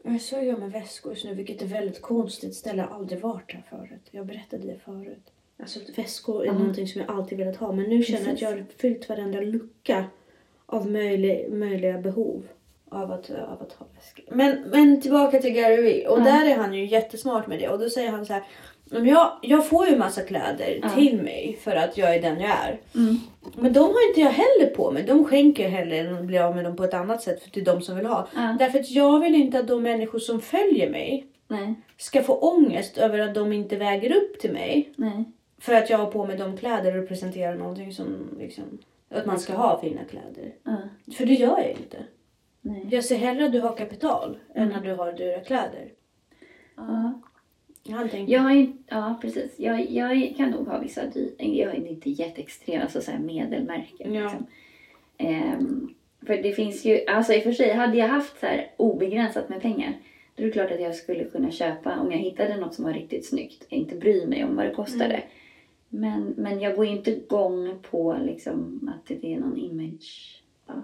Jag 0.05 0.21
så 0.21 0.37
är 0.37 0.43
jag 0.43 0.59
med 0.61 0.73
väskor 0.73 1.13
just 1.13 1.25
nu, 1.25 1.35
vilket 1.35 1.63
är 1.63 1.67
väldigt 1.67 2.03
konstigt 2.03 2.55
ställe. 2.55 2.83
Jag 2.83 2.89
har 2.89 2.97
aldrig 2.97 3.21
varit 3.21 3.53
här 3.53 3.63
förut. 3.71 4.09
Jag 4.11 4.27
berättade 4.27 4.67
det 4.67 4.79
förut. 4.85 5.32
Alltså 5.63 5.81
väskor 5.97 6.43
är 6.43 6.47
Ja. 6.47 6.53
någonting 6.53 6.89
som 6.89 7.01
jag 7.01 7.11
alltid 7.17 7.39
velat 7.39 7.57
ha. 7.57 7.73
Men 7.73 7.85
nu 7.85 8.03
känner 8.03 8.21
jag 8.21 8.29
att 8.29 8.35
Precis. 8.35 8.43
jag 8.43 8.51
har 8.51 8.65
fyllt 8.79 9.09
varenda 9.09 9.41
lucka 9.41 10.05
av 10.67 10.91
möjlig, 10.91 11.49
möjliga 11.53 11.99
behov 11.99 12.43
av 12.91 13.13
att, 13.13 13.31
av 13.31 13.63
att 13.63 13.73
ha 13.73 13.87
väskor. 13.97 14.25
Men, 14.37 14.63
men 14.71 15.01
tillbaka 15.01 15.39
till 15.39 15.53
Gary. 15.55 16.07
Och 16.09 16.19
Ja. 16.21 16.25
där 16.25 16.47
är 16.51 16.57
han 16.57 16.75
ju 16.75 16.87
jättesmart 16.87 17.47
med 17.47 17.59
det. 17.59 17.69
Och 17.69 17.79
då 17.79 17.91
säger 17.91 18.11
han 18.11 18.27
så 18.27 18.33
här. 18.33 18.43
"Men 18.85 19.07
Jag, 19.07 19.33
jag 19.43 19.67
får 19.69 19.89
ju 19.89 19.97
massa 19.99 20.21
kläder 20.23 20.79
Ja. 20.83 20.89
till 20.91 21.23
mig 21.23 21.59
för 21.61 21.77
att 21.77 21.97
jag 21.99 22.15
är 22.15 22.23
den 22.23 22.41
jag 22.41 22.51
är. 22.51 22.81
Mm. 22.95 23.17
Men 23.57 23.73
de 23.73 23.81
har 23.81 24.09
inte 24.09 24.21
jag 24.21 24.31
heller 24.31 24.75
på 24.77 24.91
mig. 24.91 25.03
De 25.03 25.25
skänker 25.25 25.69
hellre 25.69 25.97
än 25.99 26.15
att 26.19 26.25
bli 26.25 26.39
av 26.39 26.55
med 26.57 26.65
dem 26.65 26.77
på 26.77 26.85
ett 26.85 26.95
annat 26.95 27.23
sätt 27.23 27.43
för 27.43 27.51
till 27.51 27.65
de 27.65 27.83
som 27.83 27.97
vill 27.97 28.07
ha. 28.07 28.29
Därför 28.59 28.79
att 28.79 28.91
jag 28.91 29.21
vill 29.21 29.35
inte 29.35 29.59
att 29.59 29.69
de 29.69 29.83
människor 29.83 30.19
som 30.19 30.41
följer 30.41 30.91
mig 30.91 31.27
Nej, 31.49 31.75
ska 31.97 32.23
få 32.23 32.35
ångest 32.35 32.99
över 32.99 33.19
att 33.19 33.35
de 33.35 33.53
inte 33.53 33.77
väger 33.77 34.17
upp 34.17 34.41
till 34.41 34.53
mig. 34.53 34.93
nej. 34.97 35.25
För 35.63 35.75
att 35.75 35.91
jag 35.91 35.99
har 35.99 36.07
på 36.11 36.27
mig 36.27 36.37
de 36.37 36.57
kläder 36.57 36.97
och 36.97 37.03
representerar 37.03 37.55
någonting 37.55 37.93
som 37.93 38.29
liksom, 38.39 38.79
att 39.09 39.27
man 39.27 39.41
ska 39.41 39.53
ha 39.53 39.81
fina 39.81 40.05
kläder. 40.05 40.55
Ja, 40.65 40.77
För 41.17 41.27
det 41.27 41.35
gör 41.35 41.59
jag 41.59 41.71
inte. 41.71 42.05
nej. 42.61 42.87
Jag 42.91 43.05
ser 43.05 43.17
hellre 43.17 43.45
att 43.45 43.53
du 43.53 43.61
har 43.61 43.77
kapital 43.77 44.39
än 44.55 44.73
att 44.73 44.85
du 44.85 44.95
har 44.95 45.13
dyra 45.13 45.41
kläder. 45.41 45.93
Ja. 46.77 47.21
Han 47.91 48.09
tänker, 48.09 48.33
Jag 48.33 48.57
inte, 48.57 48.79
ja 48.89 49.19
precis. 49.21 49.55
Jag, 49.57 49.91
jag 49.91 50.35
kan 50.37 50.51
nog 50.51 50.67
ha 50.69 50.79
vissa 50.79 51.07
dy, 51.07 51.29
jag 51.39 51.75
är 51.75 51.87
inte 51.87 52.11
jätteextrem, 52.11 52.83
alltså 52.83 53.01
så 53.01 53.11
här 53.11 53.19
medelmärken. 53.19 54.15
Ja. 54.15 54.23
Liksom. 54.23 54.47
Ehm, 55.19 55.95
för 56.27 56.37
det 56.37 56.53
finns 56.53 56.85
ju, 56.85 57.07
alltså 57.07 57.33
i 57.33 57.39
och 57.39 57.43
för 57.43 57.53
sig, 57.53 57.73
hade 57.73 57.97
jag 57.99 58.09
haft 58.09 58.41
så 58.41 58.47
här 58.47 58.71
obegränsat 58.77 59.49
med 59.49 59.63
pengar, 59.63 59.93
då 60.35 60.43
är 60.43 60.47
det 60.47 60.53
klart 60.53 60.71
att 60.71 60.81
jag 60.81 60.95
skulle 60.95 61.25
kunna 61.25 61.51
köpa, 61.51 62.01
om 62.01 62.13
jag 62.13 62.19
hittade 62.19 62.57
något 62.57 62.75
som 62.75 62.85
var 62.85 62.93
riktigt 62.93 63.27
snyggt, 63.27 63.67
jag 63.69 63.81
inte 63.81 63.97
bryr 63.97 64.27
mig 64.27 64.45
om 64.45 64.57
vad 64.57 64.65
det 64.67 64.75
kostade. 64.75 65.15
Mm. 65.15 65.29
Men, 65.95 66.35
men 66.37 66.61
jag 66.61 66.77
går 66.77 66.87
inte 66.87 67.11
igång 67.11 67.79
på 67.91 68.17
liksom 68.23 68.91
att 68.95 69.07
det 69.21 69.35
är 69.35 69.41
någon 69.41 69.59
image. 69.59 70.43
Ja. 70.67 70.75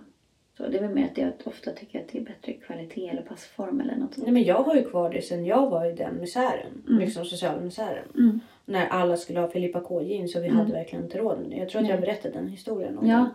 Så 0.56 0.68
det 0.68 0.78
är 0.78 0.82
väl 0.82 0.94
mer 0.94 1.04
att 1.04 1.18
jag 1.18 1.32
ofta 1.44 1.70
tycker 1.70 2.00
att 2.00 2.08
det 2.12 2.18
är 2.18 2.24
bättre 2.24 2.52
kvalitet 2.52 3.08
eller 3.08 3.22
passform 3.22 3.80
eller 3.80 3.96
något 3.96 4.14
sånt. 4.14 4.26
Nej 4.26 4.32
men 4.32 4.42
jag 4.42 4.62
har 4.62 4.74
ju 4.74 4.84
kvar 4.84 5.10
det 5.10 5.22
sen 5.22 5.44
jag 5.44 5.70
var 5.70 5.86
i 5.86 5.92
den 5.92 6.20
misären. 6.20 6.82
Mm. 6.86 6.98
Liksom 7.00 7.24
social 7.24 7.60
misären. 7.60 8.04
Mm. 8.14 8.40
När 8.64 8.86
alla 8.86 9.16
skulle 9.16 9.40
ha 9.40 9.48
Filippa 9.48 9.80
K 9.80 10.02
jeans 10.02 10.36
och 10.36 10.44
vi 10.44 10.48
hade 10.48 10.72
verkligen 10.72 11.04
inte 11.04 11.18
råd 11.18 11.38
med 11.38 11.50
det. 11.50 11.56
Jag 11.56 11.68
tror 11.68 11.82
att 11.82 11.88
jag 11.88 12.00
berättade 12.00 12.34
den 12.34 12.48
historien 12.48 12.94
någon 12.94 13.08
Ja. 13.08 13.28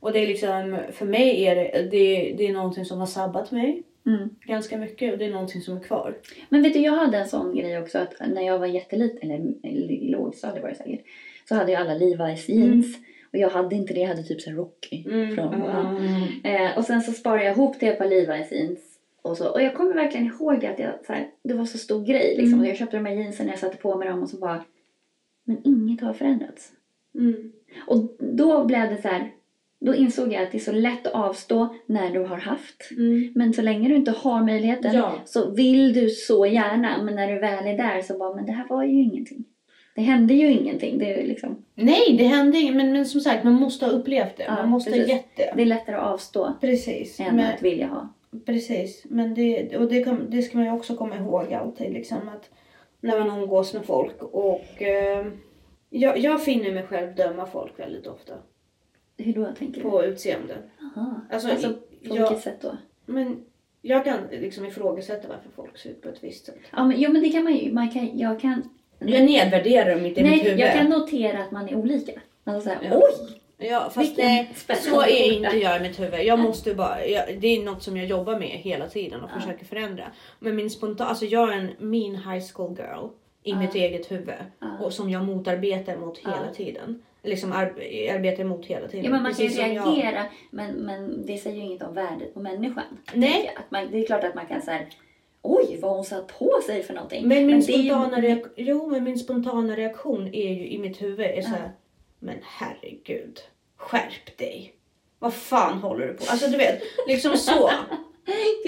Och 0.00 0.12
det 0.12 0.18
är 0.18 0.26
liksom, 0.26 0.78
för 0.92 1.06
mig 1.06 1.44
är 1.44 1.56
det, 1.56 1.88
det, 1.90 2.34
det 2.38 2.46
är 2.46 2.52
någonting 2.52 2.84
som 2.84 2.98
har 2.98 3.06
sabbat 3.06 3.50
mig 3.50 3.82
Mm. 4.06 4.28
ganska 4.40 4.78
mycket 4.78 5.12
och 5.12 5.18
det 5.18 5.24
är 5.24 5.30
någonting 5.30 5.60
som 5.60 5.76
är 5.76 5.80
kvar. 5.80 6.14
Men 6.48 6.62
vet 6.62 6.72
du, 6.72 6.78
jag 6.78 6.92
hade 6.92 7.18
en 7.18 7.28
sån 7.28 7.56
grej 7.56 7.78
också 7.78 7.98
att 7.98 8.14
när 8.20 8.42
jag 8.42 8.58
var 8.58 8.66
jätteliten, 8.66 9.30
eller 9.30 10.10
lågstadiet 10.10 10.62
var 10.62 10.70
det 10.70 10.76
säkert, 10.76 11.04
så 11.48 11.54
hade 11.54 11.72
jag 11.72 11.80
alla 11.80 11.94
Levi's 11.94 12.50
jeans. 12.50 12.98
Och 13.32 13.38
jag 13.38 13.50
hade 13.50 13.76
inte 13.76 13.94
det, 13.94 14.00
jag 14.00 14.08
hade 14.08 14.22
typ 14.22 14.40
så 14.40 14.50
Rocky. 14.50 15.04
Från, 15.34 15.62
ja. 16.44 16.50
eh, 16.50 16.78
och 16.78 16.84
sen 16.84 17.02
så 17.02 17.12
sparade 17.12 17.44
jag 17.44 17.52
ihop 17.52 17.80
det 17.80 17.92
på 17.92 18.04
Levi's 18.04 18.54
jeans. 18.54 18.80
Och, 19.22 19.36
så, 19.36 19.48
och 19.48 19.62
jag 19.62 19.74
kommer 19.74 19.94
verkligen 19.94 20.26
ihåg 20.26 20.66
att 20.66 20.78
jag, 20.78 20.92
så 21.06 21.12
här, 21.12 21.26
det 21.42 21.54
var 21.54 21.64
så 21.64 21.78
stor 21.78 22.04
grej. 22.04 22.36
Liksom. 22.36 22.58
Mm. 22.58 22.64
Jag 22.64 22.76
köpte 22.76 22.96
de 22.96 23.06
här 23.06 23.14
jeansen, 23.14 23.48
jag 23.48 23.58
satte 23.58 23.76
på 23.76 23.98
mig 23.98 24.08
dem 24.08 24.22
och 24.22 24.28
så 24.28 24.36
bara... 24.36 24.64
Men 25.44 25.58
inget 25.64 26.00
har 26.00 26.12
förändrats. 26.12 26.72
Mm. 27.14 27.52
Och 27.86 28.16
då 28.18 28.64
blev 28.64 28.90
det 28.90 29.02
så 29.02 29.08
här... 29.08 29.32
Då 29.86 29.94
insåg 29.94 30.32
jag 30.32 30.42
att 30.42 30.52
det 30.52 30.58
är 30.58 30.60
så 30.60 30.72
lätt 30.72 31.06
att 31.06 31.12
avstå 31.14 31.74
när 31.86 32.10
du 32.10 32.20
har 32.24 32.36
haft. 32.36 32.90
Mm. 32.90 33.32
Men 33.34 33.52
så 33.52 33.62
länge 33.62 33.88
du 33.88 33.94
inte 33.96 34.10
har 34.10 34.44
möjligheten 34.44 34.94
Ja. 34.94 35.12
så 35.24 35.50
vill 35.50 35.92
du 35.92 36.08
så 36.10 36.46
gärna. 36.46 37.02
Men 37.02 37.14
när 37.14 37.28
du 37.32 37.38
väl 37.38 37.66
är 37.66 37.76
där 37.76 38.02
så 38.02 38.18
bara, 38.18 38.34
men 38.34 38.46
det 38.46 38.52
här 38.52 38.68
var 38.68 38.84
ju 38.84 39.02
ingenting. 39.02 39.44
Det 39.94 40.00
hände 40.00 40.34
ju 40.34 40.50
ingenting. 40.52 40.98
Det 40.98 41.20
är, 41.22 41.26
liksom, 41.26 41.64
Nej, 41.74 42.16
det 42.18 42.24
hände 42.24 42.58
inget. 42.58 42.76
Men, 42.76 42.92
men 42.92 43.06
som 43.06 43.20
sagt, 43.20 43.44
man 43.44 43.52
måste 43.52 43.86
ha 43.86 43.92
upplevt 43.92 44.36
det. 44.36 44.44
Ja, 44.44 44.54
man 44.56 44.68
måste 44.68 44.90
ha 44.90 44.96
precis. 44.96 45.12
gett 45.12 45.36
det. 45.36 45.52
det 45.56 45.62
är 45.62 45.66
lättare 45.66 45.96
att 45.96 46.12
avstå 46.12 46.52
Precis. 46.60 47.20
än 47.20 47.36
Men, 47.36 47.54
att 47.54 47.62
vilja 47.62 47.86
ha. 47.86 48.08
precis. 48.46 49.04
Men 49.08 49.34
det, 49.34 49.76
och 49.76 49.88
det, 49.88 50.04
kan, 50.04 50.30
det 50.30 50.42
ska 50.42 50.56
man 50.58 50.66
ju 50.66 50.72
också 50.72 50.96
komma 50.96 51.16
ihåg 51.16 51.52
alltid. 51.54 51.92
Liksom, 51.92 52.18
att 52.28 52.50
när 53.00 53.18
man 53.24 53.38
umgås 53.40 53.74
med 53.74 53.84
folk. 53.84 54.22
Och 54.22 54.82
eh, 54.82 55.26
jag, 55.90 56.18
jag 56.18 56.44
finner 56.44 56.72
mig 56.72 56.82
själv 56.82 57.14
döma 57.14 57.46
folk 57.46 57.78
väldigt 57.78 58.06
ofta. 58.06 58.32
Hur 59.16 59.32
då 59.32 59.52
tänker 59.58 59.82
du? 59.82 59.90
På 59.90 60.04
utseende. 60.04 60.54
Aha. 60.96 61.20
Alltså, 61.30 61.48
Alltså, 61.48 61.68
på 61.72 61.76
jag- 62.00 62.14
vilket 62.14 62.40
sätt 62.44 62.58
då? 62.62 62.76
Men 63.06 63.44
jag 63.82 64.04
kan 64.04 64.18
liksom 64.30 64.66
ifrågasätta 64.66 65.28
varför 65.28 65.50
folk 65.56 65.78
ser 65.78 65.90
ut 65.90 66.02
på 66.02 66.08
ett 66.08 66.24
visst 66.24 66.46
sätt. 66.46 66.54
Ja, 66.72 66.84
men, 66.84 67.00
jo, 67.00 67.12
men 67.12 67.22
det 67.22 67.28
kan 67.28 67.44
man 67.44 67.54
ju. 67.56 67.72
Man 67.72 67.90
kan, 67.90 68.18
jag 68.18 68.40
kan... 68.40 68.62
Jag 68.98 69.24
nedvärderar 69.24 69.94
dem 69.94 70.06
inte 70.06 70.20
i 70.20 70.24
mitt 70.24 70.44
huvud. 70.44 70.58
jag 70.58 70.72
kan 70.72 70.86
notera 70.88 71.42
att 71.44 71.50
man 71.50 71.68
är 71.68 71.74
olika. 71.76 72.12
Alltså 72.44 72.68
såhär, 72.68 72.78
Ja. 72.90 72.96
oj! 72.96 73.40
Ja, 73.58 73.90
fast 73.94 74.16
nej, 74.16 74.50
så 74.80 75.00
är 75.02 75.32
inte 75.32 75.56
jag 75.56 75.76
i 75.76 75.80
mitt 75.88 76.00
huvud. 76.00 76.20
Jag 76.24 76.38
måste 76.38 76.74
bara, 76.74 77.06
jag, 77.06 77.40
det 77.40 77.46
är 77.48 77.62
något 77.64 77.82
som 77.82 77.96
jag 77.96 78.06
jobbar 78.06 78.38
med 78.38 78.48
hela 78.48 78.88
tiden 78.88 79.20
och 79.20 79.30
Ja. 79.34 79.40
försöker 79.40 79.64
förändra. 79.64 80.04
Men 80.38 80.56
min 80.56 80.70
spontan, 80.70 81.06
alltså 81.06 81.24
jag 81.24 81.52
är 81.52 81.56
en 81.58 81.70
mean 81.78 82.14
high 82.14 82.44
school 82.54 82.76
girl 82.78 83.04
i 83.42 83.50
Ja. 83.50 83.58
mitt 83.58 83.74
eget 83.74 84.10
huvud 84.10 84.34
och 84.80 84.92
som 84.92 85.10
jag 85.10 85.24
motarbetar 85.24 85.96
mot 85.96 86.18
hela 86.18 86.48
tiden. 86.54 87.02
Liksom 87.24 87.52
ar- 87.52 87.74
arbetar 88.14 88.40
emot 88.40 88.66
hela 88.66 88.88
tiden. 88.88 89.04
Ja, 89.04 89.10
men 89.10 89.22
man 89.22 89.34
kan 89.34 89.40
ju 89.44 89.48
Precis 89.48 89.64
som 89.64 89.74
jag- 89.74 89.86
reagera, 89.86 90.24
men, 90.50 90.74
men 90.74 91.26
det 91.26 91.38
säger 91.38 91.56
ju 91.56 91.62
inget 91.62 91.82
om 91.82 91.94
värdet 91.94 92.34
på 92.34 92.40
människan. 92.40 92.84
Nej. 93.14 93.50
Att 93.56 93.70
man, 93.70 93.90
det 93.90 93.98
är 94.02 94.06
klart 94.06 94.24
att 94.24 94.34
man 94.34 94.46
kan 94.46 94.62
säga 94.62 94.80
oj 95.42 95.78
vad 95.82 95.90
hon 95.94 96.04
satt 96.04 96.38
på 96.38 96.60
sig 96.66 96.82
för 96.82 96.94
någonting. 96.94 97.28
Men 97.28 97.46
min, 97.46 97.60
ju- 97.60 97.62
spontana 97.62 98.16
reak- 98.20 98.50
jo, 98.56 98.86
men 98.90 99.04
min 99.04 99.18
spontana 99.18 99.76
reaktion 99.76 100.34
är 100.34 100.52
ju 100.54 100.68
i 100.68 100.78
mitt 100.78 101.02
huvud 101.02 101.26
är 101.26 101.42
så 101.42 101.48
här, 101.48 101.72
men 102.18 102.36
herregud, 102.42 103.40
skärp 103.76 104.38
dig. 104.38 104.74
Vad 105.18 105.34
fan 105.34 105.78
håller 105.78 106.06
du 106.06 106.12
på 106.14 106.24
Alltså 106.30 106.46
du 106.50 106.56
vet, 106.56 106.82
liksom 107.08 107.36
så. 107.36 107.70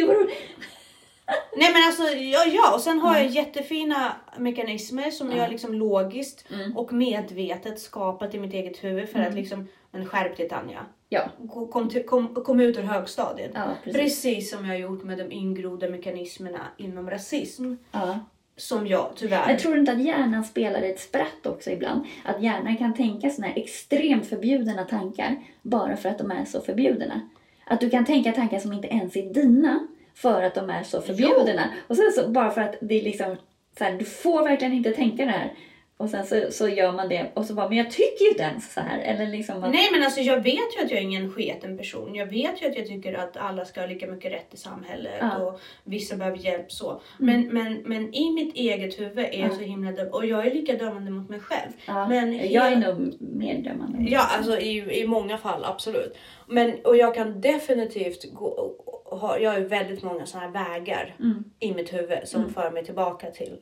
Nej 1.56 1.72
men 1.72 1.82
alltså 1.86 2.02
ja, 2.16 2.44
ja 2.44 2.74
och 2.74 2.80
sen 2.80 2.98
har 2.98 3.16
jag 3.16 3.26
jättefina 3.26 4.12
mekanismer 4.38 5.10
som 5.10 5.32
jag 5.36 5.50
liksom 5.50 5.74
logiskt 5.74 6.44
Mm. 6.54 6.76
och 6.76 6.92
medvetet 6.92 7.80
skapat 7.80 8.34
i 8.34 8.38
mitt 8.40 8.52
eget 8.54 8.84
huvud 8.84 9.08
för 9.08 9.18
att 9.20 9.34
liksom, 9.34 9.68
men 9.90 10.06
skärp 10.06 10.36
dig 10.36 10.48
Tanja. 10.48 10.86
Ja, 11.08 11.22
Kom, 11.52 11.68
kom, 11.68 11.88
till- 11.88 12.06
kom, 12.06 12.34
kom 12.34 12.60
ut 12.60 12.78
ur 12.78 12.82
högstadiet. 12.82 13.50
ja 13.54 13.64
precis. 13.84 14.00
Precis 14.02 14.50
som 14.50 14.64
jag 14.64 14.72
har 14.74 14.78
gjort 14.78 15.04
med 15.04 15.18
de 15.18 15.32
ingrodda 15.32 15.88
mekanismerna 15.88 16.60
inom 16.76 17.10
rasism. 17.10 17.74
Ja. 17.92 18.18
Som 18.56 18.86
jag 18.86 19.12
tyvärr... 19.16 19.50
Jag 19.50 19.58
tror 19.58 19.78
inte 19.78 19.92
att 19.92 20.02
hjärnan 20.02 20.44
spelar 20.44 20.82
ett 20.82 21.00
spratt 21.00 21.46
också 21.46 21.70
ibland. 21.70 22.04
Att 22.24 22.42
hjärnan 22.42 22.76
kan 22.76 22.94
tänka 22.94 23.30
såna 23.30 23.46
här 23.46 23.58
extremt 23.58 24.26
förbjudna 24.26 24.84
tankar 24.84 25.36
bara 25.62 25.96
för 25.96 26.08
att 26.08 26.18
de 26.18 26.30
är 26.30 26.44
så 26.44 26.60
förbjudna. 26.60 27.20
Att 27.64 27.80
du 27.80 27.90
kan 27.90 28.04
tänka 28.04 28.32
tankar 28.32 28.58
som 28.58 28.72
inte 28.72 28.88
ens 28.88 29.16
är 29.16 29.34
dina 29.34 29.86
för 30.16 30.42
att 30.42 30.54
de 30.54 30.70
är 30.70 30.82
så 30.82 31.00
förbjudna. 31.00 31.70
Och 31.88 31.96
sen 31.96 32.12
så 32.12 32.28
bara 32.28 32.50
för 32.50 32.60
att 32.60 32.74
det 32.80 32.94
är 33.00 33.02
liksom 33.02 33.36
så 33.78 33.84
här, 33.84 33.92
du 33.92 34.04
får 34.04 34.42
verkligen 34.44 34.72
inte 34.74 34.90
tänka 34.92 35.24
det 35.24 35.30
här. 35.30 35.52
Och 35.98 36.10
sen 36.10 36.26
så, 36.26 36.40
så 36.50 36.68
gör 36.68 36.92
man 36.92 37.08
det 37.08 37.26
och 37.34 37.44
så 37.44 37.54
bara, 37.54 37.68
men 37.68 37.78
jag 37.78 37.90
tycker 37.90 38.24
ju 38.24 38.30
inte 38.30 38.42
ens 38.42 38.72
så 38.74 38.80
här. 38.80 38.98
Eller 38.98 39.26
liksom 39.26 39.64
att, 39.64 39.72
Nej 39.72 39.88
men 39.92 40.02
alltså 40.02 40.20
jag 40.20 40.36
vet 40.42 40.76
ju 40.76 40.84
att 40.84 40.90
jag 40.90 40.98
är 40.98 41.02
ingen 41.02 41.32
sketen 41.32 41.78
person. 41.78 42.14
Jag 42.14 42.26
vet 42.26 42.62
ju 42.62 42.66
att 42.68 42.76
jag 42.76 42.86
tycker 42.86 43.14
att 43.14 43.36
alla 43.36 43.64
ska 43.64 43.80
ha 43.80 43.86
lika 43.86 44.06
mycket 44.06 44.32
rätt 44.32 44.54
i 44.54 44.56
samhället 44.56 45.12
Ja. 45.20 45.36
och 45.38 45.60
vissa 45.84 46.16
behöver 46.16 46.38
hjälp 46.38 46.72
så. 46.72 47.00
Men, 47.18 47.48
men, 47.48 47.82
men 47.84 48.14
i 48.14 48.30
mitt 48.32 48.54
eget 48.54 49.00
huvud 49.00 49.18
är 49.18 49.38
jag 49.40 49.50
Ja. 49.50 49.54
så 49.56 49.62
himla 49.62 49.92
dum 49.92 50.08
och 50.12 50.26
jag 50.26 50.46
är 50.46 50.54
lika 50.54 50.72
dömande 50.72 51.10
mot 51.10 51.28
mig 51.28 51.40
själv. 51.40 51.72
ja, 51.86 52.08
men 52.08 52.50
jag 52.52 52.72
är 52.72 52.76
nog 52.76 53.14
mer 53.20 53.54
dömande. 53.62 53.98
Ja, 54.10 54.26
alltså 54.38 54.58
i, 54.58 55.00
i 55.02 55.06
många 55.06 55.38
fall 55.38 55.64
absolut. 55.64 56.16
Men, 56.46 56.74
och 56.84 56.96
jag 56.96 57.14
kan 57.14 57.40
definitivt 57.40 58.32
gå, 58.34 58.74
har 59.10 59.38
jag 59.38 59.50
har 59.50 59.58
ju 59.58 59.64
väldigt 59.64 60.02
många 60.02 60.26
sådana 60.26 60.46
här 60.46 60.52
vägar 60.78 61.14
Mm. 61.20 61.44
i 61.60 61.74
mitt 61.74 61.92
huvud 61.94 62.18
som 62.24 62.50
för 62.54 62.70
mig 62.70 62.84
tillbaka 62.84 63.30
till 63.30 63.56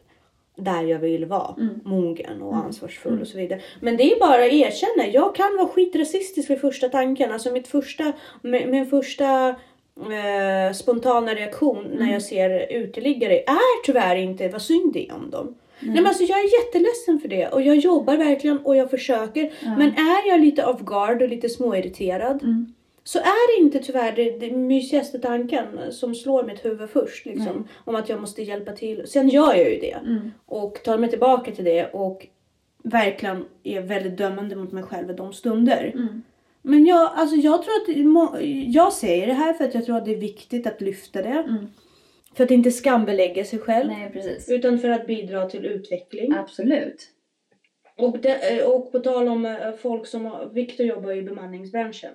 där 0.57 0.83
jag 0.83 0.99
vill 0.99 1.25
vara. 1.25 1.55
Mm. 1.61 1.81
Mogen 1.85 2.43
och 2.43 2.57
ansvarsfull 2.57 3.21
och 3.21 3.27
så 3.27 3.39
vidare. 3.39 3.61
Men 3.81 3.97
det 3.97 4.13
är 4.13 4.21
bara 4.21 4.45
att 4.45 4.53
erkänna. 4.53 5.07
Jag 5.13 5.35
kan 5.35 5.57
vara 5.57 5.69
skitrasistisk 5.69 6.51
vid 6.51 6.61
första 6.61 6.89
tanken. 6.89 7.33
Alltså 7.33 7.51
mitt 7.53 7.69
första, 7.69 8.13
min, 8.43 8.87
första 8.87 9.49
eh, 9.97 10.73
spontana 10.75 11.35
reaktion 11.35 11.87
Mm. 11.87 11.99
när 11.99 12.13
jag 12.13 12.23
ser 12.23 12.73
uteliggare 12.73 13.39
är 13.39 13.85
tyvärr 13.85 14.17
inte 14.17 14.49
vad 14.49 14.63
synd 14.63 14.93
det 14.93 15.09
är 15.09 15.15
om 15.15 15.31
dem. 15.31 15.55
Nej, 15.81 15.95
men 15.95 16.07
alltså 16.07 16.23
jag 16.25 16.39
är 16.39 16.65
jätteledsen 16.65 17.21
för 17.21 17.29
det 17.29 17.49
och 17.49 17.63
jag 17.63 17.77
jobbar 17.77 18.17
verkligen 18.17 18.59
och 18.59 18.77
jag 18.77 18.91
försöker. 18.91 19.53
Men 19.63 19.89
är 19.89 20.29
jag 20.29 20.41
lite 20.41 20.67
off 20.67 20.81
guard 20.81 21.23
och 21.23 21.29
lite 21.29 21.49
småirriterad 21.49 22.43
Mm. 22.43 22.75
Så 23.05 23.19
är 23.19 23.57
det 23.57 23.65
inte 23.65 23.79
tyvärr 23.79 24.13
det, 24.13 24.39
det 24.39 24.51
mysigaste 24.51 25.19
tanken 25.19 25.93
som 25.93 26.15
slår 26.15 26.45
mitt 26.45 26.65
huvud 26.65 26.91
först. 26.91 27.27
Liksom, 27.27 27.69
om 27.85 27.95
att 27.97 28.09
jag 28.09 28.21
måste 28.21 28.43
hjälpa 28.43 28.73
till. 28.73 29.07
Sen 29.07 29.29
gör 29.29 29.55
jag 29.55 29.71
ju 29.73 29.79
det 29.81 29.93
Mm. 29.93 30.31
och 30.47 30.83
tar 30.85 30.99
mig 30.99 31.11
tillbaka 31.11 31.53
till 31.53 31.65
det 31.65 31.87
och 31.87 32.27
verkligen 32.85 33.45
är 33.63 33.81
väldigt 33.81 34.19
dömande 34.19 34.57
mot 34.57 34.73
mig 34.73 34.83
själv 34.83 35.11
i 35.11 35.15
de 35.15 35.33
stunder. 35.33 35.93
Mm. 35.95 36.23
Men 36.63 36.87
jag, 36.87 37.11
alltså 37.15 37.37
jag 37.37 37.63
tror 37.63 37.75
att 37.75 37.97
jag 38.67 38.93
säger 38.93 39.27
det 39.27 39.33
här 39.33 39.53
för 39.53 39.65
att 39.65 39.75
jag 39.75 39.85
tror 39.85 39.97
att 39.97 40.05
det 40.05 40.13
är 40.13 40.21
viktigt 40.21 40.67
att 40.67 40.81
lyfta 40.81 41.23
det. 41.23 41.45
Mm. 41.49 41.67
För 42.37 42.45
att 42.45 42.51
inte 42.51 42.71
skambelägga 42.71 43.45
sig 43.45 43.59
själv. 43.59 43.91
Nej. 43.91 44.39
Utan 44.49 44.79
för 44.79 44.89
att 44.89 45.07
bidra 45.07 45.51
till 45.51 45.65
utveckling. 45.65 46.35
Absolut. 46.35 47.09
Och, 47.97 48.19
det, 48.19 48.59
eh, 48.59 48.67
och 48.67 48.93
på 48.93 48.99
tal 48.99 49.29
om 49.29 49.47
eh, 49.47 49.73
folk 49.83 50.07
som 50.07 50.25
har... 50.25 50.51
Victor 50.53 50.87
jobbar 50.87 51.11
ju 51.11 51.19
i 51.19 51.23
bemanningsbranschen. 51.23 52.11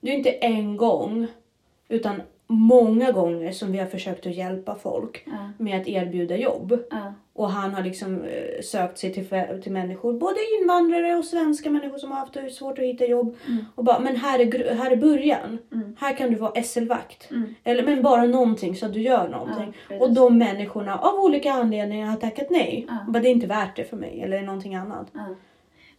Det 0.00 0.10
är 0.10 0.14
inte 0.14 0.30
en 0.30 0.76
gång 0.76 1.26
utan 1.88 2.22
många 2.46 3.12
gånger 3.12 3.52
som 3.52 3.72
vi 3.72 3.78
har 3.78 3.86
försökt 3.86 4.26
att 4.26 4.34
hjälpa 4.34 4.74
folk 4.74 5.22
Ja. 5.26 5.50
med 5.58 5.80
att 5.80 5.88
erbjuda 5.88 6.36
jobb. 6.36 6.78
Ja. 6.90 7.12
Och 7.32 7.50
han 7.50 7.74
har 7.74 7.82
liksom 7.82 8.22
eh, 8.24 8.62
sökt 8.62 8.98
sig 8.98 9.12
till, 9.12 9.26
till 9.62 9.72
människor, 9.72 10.12
både 10.12 10.36
invandrare 10.60 11.16
och 11.16 11.24
svenska 11.24 11.70
människor 11.70 11.98
som 11.98 12.10
har 12.10 12.18
haft 12.18 12.54
svårt 12.54 12.78
att 12.78 12.84
hitta 12.84 13.04
jobb. 13.06 13.36
Och 13.74 13.84
bara, 13.84 13.98
men 13.98 14.16
här 14.16 14.38
är, 14.38 14.74
här 14.74 14.90
är 14.90 14.96
början. 14.96 15.58
Mm. 15.72 15.96
Här 16.00 16.16
kan 16.16 16.30
du 16.30 16.36
vara 16.36 16.62
SL-vakt. 16.62 17.30
Mm. 17.30 17.54
Eller 17.64 17.82
men 17.82 18.02
bara 18.02 18.24
någonting 18.24 18.76
så 18.76 18.86
att 18.86 18.92
du 18.92 19.02
gör 19.02 19.28
någonting. 19.28 19.76
Ja, 19.88 19.96
och 20.00 20.12
de 20.12 20.38
människorna 20.38 20.98
av 20.98 21.14
olika 21.20 21.52
anledningar 21.52 22.06
har 22.06 22.16
tackat 22.16 22.46
nej. 22.50 22.86
Ja. 22.88 22.96
Bara, 23.08 23.22
det 23.22 23.28
är 23.28 23.32
inte 23.32 23.46
värt 23.46 23.76
det 23.76 23.84
för 23.84 23.96
mig 23.96 24.22
eller 24.22 24.42
någonting 24.42 24.74
annat. 24.74 25.06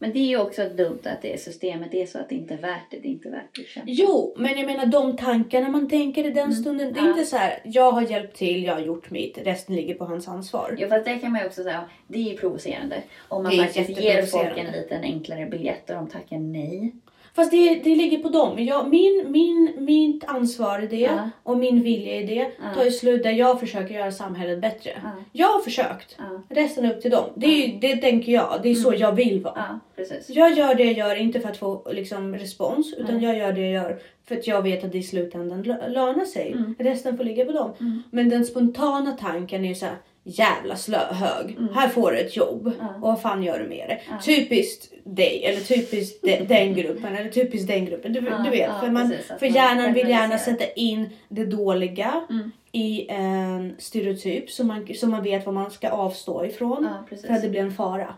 Men 0.01 0.13
det 0.13 0.19
är 0.19 0.27
ju 0.27 0.37
också 0.39 0.69
dumt 0.69 0.99
att 1.03 1.21
det 1.21 1.41
systemet 1.41 1.93
är 1.93 2.05
så 2.05 2.19
att 2.19 2.29
det 2.29 2.35
inte 2.35 2.53
är 2.53 2.57
värt 2.57 2.91
det. 2.91 2.97
Det 2.97 3.07
är 3.07 3.11
inte 3.11 3.29
värt 3.29 3.67
kämpa. 3.67 3.91
Jo, 3.91 4.35
men 4.37 4.57
jag 4.57 4.65
menar 4.65 4.85
de 4.85 5.17
tankarna 5.17 5.69
man 5.69 5.89
tänker 5.89 6.27
i 6.27 6.31
den 6.31 6.53
stunden. 6.53 6.93
Det 6.93 6.99
är 6.99 7.01
Mm. 7.01 7.05
Ja. 7.05 7.17
inte 7.17 7.25
så 7.29 7.37
här, 7.37 7.59
jag 7.63 7.91
har 7.91 8.01
hjälpt 8.01 8.35
till, 8.37 8.63
jag 8.63 8.73
har 8.73 8.81
gjort 8.81 9.09
mitt, 9.11 9.37
resten 9.37 9.75
ligger 9.75 9.95
på 9.95 10.05
hans 10.05 10.27
ansvar. 10.27 10.75
Ja, 10.79 10.87
fast 10.87 11.05
det 11.05 11.19
kan 11.19 11.31
man 11.31 11.41
ju 11.41 11.47
också 11.47 11.63
säga, 11.63 11.89
det 12.07 12.17
är 12.19 12.31
ju 12.31 12.37
provocerande. 12.37 12.95
Om 13.27 13.43
man 13.43 13.51
Det 13.51 13.57
faktiskt 13.63 13.99
ger 14.01 14.21
folk 14.25 14.57
en 14.57 14.71
liten 14.71 15.03
enklare 15.03 15.45
biljett 15.45 15.89
och 15.89 15.95
de 15.95 16.09
tackar 16.09 16.37
nej. 16.39 16.91
Fast 17.35 17.51
det, 17.51 17.75
det 17.83 17.95
ligger 17.95 18.17
på 18.17 18.29
dem. 18.29 18.59
Jag, 18.65 18.87
min, 18.89 19.25
min, 19.27 19.71
mitt 19.77 20.23
ansvar 20.27 20.79
i 20.83 20.87
det 20.87 20.99
Ja. 20.99 21.29
och 21.43 21.57
min 21.57 21.81
vilja 21.83 22.15
i 22.15 22.23
det 22.25 22.33
Ja. 22.63 22.73
tar 22.75 22.83
ju 22.83 22.91
slut 22.91 23.23
där 23.23 23.31
jag 23.31 23.59
försöker 23.59 23.93
göra 23.95 24.11
samhället 24.11 24.61
bättre. 24.61 24.91
Ja. 25.03 25.09
Jag 25.31 25.47
har 25.47 25.59
försökt. 25.61 26.17
Resten 26.49 26.85
är 26.85 26.93
upp 26.95 27.01
till 27.01 27.11
dem. 27.11 27.25
Det, 27.35 27.47
är, 27.65 27.79
det 27.81 27.95
tänker 27.97 28.31
jag. 28.31 28.59
Det 28.63 28.69
är 28.69 28.75
så 28.75 28.93
jag 28.97 29.11
vill 29.11 29.41
vara. 29.41 29.79
Jag 30.27 30.53
gör 30.57 30.75
det 30.75 30.83
jag 30.83 30.93
gör 30.93 31.15
inte 31.15 31.39
för 31.39 31.49
att 31.49 31.57
få 31.57 31.87
liksom, 31.91 32.35
respons 32.35 32.93
utan 32.97 33.21
jag 33.21 33.37
gör 33.37 33.53
det 33.53 33.61
jag 33.61 33.71
gör 33.83 33.99
för 34.27 34.35
att 34.35 34.47
jag 34.47 34.61
vet 34.61 34.83
att 34.83 34.91
det 34.91 34.97
i 34.97 35.03
slutändan 35.03 35.63
lö- 35.63 35.87
lönar 35.89 36.25
sig. 36.25 36.51
Mm. 36.51 36.75
Resten 36.79 37.17
får 37.17 37.23
ligga 37.23 37.45
på 37.45 37.51
dem. 37.51 37.71
Mm. 37.79 38.03
Men 38.11 38.29
den 38.29 38.45
spontana 38.45 39.11
tanken 39.11 39.65
är 39.65 39.69
ju 39.69 39.75
så 39.75 39.85
här 39.85 39.95
jävla 40.23 40.75
slöhög. 40.75 41.57
Här 41.73 41.87
får 41.89 42.11
du 42.11 42.17
ett 42.17 42.35
jobb 42.37 42.67
Mm. 42.67 42.77
Ja. 42.81 42.87
och 42.95 43.01
vad 43.01 43.21
fan 43.21 43.43
gör 43.43 43.59
du 43.59 43.67
med 43.69 43.89
det? 43.89 44.01
Ja. 44.09 44.19
Typiskt 44.25 44.93
dig 45.03 45.45
eller 45.45 45.61
typiskt 45.61 46.21
de, 46.23 46.37
den 46.47 46.73
gruppen 46.73 47.15
eller 47.15 47.29
typiskt 47.29 47.67
den 47.67 47.85
gruppen. 47.85 48.13
Du, 48.13 48.19
Ja, 48.19 48.41
du 48.45 48.49
vet, 48.49 48.79
för, 48.79 48.89
man, 48.89 49.09
precis, 49.09 49.31
för 49.39 49.45
hjärnan 49.45 49.93
vill 49.93 50.09
gärna 50.09 50.37
sätta 50.37 50.65
in 50.71 51.09
det 51.29 51.45
dåliga 51.45 52.23
Mm. 52.29 52.51
i 52.71 53.07
en 53.09 53.75
stereotyp 53.77 54.49
så 54.51 54.63
man, 54.63 54.87
så 54.95 55.07
man 55.07 55.23
vet 55.23 55.45
vad 55.45 55.55
man 55.55 55.71
ska 55.71 55.89
avstå 55.89 56.45
ifrån. 56.45 56.87
För 57.27 57.33
att 57.33 57.41
det 57.41 57.49
blir 57.49 57.61
en 57.61 57.71
fara. 57.71 58.15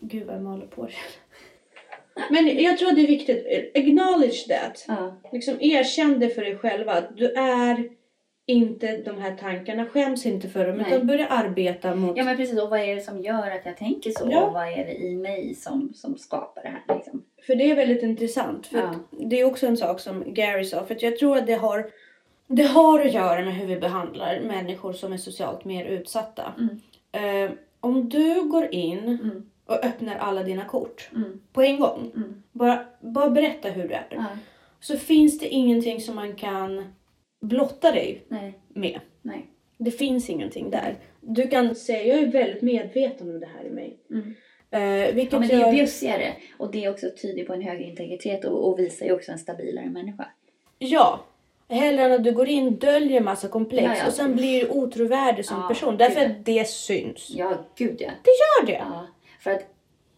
Gud 0.00 0.26
vad 0.26 0.34
jag 0.36 0.42
maler 0.42 0.66
på 0.66 0.86
det. 0.86 0.92
Men 2.30 2.62
jag 2.62 2.78
tror 2.78 2.88
att 2.88 2.96
det 2.96 3.02
är 3.02 3.06
viktigt. 3.06 3.46
Acknowledge 3.74 4.48
that. 4.48 4.86
Liksom 5.32 5.56
erkänn 5.60 6.20
det 6.20 6.28
för 6.28 6.42
dig 6.42 6.56
själva. 6.58 6.92
att 6.92 7.16
Du 7.16 7.32
är 7.32 7.88
inte 8.46 8.96
de 8.96 9.18
här 9.20 9.36
tankarna. 9.36 9.86
Skäms 9.86 10.26
inte 10.26 10.48
för 10.48 10.66
dem. 10.66 10.76
Nej. 10.76 10.86
Utan 10.94 11.06
börja 11.06 11.26
arbeta 11.26 11.94
mot... 11.94 12.16
ja, 12.16 12.24
men 12.24 12.36
precis. 12.36 12.60
Och 12.62 12.70
vad 12.70 12.80
är 12.80 12.94
det 12.94 13.00
som 13.00 13.20
gör 13.22 13.50
att 13.50 13.66
jag 13.66 13.76
tänker 13.76 14.10
så? 14.10 14.28
Ja. 14.30 14.44
Och 14.44 14.52
vad 14.52 14.68
är 14.68 14.84
det 14.84 14.94
i 14.94 15.16
mig 15.16 15.54
som, 15.54 15.92
som 15.94 16.18
skapar 16.18 16.62
det 16.62 16.68
här? 16.68 16.96
Liksom? 16.96 17.22
För 17.46 17.54
det 17.56 17.70
är 17.70 17.76
väldigt 17.76 18.02
intressant. 18.02 18.66
För 18.66 18.78
Ja. 18.78 18.94
det 19.10 19.40
är 19.40 19.44
också 19.44 19.66
en 19.66 19.76
sak 19.76 20.00
som 20.00 20.34
Gary 20.34 20.64
sa. 20.64 20.84
För 20.86 20.96
jag 21.00 21.18
tror 21.18 21.38
att 21.38 21.46
det 21.46 21.54
har, 21.54 21.90
det 22.46 22.62
har 22.62 23.00
att 23.00 23.12
göra 23.12 23.44
med 23.44 23.54
hur 23.54 23.66
vi 23.66 23.76
behandlar 23.76 24.40
människor 24.40 24.92
som 24.92 25.12
är 25.12 25.16
socialt 25.16 25.64
mer 25.64 25.84
utsatta. 25.84 26.52
Mm. 26.58 27.44
Eh, 27.46 27.50
om 27.80 28.08
du 28.08 28.42
går 28.42 28.74
in 28.74 28.98
Mm. 28.98 29.50
och 29.66 29.84
öppnar 29.84 30.16
alla 30.16 30.42
dina 30.42 30.64
kort 30.64 31.10
Mm. 31.14 31.40
på 31.52 31.62
en 31.62 31.80
gång. 31.80 32.10
Mm. 32.16 32.42
Bara, 32.52 32.84
bara 33.00 33.30
berätta 33.30 33.68
hur 33.68 33.88
det 33.88 33.94
är. 33.94 34.06
Ja. 34.10 34.24
Så 34.80 34.96
finns 34.96 35.38
det 35.38 35.48
ingenting 35.48 36.00
som 36.00 36.14
man 36.16 36.34
kan 36.34 36.84
blotta 37.40 37.92
dig 37.92 38.24
Nej. 38.28 38.58
med. 38.68 39.00
Nej. 39.22 39.46
Det 39.78 39.90
finns 39.90 40.30
ingenting 40.30 40.70
där. 40.70 40.96
Du 41.20 41.48
kan 41.48 41.74
säga 41.74 42.14
jag 42.14 42.22
är 42.22 42.26
väldigt 42.32 42.62
medveten 42.62 43.30
om 43.30 43.40
det 43.40 43.48
här 43.56 43.64
i 43.64 43.70
mig. 43.70 43.96
Mm. 44.10 44.34
Eh, 44.70 45.14
vilket 45.14 45.32
Ja, 45.32 45.38
men 45.38 45.48
det 45.48 45.54
är 45.54 45.66
ju 45.66 45.72
bjussigare. 45.72 46.32
Och 46.58 46.70
det 46.70 46.84
är 46.84 46.90
också 46.90 47.06
tydligt 47.22 47.46
på 47.46 47.52
en 47.52 47.62
högre 47.62 47.84
integritet 47.84 48.44
och, 48.44 48.68
och 48.68 48.78
visar 48.78 49.06
ju 49.06 49.12
också 49.12 49.32
en 49.32 49.38
stabilare 49.38 49.90
människa. 49.90 50.28
Ja. 50.78 51.20
Hellre 51.68 52.02
än 52.04 52.12
att 52.12 52.24
du 52.24 52.32
går 52.32 52.48
in, 52.48 52.76
döljer 52.76 53.20
massa 53.20 53.48
komplex 53.48 53.84
Ja, 53.86 53.94
ja. 53.98 54.06
och 54.06 54.12
sen 54.12 54.36
blir 54.36 54.72
otrovärdig 54.72 55.44
som 55.44 55.60
Ja, 55.60 55.68
person. 55.68 55.90
gud, 55.90 55.98
Därför 55.98 56.20
ja. 56.20 56.26
att 56.26 56.44
det 56.44 56.68
syns. 56.68 57.30
Ja, 57.30 57.64
gud 57.76 57.96
ja. 58.00 58.10
Det 58.22 58.30
gör 58.30 58.66
det. 58.66 58.84
Ja, 58.90 59.06
för 59.40 59.50
att 59.50 59.66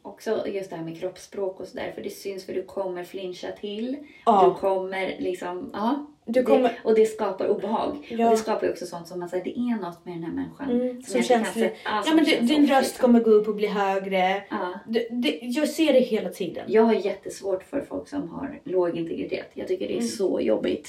också 0.03 0.47
just 0.49 0.71
det 0.71 0.77
här 0.77 0.85
med 0.85 1.01
kroppsspråk 1.01 1.61
och 1.61 1.67
sådär. 1.67 1.93
För 1.95 2.03
det 2.03 2.11
syns 2.11 2.47
för 2.47 2.53
du 2.53 2.63
kommer 2.63 3.05
flincha 3.05 3.49
till. 3.61 3.97
Du 4.45 4.55
kommer 4.61 5.17
liksom, 5.19 5.71
ja. 5.73 6.07
Du 6.31 6.43
kommer- 6.43 6.63
det, 6.63 6.77
och 6.85 6.95
det 6.95 7.07
skapar 7.07 7.49
obehag. 7.49 8.07
Ja. 8.19 8.25
Och 8.25 8.31
det 8.31 8.37
skapar 8.37 8.71
också 8.71 8.87
sånt 8.87 9.09
som 9.09 9.21
man 9.21 9.29
säger, 9.29 9.45
det 9.45 9.59
är 9.59 9.81
något 9.83 10.05
med 10.05 10.15
den 10.15 10.25
här 10.25 10.33
människan. 10.33 10.71
Mm, 10.71 11.03
som 11.03 11.17
inte 11.17 11.29
känns 11.29 11.29
kan 11.29 11.63
det- 11.63 11.69
se- 11.69 11.75
Ja, 11.85 12.03
som 12.07 12.17
men 12.17 12.25
du, 12.25 12.37
din 12.41 12.67
röst 12.67 12.83
liksom. 12.89 13.01
kommer 13.07 13.21
gå 13.25 13.31
upp 13.31 13.49
och 13.49 13.55
bli 13.55 13.67
högre. 13.67 14.43
Ja. 14.51 14.79
Det, 14.89 15.09
det, 15.11 15.39
jag 15.43 15.69
ser 15.69 15.93
det 15.93 15.99
hela 16.01 16.29
tiden. 16.31 16.65
Jag 16.69 16.83
har 16.83 16.95
jättesvårt 16.95 17.63
för 17.63 17.81
folk 17.81 18.09
som 18.09 18.29
har 18.29 18.61
låg 18.65 18.97
integritet. 18.97 19.51
Jag 19.55 19.69
tycker 19.69 19.87
det 19.87 19.93
är 19.93 19.97
Mm. 19.97 20.09
så 20.09 20.41
jobbigt. 20.41 20.89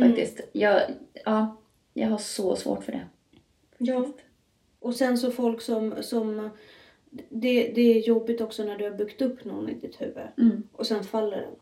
Faktiskt. 0.00 0.40
Jag, 0.52 0.80
ja, 1.24 1.56
jag 1.94 2.08
har 2.08 2.18
så 2.18 2.56
svårt 2.56 2.84
för 2.84 2.92
det. 2.92 3.06
Ja. 3.78 4.06
Och 4.80 4.94
sen 4.94 5.18
så 5.18 5.30
folk 5.30 5.60
som... 5.60 5.94
som 6.00 6.50
det, 7.28 7.72
det 7.74 7.80
är 7.80 8.00
jobbigt 8.08 8.40
också 8.40 8.64
när 8.64 8.78
du 8.78 8.84
har 8.84 8.90
byggt 8.96 9.22
upp 9.22 9.44
någon 9.44 9.68
i 9.68 9.74
ditt 9.74 10.00
huvud. 10.00 10.26
Mm. 10.38 10.62
Och 10.72 10.86
sen 10.86 11.04
faller 11.04 11.36
den. 11.36 11.54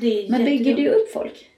Det 0.00 0.26
är 0.26 0.30
Men 0.30 0.44
bygger 0.44 0.74
du 0.76 0.88
upp 0.88 1.12
folk? 1.12 1.50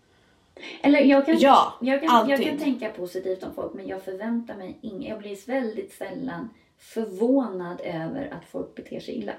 Eller 0.82 1.00
jag 1.00 1.26
kan, 1.26 1.38
Ja, 1.38 1.72
jag, 1.80 2.02
kan, 2.02 2.28
jag 2.28 2.42
kan 2.42 2.58
tänka 2.58 2.88
positivt 2.88 3.42
om 3.42 3.54
folk 3.54 3.74
men 3.74 3.88
jag 3.88 4.02
förväntar 4.02 4.56
mig 4.56 4.78
inget. 4.80 5.08
Jag 5.08 5.18
blir 5.18 5.46
väldigt 5.46 5.92
sällan 5.92 6.48
förvånad 6.78 7.80
över 7.84 8.32
att 8.32 8.44
folk 8.50 8.74
beter 8.74 9.00
sig 9.00 9.14
illa. 9.14 9.32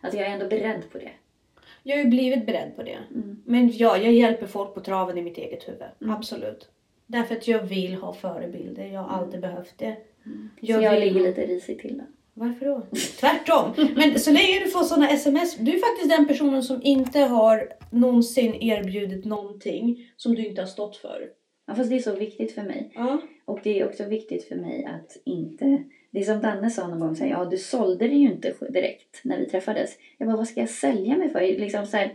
Alltså 0.00 0.18
jag 0.18 0.28
är 0.28 0.32
ändå 0.32 0.48
beredd 0.48 0.92
på 0.92 0.98
det. 0.98 1.10
Jag 1.82 1.96
har 1.96 2.04
ju 2.04 2.10
blivit 2.10 2.46
beredd 2.46 2.76
på 2.76 2.82
det. 2.82 2.98
Mm. 3.14 3.42
Men 3.44 3.76
ja, 3.76 3.98
jag 3.98 4.12
hjälper 4.12 4.46
folk 4.46 4.74
på 4.74 4.80
traven 4.80 5.18
i 5.18 5.22
mitt 5.22 5.38
eget 5.38 5.68
huvud. 5.68 6.12
Absolut. 6.16 6.68
Därför 7.06 7.36
att 7.36 7.48
jag 7.48 7.62
vill 7.62 7.94
ha 7.94 8.12
förebilder. 8.12 8.84
Jag 8.84 9.00
har 9.00 9.18
alltid 9.18 9.40
behövt 9.40 9.78
det. 9.78 9.96
Så 10.60 10.72
jag 10.72 10.90
vill 10.90 11.00
ligger 11.00 11.20
lite 11.20 11.46
risigt 11.46 11.78
till 11.80 11.98
då. 11.98 12.04
Varför 12.34 12.66
då? 12.66 12.82
Tvärtom. 13.20 13.72
Men 13.96 14.20
så 14.20 14.30
länge 14.30 14.64
du 14.64 14.70
får 14.70 14.82
såna 14.82 15.10
sms. 15.10 15.56
Du 15.56 15.74
är 15.74 15.78
faktiskt 15.78 16.16
den 16.16 16.26
personen 16.26 16.62
som 16.62 16.82
inte 16.82 17.20
har 17.20 17.68
någonsin 17.90 18.54
erbjudit 18.54 19.24
någonting 19.24 20.10
som 20.16 20.34
du 20.34 20.46
inte 20.46 20.62
har 20.62 20.66
stått 20.66 20.96
för. 20.96 21.28
Ja, 21.66 21.74
fast 21.74 21.90
det 21.90 21.96
är 21.96 22.00
så 22.00 22.16
viktigt 22.16 22.52
för 22.52 22.62
mig. 22.62 22.92
Ja. 22.94 23.20
Och 23.44 23.60
det 23.62 23.80
är 23.80 23.88
också 23.88 24.04
viktigt 24.04 24.48
för 24.48 24.56
mig 24.56 24.84
att 24.84 25.16
inte... 25.24 25.82
Det 26.10 26.20
är 26.20 26.24
som 26.24 26.40
Danne 26.40 26.70
sa 26.70 26.88
någon 26.88 27.00
gång, 27.00 27.16
så 27.16 27.24
här, 27.24 27.30
ja 27.30 27.44
du 27.44 27.58
sålde 27.58 28.08
det 28.08 28.14
ju 28.14 28.30
inte 28.32 28.54
direkt 28.68 29.20
när 29.24 29.38
vi 29.38 29.46
träffades. 29.46 29.98
Jag 30.18 30.28
bara, 30.28 30.36
vad 30.36 30.48
ska 30.48 30.60
jag 30.60 30.68
sälja 30.70 31.16
mig 31.16 31.28
för? 31.28 31.40
Liksom 31.40 31.86
så 31.86 31.96
här, 31.96 32.14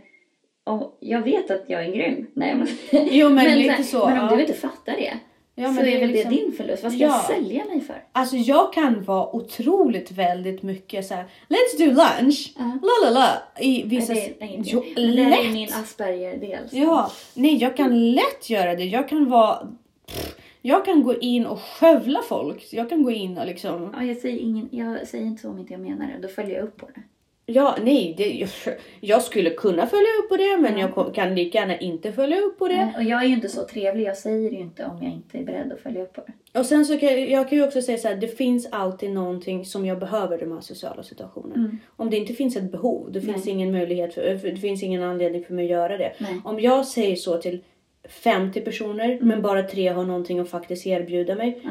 om, 0.64 0.92
jag 1.00 1.22
vet 1.22 1.50
att 1.50 1.64
jag 1.66 1.84
är 1.86 1.92
grym. 1.92 2.26
Nej, 2.34 2.54
men, 2.54 2.66
Jo 3.10 3.28
men, 3.28 3.44
så 3.50 3.58
lite 3.58 3.82
så. 3.82 4.06
Men 4.06 4.18
om 4.18 4.28
ja. 4.30 4.36
du 4.36 4.40
inte 4.40 4.54
fattar 4.54 4.96
det. 4.96 5.18
Ja, 5.62 5.72
så 5.74 5.80
är, 5.80 6.00
väl 6.00 6.10
liksom- 6.10 6.30
det 6.30 6.36
din 6.36 6.52
förlust. 6.52 6.82
Vad 6.82 6.92
ska 6.92 7.00
Ja. 7.02 7.08
jag 7.08 7.24
sälja 7.36 7.64
mig 7.64 7.80
för? 7.80 8.04
Alltså 8.12 8.36
jag 8.36 8.72
kan 8.72 9.02
vara 9.04 9.36
otroligt 9.36 10.10
väldigt 10.10 10.62
mycket 10.62 11.06
så 11.06 11.14
här. 11.14 11.24
let's 11.48 11.78
do 11.78 11.84
lunch, 11.86 12.52
la 12.56 13.10
la 13.10 13.10
la, 13.20 13.28
i 13.62 13.82
vissa... 13.86 14.12
Nej, 14.12 14.36
det 14.38 14.44
är 14.44 14.48
inte 14.48 14.70
jo. 14.70 14.84
Men 14.96 15.16
Det 15.16 15.22
är 15.22 15.30
lätt! 15.30 15.52
min 15.52 15.68
Asperger-del. 15.72 16.68
Ja, 16.70 17.10
nej 17.34 17.56
jag 17.56 17.76
kan 17.76 18.10
lätt 18.12 18.50
göra 18.50 18.74
det. 18.74 18.84
Jag 18.84 19.08
kan 19.08 19.30
vara... 19.30 19.68
Pff, 20.06 20.36
jag 20.62 20.84
kan 20.84 21.02
gå 21.02 21.14
in 21.18 21.46
och 21.46 21.60
skövla 21.60 22.22
folk. 22.28 22.66
Jag 22.72 22.88
kan 22.88 23.02
gå 23.02 23.10
in 23.10 23.38
och 23.38 23.46
liksom... 23.46 23.94
Ja, 23.96 24.04
jag, 24.04 24.16
säger 24.16 24.38
ingen, 24.38 24.68
jag 24.72 25.08
säger 25.08 25.24
inte 25.26 25.42
så 25.42 25.48
om 25.50 25.58
inte 25.58 25.72
jag 25.72 25.80
menar 25.80 26.06
det. 26.06 26.18
Då 26.22 26.28
följer 26.28 26.56
jag 26.56 26.64
upp 26.64 26.76
på 26.76 26.86
det. 26.94 27.02
Ja, 27.46 27.76
nej, 27.82 28.14
det, 28.16 28.46
jag, 29.00 29.22
skulle 29.22 29.50
kunna 29.50 29.86
följa 29.86 30.08
upp 30.22 30.28
på 30.28 30.36
det 30.36 30.58
men 30.60 30.78
Ja. 30.78 30.88
jag 30.96 31.14
kan 31.14 31.34
lika 31.34 31.58
gärna 31.58 31.78
inte 31.78 32.12
följa 32.12 32.40
upp 32.40 32.58
på 32.58 32.68
det. 32.68 32.76
Nej, 32.84 32.94
Och 32.96 33.02
jag 33.02 33.22
är 33.22 33.26
ju 33.26 33.34
inte 33.34 33.48
så 33.48 33.64
trevlig. 33.64 34.04
Jag 34.06 34.16
säger 34.16 34.50
ju 34.50 34.58
inte 34.58 34.84
om 34.84 35.02
jag 35.02 35.12
inte 35.12 35.38
är 35.38 35.44
beredd 35.44 35.72
att 35.72 35.80
följa 35.80 36.02
upp 36.02 36.12
på 36.12 36.22
det. 36.26 36.58
Och 36.58 36.66
sen 36.66 36.84
så 36.84 36.98
kan 36.98 37.30
jag, 37.30 37.48
kan 37.48 37.58
ju 37.58 37.64
också 37.64 37.82
säga 37.82 37.98
så 37.98 38.08
här, 38.08 38.16
det 38.16 38.28
finns 38.28 38.68
alltid 38.72 39.10
någonting 39.12 39.64
som 39.64 39.86
jag 39.86 39.98
behöver 39.98 40.36
i 40.36 40.40
de 40.40 40.52
här 40.52 40.60
sociala 40.60 41.02
situationerna. 41.02 41.54
Mm. 41.54 41.78
Om 41.96 42.10
det 42.10 42.16
inte 42.16 42.34
finns 42.34 42.56
ett 42.56 42.72
behov, 42.72 43.12
det 43.12 43.20
finns 43.20 43.44
Nej. 43.44 43.54
ingen 43.54 43.72
möjlighet, 43.72 44.14
för, 44.14 44.22
det 44.50 44.56
finns 44.56 44.82
ingen 44.82 45.02
anledning 45.02 45.44
för 45.44 45.54
mig 45.54 45.64
att 45.64 45.70
göra 45.70 45.96
det. 45.96 46.12
Nej. 46.18 46.40
Om 46.44 46.60
jag 46.60 46.86
säger 46.86 47.16
så 47.16 47.36
till 47.38 47.60
50 48.08 48.60
personer 48.60 49.18
men 49.22 49.42
bara 49.42 49.62
tre 49.62 49.88
har 49.88 50.04
någonting 50.04 50.38
att 50.38 50.48
faktiskt 50.48 50.86
erbjuda 50.86 51.34
mig. 51.34 51.62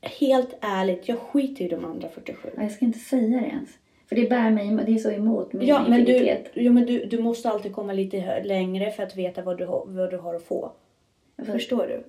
Helt 0.00 0.56
ärligt, 0.60 1.08
jag 1.08 1.18
skiter 1.18 1.64
i 1.64 1.68
de 1.68 1.84
andra 1.84 2.08
47. 2.08 2.48
Ja, 2.56 2.62
Jag 2.62 2.72
ska 2.72 2.84
inte 2.84 2.98
säga 2.98 3.40
det 3.40 3.46
ens. 3.46 3.70
För 4.08 4.16
det 4.16 4.28
bär 4.30 4.50
mig, 4.50 4.78
det 4.86 4.94
är 4.94 4.98
så 4.98 5.10
emot 5.10 5.52
min 5.52 5.68
Ja, 5.68 5.84
men, 5.88 6.04
du, 6.04 6.36
jo, 6.54 6.72
men 6.72 6.86
du, 6.86 7.04
du 7.04 7.18
måste 7.22 7.50
alltid 7.50 7.72
komma 7.72 7.92
lite 7.92 8.42
längre 8.44 8.90
för 8.90 9.02
att 9.02 9.16
veta 9.16 9.42
vad 9.42 9.58
du, 9.58 9.64
har, 9.66 9.84
vad 9.86 10.10
du 10.10 10.16
har 10.16 10.34
att 10.34 10.42
få. 10.44 10.72
Förstår 11.46 11.86
du? 11.86 12.04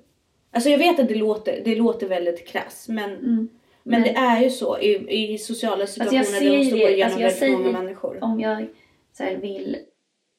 Alltså 0.51 0.69
jag 0.69 0.77
vet 0.77 0.99
att 0.99 1.07
det 1.07 1.15
låter, 1.15 1.61
det 1.65 1.75
låter 1.75 2.07
väldigt 2.07 2.47
krass 2.47 2.85
men, 2.89 3.09
Mm. 3.09 3.21
men 3.23 3.47
Men- 3.83 4.01
det 4.01 4.09
är 4.09 4.41
ju 4.43 4.49
så 4.49 4.79
i, 4.79 5.23
i 5.33 5.37
sociala 5.37 5.87
situationer 5.87 6.17
jag 6.19 6.25
ser 6.25 6.41
där 6.87 6.97
de 6.97 7.03
Alltså, 7.03 7.19
jag 7.19 7.29
väldigt 7.31 7.49
många 7.51 7.63
säger- 7.63 7.73
människor. 7.83 8.17
Om 8.21 8.39
jag 8.39 8.65
så 9.13 9.23
här, 9.23 9.35
vill 9.35 9.77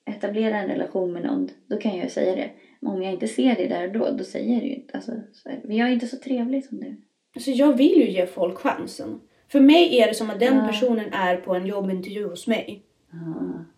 etablera 0.04 0.56
en 0.58 0.68
relation 0.68 1.12
med 1.12 1.22
någon, 1.22 1.48
då 1.66 1.76
kan 1.76 1.94
jag 1.96 2.04
ju 2.04 2.10
säga 2.10 2.36
det. 2.36 2.50
Men 2.80 2.92
om 2.92 3.02
jag 3.02 3.12
inte 3.12 3.28
ser 3.28 3.54
det 3.56 3.66
där 3.66 3.86
och 3.86 3.92
då, 3.92 4.10
då 4.18 4.24
säger 4.24 4.52
jag 4.52 4.62
det 4.62 4.66
ju 4.66 4.74
inte. 4.74 4.94
Alltså, 4.96 5.12
så 5.32 5.48
här, 5.48 5.60
jag 5.64 5.88
är 5.88 5.92
inte 5.92 6.06
så 6.06 6.16
trevlig 6.16 6.64
som 6.64 6.80
du. 6.80 6.96
Alltså 7.34 7.50
jag 7.50 7.76
vill 7.76 7.96
ju 7.96 8.10
ge 8.10 8.26
folk 8.26 8.58
chansen. 8.58 9.20
För 9.52 9.60
mig 9.60 10.00
är 10.00 10.08
det 10.08 10.14
som 10.14 10.30
att 10.30 10.40
den 10.40 10.66
personen 10.68 11.12
är 11.12 11.36
på 11.36 11.54
en 11.54 11.66
jobbintervju 11.66 12.28
hos 12.28 12.46
mig. 12.46 12.82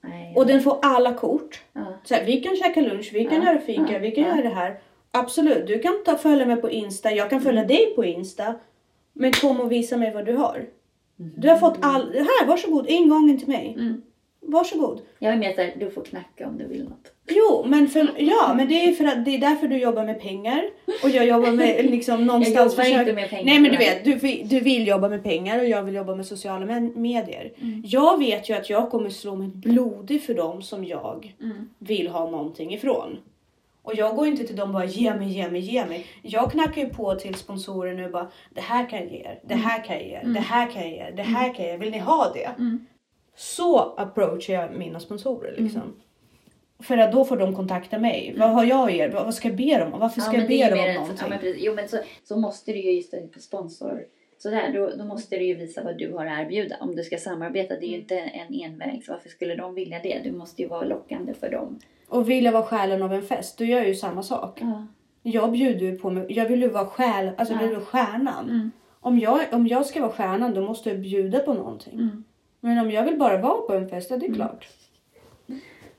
Nej, 0.00 0.34
Och 0.36 0.46
den 0.46 0.62
får 0.62 0.78
alla 0.82 1.14
kort. 1.14 1.62
Så 2.04 2.14
här, 2.14 2.24
vi 2.24 2.40
kan 2.40 2.56
käka 2.56 2.80
lunch, 2.80 3.10
vi 3.12 3.24
kan 3.24 3.42
göra 3.42 3.58
fika, 3.58 3.98
vi 3.98 4.10
kan 4.10 4.24
göra 4.24 4.42
det 4.42 4.54
här. 4.54 4.80
Absolut, 5.10 5.66
du 5.66 5.78
kan 5.78 6.04
ta, 6.04 6.16
följa 6.16 6.46
mig 6.46 6.56
på 6.56 6.70
Insta, 6.70 7.12
jag 7.12 7.30
kan 7.30 7.40
följa 7.40 7.64
dig 7.64 7.92
på 7.96 8.04
Insta. 8.04 8.54
Men 9.12 9.32
kom 9.32 9.60
och 9.60 9.72
visa 9.72 9.96
mig 9.96 10.14
vad 10.14 10.26
du 10.26 10.36
har. 10.36 10.66
Du 11.16 11.48
har 11.48 11.56
fått 11.56 11.78
all... 11.80 12.12
Här, 12.12 12.46
varsågod, 12.46 12.86
ingången 12.88 13.38
till 13.38 13.48
mig. 13.48 13.74
Mm. 13.78 14.02
Varsågod. 14.44 15.00
Jag 15.18 15.32
är 15.32 15.36
mer 15.36 15.52
såhär, 15.54 15.74
du 15.78 15.90
får 15.90 16.02
knacka 16.04 16.48
om 16.48 16.58
du 16.58 16.66
vill 16.66 16.84
något. 16.84 17.12
Jo, 17.28 17.64
men, 17.66 17.88
för, 17.88 18.10
ja, 18.18 18.54
men 18.56 18.68
det 18.68 18.74
är 18.74 18.92
för 18.92 19.04
att 19.04 19.24
det 19.24 19.30
är 19.34 19.38
därför 19.38 19.68
du 19.68 19.78
jobbar 19.78 20.04
med 20.04 20.20
pengar. 20.20 20.64
Och 21.02 21.10
jag 21.10 21.26
jobbar 21.26 21.50
med 21.52 21.84
liksom 21.90 22.26
någonstans... 22.26 22.72
jobbar 22.72 22.84
inte 22.84 22.98
försöker- 22.98 23.14
med 23.14 23.30
pengar, 23.30 23.44
Nej 23.44 23.60
men 23.60 23.70
du 23.70 23.76
vet, 23.76 24.04
du, 24.04 24.14
du 24.44 24.60
vill 24.60 24.86
jobba 24.86 25.08
med 25.08 25.22
pengar 25.22 25.58
och 25.58 25.66
jag 25.68 25.82
vill 25.82 25.94
jobba 25.94 26.14
med 26.14 26.26
sociala 26.26 26.80
medier. 26.94 27.52
Mm. 27.60 27.82
Jag 27.86 28.18
vet 28.18 28.50
ju 28.50 28.54
att 28.54 28.70
jag 28.70 28.90
kommer 28.90 29.10
slå 29.10 29.36
mig 29.36 29.48
blodig 29.48 30.22
för 30.22 30.34
dem 30.34 30.62
som 30.62 30.84
jag 30.84 31.34
Mm. 31.42 31.68
vill 31.78 32.08
ha 32.08 32.30
någonting 32.30 32.74
ifrån. 32.74 33.18
Och 33.84 33.94
jag 33.94 34.16
går 34.16 34.26
inte 34.26 34.44
till 34.46 34.56
dem 34.56 34.68
och 34.68 34.74
bara 34.74 34.84
ge 34.84 35.14
mig, 35.14 35.28
ge 35.28 35.50
mig, 35.50 35.60
ge 35.60 35.84
mig. 35.86 36.06
Jag 36.22 36.50
knackar 36.52 36.82
ju 36.82 36.88
på 36.88 37.14
till 37.14 37.34
sponsorer 37.34 37.94
nu 37.94 38.04
och 38.04 38.10
bara 38.10 38.28
det 38.50 38.60
här 38.60 38.88
kan 38.88 38.98
jag 38.98 39.08
ge 39.08 39.18
er, 39.18 39.38
det 39.48 39.54
här 39.54 39.84
kan 39.84 39.96
jag 39.96 40.04
ge 40.06 40.12
er, 40.14 40.22
det 40.24 40.40
här 40.40 40.70
kan 40.72 40.82
jag 40.82 40.90
ge 40.90 40.96
er, 40.96 41.12
det 41.16 41.22
här 41.22 41.54
kan 41.54 41.64
jag 41.64 41.66
ge 41.68 41.74
er. 41.74 41.78
Vill 41.78 41.90
ni 41.90 41.98
ha 41.98 42.30
det? 42.34 42.44
Mm. 42.58 42.86
Så 43.36 43.78
approachar 43.78 44.54
jag 44.54 44.76
mina 44.76 45.00
sponsorer 45.00 45.54
liksom. 45.58 45.96
För 46.80 46.98
att 46.98 47.12
då 47.12 47.24
får 47.24 47.36
de 47.36 47.54
kontakta 47.56 47.98
mig. 47.98 48.34
Vad 48.38 48.50
har 48.50 48.64
jag 48.64 48.90
er? 48.90 49.08
Vad 49.08 49.34
ska 49.34 49.48
jag 49.48 49.56
be 49.56 49.78
dem 49.78 49.92
om? 49.92 50.00
Varför 50.00 50.20
ska 50.20 50.32
jag 50.32 50.38
men 50.38 50.50
det 50.50 50.70
be 50.70 50.70
dem 50.70 50.78
om 50.88 50.94
någonting? 50.94 51.16
Ja, 51.20 51.28
men 51.28 51.38
precis. 51.38 51.62
Jo 51.64 51.74
men 51.74 51.88
så, 51.88 51.96
så 52.24 52.36
måste 52.36 52.72
du 52.72 52.78
ju 52.78 52.92
just 52.92 53.32
på 53.32 53.38
sponsor. 53.40 54.04
Så 54.38 54.50
där, 54.50 54.72
då, 54.72 54.90
då 54.98 55.04
måste 55.04 55.36
du 55.36 55.44
ju 55.44 55.54
visa 55.54 55.84
vad 55.84 55.98
du 55.98 56.12
har 56.12 56.26
att 56.26 56.40
erbjuda. 56.40 56.76
Om 56.80 56.96
du 56.96 57.02
ska 57.04 57.18
samarbeta, 57.18 57.74
det 57.76 57.86
är 57.86 57.88
ju 57.90 57.96
inte 57.96 58.18
en 58.18 58.54
enväg. 58.54 59.04
Så 59.04 59.12
varför 59.12 59.28
skulle 59.28 59.54
de 59.54 59.74
vilja 59.74 60.00
det? 60.02 60.20
Du 60.24 60.32
måste 60.32 60.62
ju 60.62 60.68
vara 60.68 60.84
lockande 60.84 61.34
för 61.34 61.50
dem. 61.50 61.78
Och 62.08 62.30
vill 62.30 62.44
jag 62.44 62.52
vara 62.52 62.62
själen 62.62 63.02
av 63.02 63.12
en 63.12 63.22
fest, 63.22 63.58
då 63.58 63.64
gör 63.64 63.78
jag 63.78 63.88
ju 63.88 63.94
samma 63.94 64.22
sak. 64.22 64.58
Ja. 64.60 64.86
Jag 65.22 65.52
bjuder 65.52 65.86
ju 65.86 65.98
på 65.98 66.10
mig. 66.10 66.26
Jag 66.28 66.48
vill 66.48 66.62
ju 66.62 66.68
vara 66.68 66.86
själ, 66.86 67.30
alltså 67.36 67.54
jag 67.54 67.60
vill 67.60 67.70
Ja. 67.70 67.74
vara 67.78 67.84
stjärnan. 67.86 68.50
Mm. 68.50 68.70
Om, 69.00 69.18
jag, 69.18 69.40
om 69.52 69.66
jag 69.66 69.86
ska 69.86 70.00
vara 70.00 70.12
stjärnan, 70.12 70.54
då 70.54 70.60
måste 70.60 70.88
jag 70.88 71.00
bjuda 71.00 71.38
på 71.38 71.54
någonting. 71.54 71.94
Mm. 71.94 72.24
Men 72.64 72.78
om 72.78 72.90
jag 72.90 73.04
vill 73.04 73.18
bara 73.18 73.38
vara 73.38 73.60
på 73.62 73.74
en 73.74 73.88
fest, 73.88 74.10
ja 74.10 74.16
det 74.16 74.26
är 74.26 74.34
klart. 74.34 74.68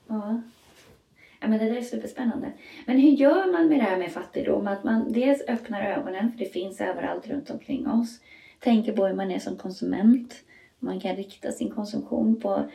Ja. 0.08 0.42
ja, 1.40 1.48
men 1.48 1.60
det 1.60 1.66
där 1.66 1.76
är 1.76 1.82
superspännande. 1.82 2.52
Men 2.86 2.98
hur 2.98 3.10
gör 3.10 3.52
man 3.52 3.68
med 3.68 3.80
det 3.80 3.84
här 3.84 3.98
med 3.98 4.12
fattigdom? 4.12 4.68
Att 4.68 4.84
man 4.84 5.12
dels 5.12 5.42
öppnar 5.48 5.86
ögonen, 5.86 6.32
för 6.32 6.40
det 6.40 6.54
finns 6.54 6.82
överallt 6.82 7.28
runt 7.28 7.50
omkring 7.50 7.88
oss. 7.88 8.20
Tänker 8.60 8.94
på 8.94 9.06
hur 9.06 9.14
man 9.14 9.32
är 9.32 9.40
som 9.40 9.58
konsument. 9.58 10.36
Man 10.80 11.00
kan 11.00 11.16
rikta 11.16 11.52
sin 11.52 11.72
konsumtion 11.72 12.42
på... 12.42 12.70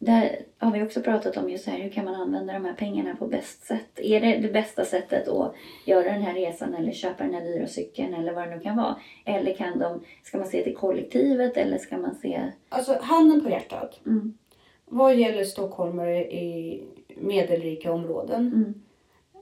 Där 0.00 0.42
har 0.58 0.72
vi 0.72 0.82
också 0.82 1.00
pratat 1.02 1.36
om 1.36 1.50
just 1.50 1.66
här, 1.66 1.78
hur 1.78 1.90
kan 1.90 2.04
man 2.04 2.14
använda 2.14 2.52
de 2.52 2.64
här 2.64 2.72
pengarna 2.74 3.16
på 3.16 3.26
bäst 3.26 3.64
sätt? 3.66 3.98
Är 4.00 4.20
det 4.20 4.36
det 4.38 4.48
bästa 4.52 4.84
sättet 4.84 5.28
att 5.28 5.54
göra 5.84 6.04
den 6.12 6.22
här 6.22 6.34
resan 6.34 6.74
eller 6.74 6.92
köpa 6.92 7.24
den 7.24 7.34
här 7.34 7.44
dyra 7.44 7.66
cykeln 7.66 8.14
eller 8.14 8.32
vad 8.32 8.48
det 8.48 8.56
nu 8.56 8.60
kan 8.62 8.76
vara? 8.76 8.96
Eller 9.24 9.54
kan 9.54 9.78
de, 9.78 10.00
ska 10.22 10.38
man 10.38 10.46
se 10.46 10.64
till 10.64 10.76
kollektivet 10.76 11.56
eller 11.56 11.78
ska 11.78 11.98
man 11.98 12.14
se... 12.14 12.52
Alltså 12.68 12.98
handen 13.02 13.44
på 13.44 13.50
hjärtat. 13.50 14.00
Mm, 14.06 14.38
Vad 14.84 15.16
gäller 15.16 15.44
stockholmare 15.44 16.32
i 16.32 16.84
medelrika 17.16 17.92
områden. 17.92 18.46
mm, 18.46 18.74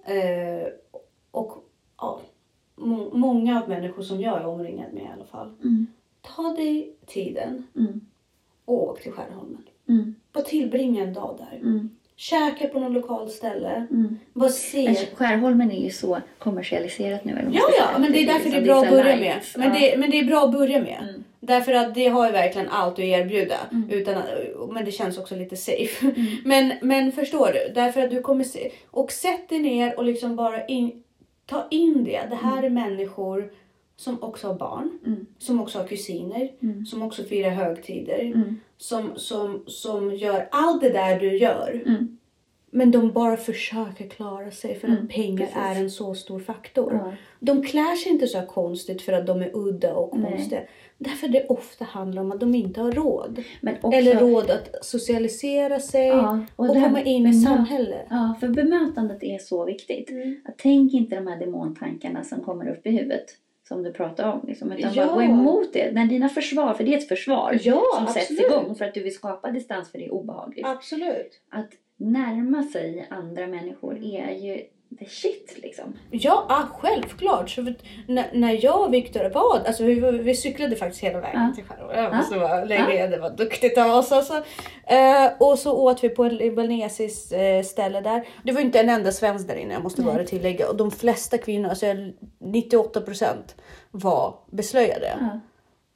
Eh, 0.09 0.69
och 1.31 1.65
ja, 1.99 2.21
må- 2.77 3.11
många 3.15 3.67
människor 3.67 4.03
som 4.03 4.21
jag 4.21 4.41
är 4.41 4.47
omringad 4.47 4.93
med 4.93 5.03
i 5.03 5.09
alla 5.15 5.25
fall. 5.25 5.55
mm, 5.63 5.87
Ta 6.21 6.43
dig 6.43 6.95
tiden 7.07 7.67
mm, 7.77 8.01
och 8.65 8.83
åk 8.89 9.01
till 9.03 9.13
Skärholmen. 9.13 9.63
Mm, 9.89 10.14
Bara 10.32 10.45
tillbringa 10.45 11.03
en 11.03 11.14
dag 11.14 11.39
där. 11.51 11.59
mm, 11.59 11.91
Käka 12.16 12.68
på 12.68 12.80
något 12.80 12.93
lokalt 12.93 13.32
ställe. 13.32 13.87
mm. 13.91 14.18
Bara 14.32 14.49
se. 14.51 14.84
Men 14.84 14.97
Skärholmen 15.14 15.70
är 15.70 15.84
ju 15.84 15.91
så 15.91 16.18
kommersialiserat 16.39 17.24
nu. 17.24 17.32
Eller 17.32 17.51
Ja, 17.53 17.62
ja, 17.78 17.99
men 17.99 18.12
det 18.12 18.22
är 18.22 18.26
därför 18.26 18.51
det 18.51 18.57
är 18.57 18.62
bra 18.62 18.82
att 18.82 18.91
börja 18.91 19.16
med. 19.16 19.41
Men, 19.57 19.72
det, 19.72 19.99
men 19.99 20.11
det 20.11 20.18
är 20.18 20.24
bra 20.24 20.45
att 20.45 20.53
börja 20.53 20.78
med. 20.82 20.99
Mm. 21.09 21.24
Därför 21.41 21.72
att 21.72 21.95
det 21.95 22.09
har 22.09 22.26
ju 22.26 22.32
verkligen 22.32 22.68
allt 22.68 22.93
att 22.93 22.99
erbjuda. 22.99 23.57
Mm. 23.72 23.91
Utan 23.91 24.22
men 24.70 24.84
det 24.84 24.91
känns 24.93 25.18
också 25.18 25.34
lite 25.37 25.57
safe. 25.57 26.12
Men, 26.45 26.72
men 26.82 27.12
förstår 27.12 27.47
du? 27.53 27.72
Därför 27.74 28.03
att 28.03 28.11
du 28.11 28.20
kommer 28.22 28.45
se. 28.45 28.70
Och 28.91 29.12
sätt 29.12 29.49
dig 29.49 29.59
ner 29.59 29.99
och 29.99 30.05
liksom 30.05 30.37
bara 30.37 30.66
in, 30.66 31.03
ta 31.47 31.66
in 31.70 32.05
det. 32.05 32.20
Det 32.30 32.37
här 32.37 32.62
är 32.62 32.70
människor 32.70 33.51
som 33.97 34.22
också 34.22 34.47
har 34.47 34.55
barn. 34.55 34.99
Mm. 35.07 35.26
Som 35.39 35.61
också 35.61 35.78
har 35.78 35.87
kusiner. 35.87 36.51
Mm. 36.62 36.87
Som 36.87 37.03
också 37.03 37.22
firar 37.24 37.51
högtider. 37.51 38.20
Mm. 38.77 39.12
Som, 39.12 39.12
som, 39.16 39.62
som 39.66 40.14
gör 40.14 40.49
allt 40.51 40.81
det 40.81 40.91
där 40.91 41.20
du 41.20 41.37
gör. 41.39 41.83
Mm. 41.87 42.18
Men 42.70 42.91
de 42.91 43.12
bara 43.12 43.37
försöker 43.37 44.09
klara 44.09 44.51
sig 44.51 44.74
för 44.74 44.89
Mm, 44.89 45.03
att 45.03 45.11
pengar 45.11 45.47
precis. 45.47 45.57
är 45.57 45.74
en 45.81 45.91
så 45.91 46.14
stor 46.14 46.41
faktor. 46.41 46.93
Ja. 46.93 47.12
De 47.41 47.62
klär 47.62 47.97
sig 47.97 48.12
inte 48.12 48.27
så 48.27 48.39
här 48.39 48.47
konstigt 48.47 49.03
för 49.03 49.12
att 49.12 49.27
de 49.27 49.43
är 49.43 49.51
udda 49.55 49.95
och 49.95 50.18
Nej. 50.18 50.33
konstiga. 50.33 50.61
Därför 50.99 51.29
det 51.29 51.47
ofta 51.47 51.85
handlar 51.85 52.22
om 52.22 52.33
att 52.33 52.41
de 52.41 52.55
inte 52.55 52.81
har 52.81 52.93
råd. 52.93 53.43
Också, 53.83 53.99
Eller 53.99 54.20
råd 54.20 54.51
att 54.51 54.85
socialisera 54.85 55.81
sig 55.81 56.07
Ja, 56.07 56.41
och, 56.57 56.68
och 56.68 56.74
komma 56.74 57.03
in 57.03 57.27
i 57.27 57.35
samhället. 57.35 58.07
Ja, 58.11 58.35
för 58.41 58.49
bemötandet 58.49 59.22
är 59.22 59.39
så 59.39 59.64
viktigt. 59.64 60.11
Mm. 60.11 60.41
Att 60.45 60.55
tänk 60.59 60.95
inte 60.95 61.16
de 61.16 61.27
här 61.27 61.39
demontankarna 61.41 62.24
som 62.24 62.41
kommer 62.41 62.68
upp 62.70 62.87
i 62.87 62.91
huvudet. 62.91 63.27
Som 63.69 63.83
du 63.83 63.93
pratar 63.93 64.33
om. 64.33 64.45
Liksom, 64.47 64.73
utan 64.73 64.93
Ja. 64.95 65.07
bara 65.07 65.14
gå 65.14 65.23
emot 65.23 65.73
det. 65.73 65.93
När 65.93 66.07
dina 66.07 66.29
försvar, 66.29 66.75
för 66.75 66.85
det 66.85 66.95
är 66.95 66.99
ett 66.99 67.09
försvar 67.09 67.59
Ja, 67.62 67.83
som 67.97 68.07
sätts 68.07 68.31
absolut. 68.31 68.51
igång 68.53 68.75
för 68.75 68.85
att 68.85 68.95
du 68.95 69.03
vill 69.03 69.14
skapa 69.14 69.51
distans 69.51 69.91
för 69.91 69.99
det 69.99 70.05
är 70.07 70.12
obehagligt. 70.14 70.67
Absolut. 70.67 71.41
Att 71.51 71.71
närma 71.97 72.62
sig 72.62 73.07
andra 73.11 73.47
människor 73.47 73.99
är 74.05 74.31
ju 74.35 74.62
the 74.99 75.05
shit 75.07 75.55
liksom. 75.63 75.97
Ja, 76.11 76.47
ah, 76.49 76.63
självklart. 76.79 77.51
Så 77.51 77.63
när, 78.09 78.31
när 78.33 78.65
jag 78.65 78.81
och 78.87 78.95
Viktor 78.95 79.31
var, 79.31 79.61
alltså 79.67 79.85
vi, 79.85 79.95
vi 80.01 80.35
cyklade 80.35 80.77
faktiskt 80.77 81.05
hela 81.05 81.21
vägen 81.21 81.41
Ja. 81.49 81.53
till 81.55 81.65
Skärholmen. 81.65 81.97
Jag 82.05 82.13
Ja. 82.13 82.17
måste 82.17 82.39
bara 82.39 82.65
lägga 82.65 83.07
det 83.07 83.19
var 83.19 83.31
duktigt 83.31 83.79
av 83.79 83.91
oss 83.91 84.13
alltså. 84.13 84.35
Eh, 84.87 85.31
och 85.39 85.59
så 85.59 85.77
åt 85.77 86.05
vi 86.05 86.09
på 86.09 86.25
ett 86.25 86.33
libanesiskt 86.33 87.33
eh, 87.33 87.63
ställe 87.65 88.01
där. 88.01 88.29
Det 88.45 88.53
var 88.53 88.61
inte 88.61 88.81
en 88.81 88.89
enda 88.89 89.13
svensk 89.13 89.49
där 89.49 89.57
inne, 89.57 89.75
jag 89.75 89.83
måste 89.83 90.03
Nej. 90.03 90.15
bara 90.15 90.25
tillägga. 90.25 90.69
Och 90.69 90.77
de 90.77 90.91
flesta 90.91 91.39
kvinnor, 91.39 91.69
alltså 91.69 91.87
98% 92.41 93.35
var 93.91 94.35
beslöjade. 94.51 95.17
Ja. 95.21 95.41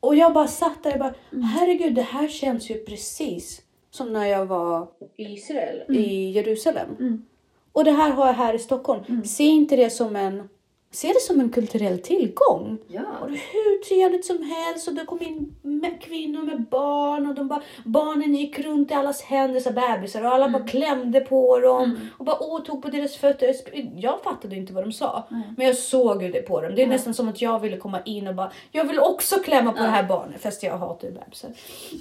Och 0.00 0.14
jag 0.16 0.32
bara 0.32 0.46
satt 0.48 0.82
där 0.82 0.92
och 0.92 0.98
bara, 0.98 1.14
Mm. 1.32 1.44
herregud 1.44 1.94
det 1.94 2.02
här 2.02 2.28
känns 2.28 2.70
ju 2.70 2.74
precis 2.84 3.62
som 3.90 4.12
när 4.12 4.26
jag 4.26 4.46
var 4.46 4.88
i 5.16 5.22
Israel, 5.32 5.82
i 5.96 6.30
Jerusalem. 6.30 6.88
Mm. 6.98 7.26
Och 7.72 7.84
det 7.84 7.90
här 7.90 8.10
har 8.10 8.26
jag 8.26 8.34
här 8.34 8.54
i 8.54 8.58
Stockholm. 8.58 9.24
Se 9.24 9.44
inte 9.44 9.76
det 9.76 9.90
som 9.90 10.16
en 10.16 10.48
se 10.92 11.08
det 11.08 11.20
som 11.20 11.40
en 11.40 11.50
kulturell 11.50 11.98
tillgång. 11.98 12.78
Ja. 12.88 13.02
Och 13.20 13.28
hur 13.28 13.84
trevligt 13.88 14.24
som 14.24 14.42
helst 14.42 14.88
och 14.88 14.94
det 14.94 15.04
kom 15.04 15.22
in 15.22 15.54
med 15.62 16.02
kvinnor 16.02 16.42
med 16.42 16.62
barn 16.62 17.26
och 17.26 17.34
de 17.34 17.48
bara, 17.48 17.62
barnen 17.84 18.34
gick 18.34 18.58
runt 18.58 18.90
i 18.90 18.94
allas 18.94 19.22
händer, 19.22 19.60
så 19.60 19.70
bebisar 19.72 20.24
och 20.24 20.34
alla 20.34 20.48
bara 20.48 20.66
klämde 20.66 21.20
på 21.20 21.58
dem 21.58 22.10
och 22.18 22.24
bara 22.24 22.36
åh, 22.40 22.62
tog 22.62 22.82
på 22.82 22.88
deras 22.88 23.16
fötter. 23.16 23.54
Jag 23.96 24.22
fattade 24.22 24.56
inte 24.56 24.72
vad 24.72 24.84
de 24.84 24.92
sa, 24.92 25.28
men 25.56 25.66
jag 25.66 25.76
såg 25.76 26.22
ju 26.22 26.30
det 26.30 26.42
på 26.42 26.60
dem. 26.60 26.74
Det 26.74 26.82
är 26.82 26.86
nästan 26.86 27.14
som 27.14 27.28
att 27.28 27.42
jag 27.42 27.60
ville 27.60 27.76
komma 27.76 28.00
in 28.04 28.26
och 28.26 28.34
bara, 28.34 28.52
jag 28.72 28.84
vill 28.84 28.98
också 28.98 29.36
klämma 29.36 29.72
på 29.72 29.82
det 29.82 29.88
här 29.88 30.08
barnet, 30.08 30.40
fast 30.40 30.62
jag 30.62 30.78
hatar 30.78 31.08
ju 31.08 31.14
bebisar. 31.14 31.50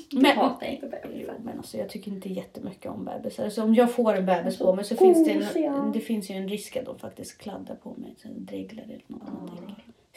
Jag 0.10 0.34
hatar 0.34 0.68
inte 0.68 0.88
bebisar. 0.88 1.36
Men 1.44 1.58
alltså, 1.58 1.78
jag 1.78 1.90
tycker 1.90 2.12
inte 2.12 2.30
jättemycket 2.30 2.92
om 2.92 3.06
bebisar. 3.06 3.44
Alltså, 3.44 3.64
om 3.64 3.76
jag 3.76 3.92
får 3.92 4.14
en 4.14 4.26
bebis 4.26 4.58
på 4.58 4.76
mig 4.76 4.86
så 4.86 4.96
finns 4.96 5.26
det, 5.26 5.64
en, 5.64 5.92
det 5.92 6.00
finns 6.00 6.30
ju 6.30 6.36
en 6.36 6.50
risk 6.50 6.78
att 6.78 6.86
de 6.86 7.00
faktiskt 7.00 7.38
kladdar 7.38 7.76
på 7.76 7.94
mig. 7.98 8.16
Så 8.22 8.28
dreglar 8.32 8.79
eller 8.84 9.02
något. 9.08 9.52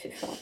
Fy 0.02 0.10
fan. 0.10 0.36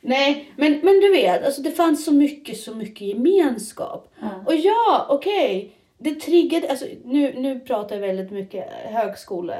Nej, 0.00 0.52
men, 0.56 0.80
men 0.82 1.00
du 1.00 1.10
vet, 1.10 1.44
alltså, 1.44 1.62
det 1.62 1.70
fanns 1.70 2.04
så 2.04 2.12
mycket, 2.12 2.58
så 2.58 2.74
mycket 2.74 3.00
gemenskap. 3.00 4.14
Ja. 4.20 4.30
Och 4.46 4.54
ja, 4.54 5.06
okej. 5.08 5.72
Det 5.98 6.14
triggade, 6.14 6.70
alltså, 6.70 6.86
nu, 7.04 7.34
nu 7.36 7.60
pratar 7.60 7.96
jag 7.96 8.06
väldigt 8.06 8.30
mycket 8.30 8.68
högskola, 8.84 9.54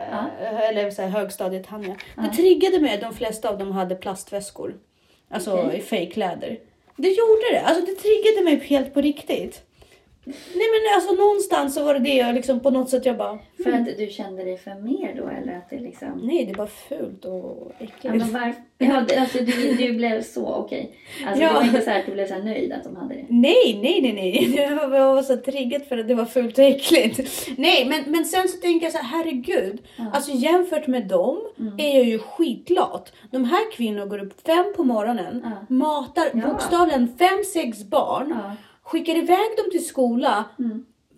eller 0.63 0.91
så 0.91 1.03
här, 1.03 1.09
högstadiet 1.09 1.67
Tanja. 1.67 1.97
Det 2.17 2.37
triggade 2.37 2.81
mig 2.81 2.95
att 2.95 3.01
de 3.01 3.15
flesta 3.15 3.49
av 3.49 3.59
dem 3.59 3.73
hade 3.73 3.95
plastväskor. 3.95 4.75
Alltså 5.29 5.53
Okej. 5.53 5.79
i 5.79 5.83
fejkkläder. 5.83 6.59
Det 6.97 7.09
gjorde 7.09 7.51
det. 7.53 7.61
Alltså 7.61 7.87
det 7.87 7.95
triggade 7.95 8.45
mig 8.45 8.67
helt 8.67 8.95
på 8.95 9.01
riktigt. 9.01 9.66
Nej 10.27 10.67
men 10.73 10.95
alltså 10.95 11.13
någonstans 11.15 11.75
så 11.75 11.85
var 11.85 11.95
det 11.95 12.01
det 12.01 12.15
jag 12.15 12.35
liksom 12.35 12.61
på 12.61 12.71
något 12.71 12.91
sätt 12.91 13.07
jag 13.07 13.17
bara 13.17 13.39
För 13.63 13.73
att 13.73 13.99
du 13.99 14.07
kände 14.07 14.45
dig 14.45 14.59
för 14.59 14.75
mer 14.75 15.15
då 15.17 15.29
eller 15.29 15.57
att 15.57 15.71
det 15.71 15.79
liksom... 15.79 16.21
Nej 16.23 16.45
det 16.47 16.55
bara 16.55 16.67
fult 16.67 17.25
och 17.25 17.73
Ja, 17.79 17.85
äckligt. 17.85 18.05
men 18.17 18.33
varför? 18.33 18.63
Ja, 18.79 19.21
alltså 19.21 19.39
du, 19.39 19.75
du 19.75 19.93
blev 19.93 20.23
så 20.23 20.47
okej. 20.55 20.93
Alltså 21.27 21.43
Ja. 21.43 21.49
det 21.49 21.55
var 21.55 21.65
inte 21.65 21.81
så 21.81 21.91
här 21.91 22.01
att 22.01 22.07
du 22.07 22.13
blev 22.13 22.27
så 22.29 22.35
här 22.35 22.43
nöjd 22.43 22.73
att 22.73 22.85
de 22.85 22.97
hade 22.97 23.15
det. 23.15 23.25
Nej, 23.29 23.79
nej, 23.83 24.01
nej, 24.03 24.13
nej. 24.13 24.55
Jag 24.57 24.89
var, 24.89 25.15
var 25.15 25.23
så 25.23 25.37
triggad 25.37 25.83
för 25.85 25.99
att 25.99 26.09
det 26.09 26.15
var 26.15 26.25
fult 26.25 26.59
och 26.59 26.65
äckligt. 26.65 27.49
Nej, 27.59 27.85
men, 27.85 28.13
men 28.13 28.25
sen 28.25 28.49
så 28.49 28.57
tänker 28.57 28.87
jag 28.87 28.93
så 28.93 28.99
här, 28.99 29.19
herregud. 29.19 29.79
Alltså 30.13 30.31
jämfört 30.33 30.87
med 30.87 31.07
dem 31.07 31.39
är 31.79 31.95
jag 31.97 32.05
ju 32.05 32.19
skitlat. 32.19 33.13
De 33.31 33.45
här 33.45 33.73
kvinnorna 33.73 34.07
går 34.07 34.19
upp 34.25 34.47
fem 34.47 34.65
på 34.77 34.85
morgonen, 34.85 35.41
Ja. 35.45 35.75
matar 35.75 36.25
Ja. 36.35 36.49
bokstavligen 36.49 37.17
fem, 37.19 37.45
sex 37.53 37.85
barn, 37.85 38.35
Ja. 38.45 38.57
Skickar 38.87 39.15
iväg 39.17 39.57
dem 39.57 39.71
till 39.73 39.87
skola, 39.87 40.45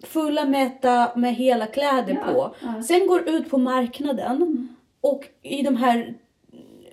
fulla 0.07 0.45
mätta 0.45 1.11
med 1.17 1.35
hela 1.35 1.67
kläder 1.67 2.15
Ja, 2.27 2.33
på. 2.33 2.55
ja. 2.67 2.83
Sen 2.83 3.07
går 3.07 3.29
ut 3.29 3.51
på 3.51 3.59
marknaden 3.59 4.69
och 5.01 5.25
i 5.43 5.63
de 5.63 5.77
här 5.77 6.15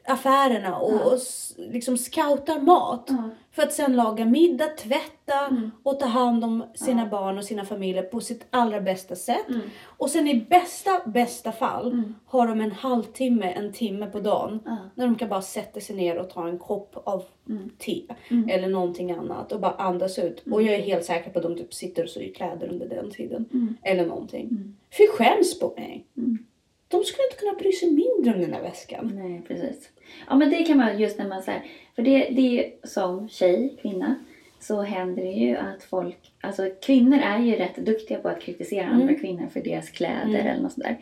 affärerna 0.08 0.76
och, 0.78 1.14
s- 1.14 1.54
liksom 1.58 1.98
scoutar 1.98 2.60
mat. 2.60 3.10
Ja. 3.56 3.62
För 3.62 3.64
att 3.64 3.74
sen 3.74 3.96
laga 3.96 4.26
middag, 4.26 4.68
tvätta 4.68 5.58
och 5.84 6.00
ta 6.00 6.06
hand 6.06 6.44
om 6.44 6.64
sina 6.76 7.06
barn 7.06 7.38
och 7.38 7.44
sina 7.44 7.66
familjer 7.66 8.04
på 8.04 8.20
sitt 8.22 8.46
allra 8.50 8.82
bästa 8.82 9.16
sätt. 9.16 9.46
Och 9.84 10.10
sen 10.10 10.28
i 10.28 10.46
bästa, 10.50 11.02
bästa 11.06 11.52
fall 11.52 12.04
har 12.26 12.48
de 12.48 12.62
en 12.62 12.72
halvtimme, 12.72 13.52
en 13.52 13.74
timme 13.74 14.06
på 14.06 14.20
dagen. 14.20 14.60
Ja. 14.66 14.78
När 14.96 15.06
de 15.06 15.16
kan 15.16 15.30
bara 15.30 15.42
sätta 15.42 15.80
sig 15.80 15.96
ner 15.96 16.18
och 16.18 16.30
ta 16.30 16.48
en 16.48 16.58
kopp 16.60 16.96
av 17.08 17.24
te 17.78 18.02
eller 18.50 18.68
någonting 18.68 19.12
annat 19.12 19.52
och 19.52 19.60
bara 19.60 19.72
andas 19.74 20.20
ut. 20.20 20.44
Och 20.52 20.64
jag 20.64 20.76
är 20.76 20.82
helt 20.82 21.06
säker 21.06 21.30
på 21.32 21.40
att 21.40 21.44
de 21.44 21.56
typ 21.58 21.74
sitter 21.74 22.04
och 22.04 22.10
syr 22.10 22.34
kläder 22.34 22.68
under 22.68 22.90
den 22.90 23.12
tiden. 23.12 23.46
Eller 23.84 24.06
någonting. 24.06 24.76
Fy 24.98 25.08
skäms 25.08 25.60
på 25.60 25.74
mig. 25.78 26.06
De 26.88 27.04
skulle 27.04 27.28
inte 27.32 27.38
kunna 27.40 27.54
bry 27.54 27.72
sig 27.72 27.92
mindre 27.92 28.34
om 28.34 28.42
den 28.42 28.54
här 28.54 28.62
väskan. 28.62 29.12
Nej, 29.16 29.42
precis. 29.48 29.90
Ja, 30.28 30.36
men 30.36 30.50
det 30.50 30.64
kan 30.64 30.78
man 30.78 31.00
just 31.00 31.20
när 31.20 31.28
man 31.28 31.44
säger, 31.44 31.64
för 31.96 32.02
det, 32.02 32.30
det 32.32 32.42
är 32.42 32.64
ju 32.64 32.72
som 32.84 33.30
tjej, 33.30 33.78
kvinna, 33.82 34.16
så 34.60 34.82
händer 34.82 35.24
det 35.24 35.32
ju 35.32 35.58
att 35.58 35.84
folk, 35.84 36.34
alltså 36.42 36.70
kvinnor 36.86 37.20
är 37.20 37.40
ju 37.40 37.56
rätt 37.56 37.76
duktiga 37.76 38.18
på 38.18 38.30
att 38.30 38.42
kritisera 38.42 38.88
andra 38.88 39.14
kvinnor 39.14 39.48
för 39.54 39.60
deras 39.60 39.90
kläder 39.90 40.40
eller 40.40 40.62
något 40.62 40.74
sådär. 40.74 40.98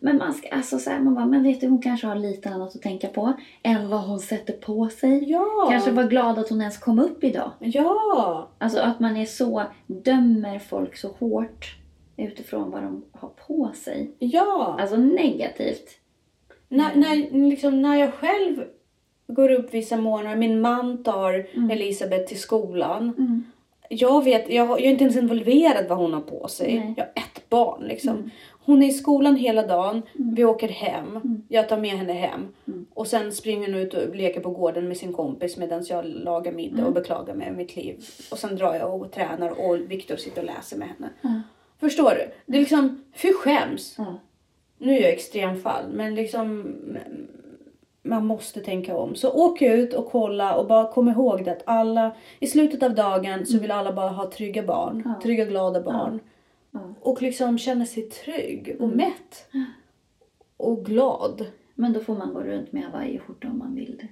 Men 0.00 0.16
man 0.16 0.34
ska, 0.34 0.48
alltså 0.48 0.78
så 0.78 0.90
här, 0.90 1.00
man 1.00 1.14
bara, 1.14 1.26
men 1.26 1.42
vet 1.42 1.60
du, 1.60 1.68
hon 1.68 1.82
kanske 1.82 2.06
har 2.06 2.14
lite 2.14 2.48
annat 2.48 2.76
att 2.76 2.82
tänka 2.82 3.08
på 3.08 3.32
än 3.62 3.88
vad 3.88 4.00
hon 4.00 4.18
sätter 4.18 4.52
på 4.52 4.88
sig. 4.88 5.30
Ja! 5.30 5.68
Kanske 5.70 5.90
var 5.90 6.04
glad 6.04 6.38
att 6.38 6.48
hon 6.48 6.60
ens 6.60 6.78
kom 6.78 6.98
upp 6.98 7.24
idag. 7.24 7.50
Ja! 7.58 8.48
Alltså 8.58 8.80
att 8.80 9.00
man 9.00 9.16
är 9.16 9.26
så, 9.26 9.62
dömer 9.86 10.58
folk 10.58 10.96
så 10.96 11.08
hårt 11.08 11.76
utifrån 12.16 12.70
vad 12.70 12.82
de 12.82 13.04
har 13.12 13.28
på 13.28 13.70
sig. 13.74 14.10
Ja! 14.18 14.76
Alltså 14.80 14.96
negativt. 14.96 15.97
När, 16.68 16.94
när, 16.94 17.48
liksom, 17.48 17.82
när 17.82 17.96
jag 17.96 18.14
själv 18.14 18.64
går 19.26 19.50
upp 19.50 19.74
vissa 19.74 19.96
morgnar, 19.96 20.36
min 20.36 20.60
man 20.60 21.02
tar 21.02 21.46
Elisabeth 21.70 22.28
till 22.28 22.40
skolan. 22.40 23.44
Jag 23.90 24.24
vet, 24.24 24.50
jag, 24.50 24.68
jag 24.68 24.80
är 24.80 24.90
inte 24.90 25.04
ens 25.04 25.16
involverad 25.16 25.88
vad 25.88 25.98
hon 25.98 26.12
har 26.12 26.20
på 26.20 26.48
sig. 26.48 26.74
Nej. 26.74 26.94
Jag 26.96 27.04
har 27.04 27.10
ett 27.14 27.48
barn 27.48 27.84
liksom. 27.84 28.30
Hon 28.64 28.82
är 28.82 28.88
i 28.88 28.92
skolan 28.92 29.36
hela 29.36 29.66
dagen, 29.66 30.02
vi 30.14 30.44
åker 30.44 30.68
hem, 30.68 31.42
jag 31.48 31.68
tar 31.68 31.78
med 31.78 31.90
henne 31.90 32.12
hem. 32.12 32.48
Och 32.94 33.06
sen 33.06 33.32
springer 33.32 33.66
hon 33.66 33.76
ut 33.76 33.94
och 33.94 34.16
leker 34.16 34.40
på 34.40 34.50
gården 34.50 34.88
med 34.88 34.96
sin 34.96 35.12
kompis 35.12 35.56
medan 35.56 35.84
jag 35.88 36.04
lagar 36.04 36.52
middag 36.52 36.86
och 36.86 36.92
beklagar 36.92 37.34
mig 37.34 37.52
mitt 37.52 37.76
liv. 37.76 38.04
Och 38.30 38.38
sen 38.38 38.56
drar 38.56 38.74
jag 38.74 39.02
och 39.02 39.12
tränar 39.12 39.68
och 39.68 39.90
Viktor 39.90 40.16
sitter 40.16 40.40
och 40.40 40.46
läser 40.46 40.76
med 40.76 40.88
henne. 40.88 41.42
Förstår 41.80 42.10
du? 42.10 42.30
Det 42.46 42.56
är 42.56 42.60
liksom, 42.60 43.04
fy 43.14 43.32
skäms. 43.32 43.96
Ja. 44.78 44.86
Nu 44.86 44.96
är 44.96 45.00
jag 45.02 45.10
extremfall, 45.12 45.84
men 45.92 46.14
liksom 46.14 46.74
man 48.02 48.26
måste 48.26 48.60
tänka 48.60 48.96
om. 48.96 49.14
Så 49.14 49.30
åk 49.32 49.62
ut 49.62 49.94
och 49.94 50.06
kolla 50.10 50.54
och 50.54 50.66
bara 50.66 50.92
kom 50.92 51.08
ihåg 51.08 51.44
det 51.44 51.52
att 51.52 51.62
alla, 51.64 52.16
i 52.40 52.46
slutet 52.46 52.82
av 52.82 52.94
dagen 52.94 53.46
så 53.46 53.58
vill 53.58 53.70
alla 53.70 53.92
bara 53.92 54.08
ha 54.08 54.30
trygga 54.30 54.62
barn. 54.62 55.02
Ja. 55.04 55.20
Trygga, 55.22 55.44
glada 55.44 55.80
barn. 55.82 56.20
Ja. 56.70 56.80
Mm. 56.80 56.94
Och 57.00 57.22
liksom 57.22 57.58
känna 57.58 57.86
sig 57.86 58.02
trygg 58.02 58.76
och 58.80 58.88
mätt. 58.88 59.46
Och 60.56 60.84
glad. 60.86 61.46
Men 61.74 61.92
då 61.92 62.00
får 62.00 62.14
man 62.14 62.34
gå 62.34 62.40
runt 62.40 62.72
med 62.72 62.82
hawaiiskjorta 62.82 63.48
om 63.48 63.58
man 63.58 63.74
vill 63.74 63.96
det. 64.00 64.08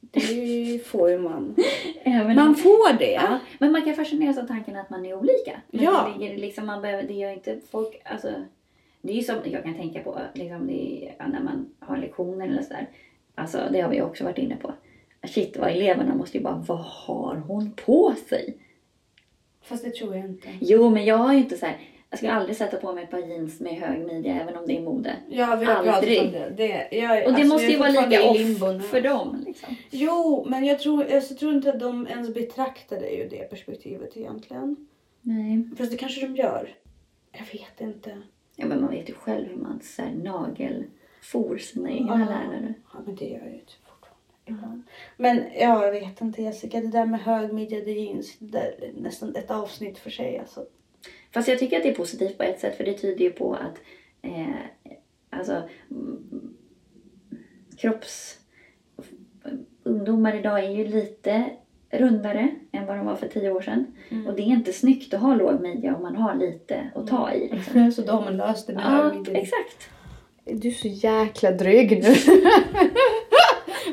Det 0.00 0.86
får 0.86 1.10
ju 1.10 1.18
man. 1.18 1.54
Även 2.02 2.36
Man 2.36 2.54
får 2.54 2.98
det. 2.98 3.12
Ja, 3.12 3.38
men 3.58 3.72
man 3.72 3.82
kan 3.82 3.94
fascineras 3.94 4.38
av 4.38 4.46
tanken 4.46 4.76
att 4.76 4.90
man 4.90 5.06
är 5.06 5.14
olika. 5.14 5.60
Men 5.70 5.84
Ja. 5.84 6.10
det 6.14 6.18
ligger 6.24 6.38
liksom, 6.38 6.66
man 6.66 6.82
behöver, 6.82 7.02
det 7.02 7.14
gör 7.14 7.30
inte 7.32 7.58
folk, 7.70 8.02
alltså, 8.04 8.28
det 9.06 9.12
är 9.12 9.16
ju 9.16 9.22
som 9.22 9.36
jag 9.44 9.62
kan 9.62 9.74
tänka 9.74 10.00
på 10.00 10.20
liksom, 10.34 10.70
är, 10.70 11.14
när 11.18 11.40
man 11.40 11.70
har 11.78 11.96
lektioner 11.96 12.48
eller 12.48 12.62
sådär. 12.62 12.90
Alltså 13.34 13.58
det 13.72 13.80
har 13.80 13.90
vi 13.90 14.02
också 14.02 14.24
varit 14.24 14.38
inne 14.38 14.56
på. 14.56 14.74
Shit 15.26 15.56
vad 15.56 15.70
eleverna 15.70 16.14
måste 16.14 16.38
ju 16.38 16.42
bara, 16.44 16.64
vad 16.68 16.78
har 16.78 17.36
hon 17.36 17.72
på 17.72 18.14
sig? 18.28 18.56
Fast 19.62 19.84
det 19.84 19.90
tror 19.90 20.16
jag 20.16 20.24
inte. 20.26 20.48
Jo 20.60 20.90
men 20.90 21.04
jag 21.04 21.16
har 21.16 21.32
ju 21.32 21.38
inte 21.38 21.56
så 21.56 21.66
här. 21.66 21.78
jag 22.10 22.18
skulle 22.18 22.32
aldrig 22.32 22.56
sätta 22.56 22.76
på 22.76 22.92
mig 22.92 23.04
ett 23.04 23.10
par 23.10 23.18
jeans 23.18 23.60
med 23.60 23.72
hög 23.72 24.06
midja 24.06 24.40
även 24.40 24.56
om 24.56 24.66
det 24.66 24.76
är 24.76 24.80
mode. 24.80 25.16
Ja, 25.28 25.56
vi 25.56 25.64
har 25.64 25.74
Aldrig. 25.74 26.18
pratat 26.18 26.34
om 26.34 26.56
det. 26.56 26.88
det 26.90 26.96
jag, 26.96 27.26
Och 27.26 27.32
det 27.32 27.36
alltså, 27.36 27.46
måste 27.46 27.66
ju 27.66 27.78
vara 27.78 27.90
lika 27.90 28.30
off 28.30 28.90
för 28.90 29.00
dem. 29.00 29.42
Liksom. 29.46 29.74
Jo, 29.90 30.46
men 30.48 30.64
jag 30.64 30.78
tror, 30.78 31.14
alltså, 31.14 31.32
jag 31.32 31.38
tror 31.38 31.52
inte 31.54 31.70
att 31.70 31.80
de 31.80 32.06
ens 32.06 32.34
betraktar 32.34 33.00
det 33.00 33.16
ur 33.16 33.30
det 33.30 33.50
perspektivet 33.50 34.16
egentligen. 34.16 34.76
Nej. 35.20 35.64
Fast 35.78 35.90
det 35.90 35.96
kanske 35.96 36.26
de 36.26 36.36
gör. 36.36 36.74
Jag 37.32 37.58
vet 37.60 37.80
inte. 37.80 38.22
Ja 38.56 38.66
men 38.66 38.80
man 38.80 38.90
vet 38.90 39.08
ju 39.08 39.14
själv 39.14 39.48
hur 39.48 39.56
man 39.56 39.80
så 39.82 40.02
här, 40.02 40.10
nagelfor 40.14 41.58
sina 41.58 41.90
egna 41.90 42.12
Ja. 42.18 42.24
lärare. 42.24 42.74
Ja, 42.92 42.98
men 43.06 43.14
det 43.16 43.24
gör 43.24 43.38
jag 43.38 43.52
ju 43.52 43.58
typ 43.58 43.84
fortfarande. 43.84 44.20
ibland. 44.46 44.82
Men 45.16 45.36
ja, 45.54 45.84
jag 45.84 45.92
vet 45.92 46.20
inte 46.20 46.42
Jessica, 46.42 46.80
det 46.80 46.86
där 46.90 47.06
med 47.06 47.20
högmidjade 47.20 47.90
jeans, 47.90 48.36
det 48.38 48.58
är 48.58 48.92
nästan 48.96 49.36
ett 49.36 49.50
avsnitt 49.50 49.98
för 49.98 50.10
sig 50.10 50.38
alltså. 50.38 50.66
Fast 51.30 51.48
jag 51.48 51.58
tycker 51.58 51.76
att 51.76 51.82
det 51.82 51.88
är 51.90 51.94
positivt 51.94 52.36
på 52.38 52.42
ett 52.42 52.60
sätt 52.60 52.76
för 52.76 52.84
det 52.84 52.92
tyder 52.94 53.24
ju 53.24 53.30
på 53.30 53.54
att 53.54 53.78
eh, 54.22 54.54
alltså, 55.30 55.62
mm, 55.90 56.54
kropps... 57.78 58.40
Ungdomar 59.82 60.34
idag 60.36 60.64
är 60.64 60.70
ju 60.70 60.84
lite 60.84 61.50
rundare 61.90 62.48
än 62.72 62.86
vad 62.86 62.96
de 62.96 63.06
var 63.06 63.16
för 63.16 63.28
tio 63.28 63.50
år 63.50 63.60
sedan. 63.60 63.86
Och 64.26 64.34
det 64.34 64.42
är 64.42 64.46
inte 64.46 64.72
snyggt 64.72 65.14
att 65.14 65.20
ha 65.20 65.34
låg 65.34 65.60
midja 65.60 65.96
om 65.96 66.02
man 66.02 66.16
har 66.16 66.34
lite 66.34 66.90
att 66.94 67.06
ta 67.06 67.32
i. 67.32 67.48
Liksom. 67.52 67.92
Så 67.96 68.02
då 68.02 68.12
har 68.12 68.24
man 68.24 68.36
löst 68.36 68.66
det 68.66 68.72
med 68.72 68.84
Ja, 68.84 69.32
exakt. 69.32 69.90
Du 70.44 70.68
är 70.68 70.72
så 70.72 70.88
jäkla 70.88 71.50
dryg 71.50 71.90
nu. 72.02 72.14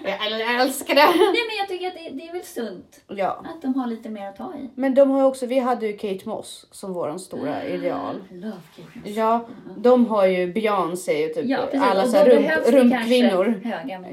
jag 0.10 0.62
älskar 0.62 0.96
det. 0.96 1.02
Nej 1.06 1.44
men 1.48 1.58
jag 1.60 1.68
tycker 1.68 1.88
att 1.88 1.94
det, 1.94 2.10
det 2.24 2.28
är 2.30 2.34
väl 2.34 2.44
sunt 2.44 3.02
Ja. 3.08 3.46
att 3.56 3.62
de 3.62 3.76
har 3.76 3.88
lite 3.88 4.10
mer 4.10 4.28
att 4.30 4.36
ta 4.38 4.54
i. 4.56 4.70
Men 4.76 4.96
de 4.96 5.10
har 5.12 5.24
också, 5.24 5.46
vi 5.46 5.60
hade 5.60 5.88
ju 5.88 5.98
Kate 5.98 6.30
Moss 6.30 6.68
som 6.72 6.94
våran 6.94 7.20
stora 7.20 7.66
ideal. 7.68 8.16
Love 8.32 8.54
Kate 8.76 9.00
Moss. 9.06 9.16
Ja, 9.18 9.46
de 9.78 10.06
har 10.08 10.26
ju 10.26 10.54
Beyoncé 10.54 11.26
och 11.30 11.34
typ 11.36 11.46
Ja, 11.46 11.58
precis. 11.72 11.82
alla 11.82 12.08
så 12.08 12.18
rump, 12.26 12.48
rumpkvinnor. 12.68 13.62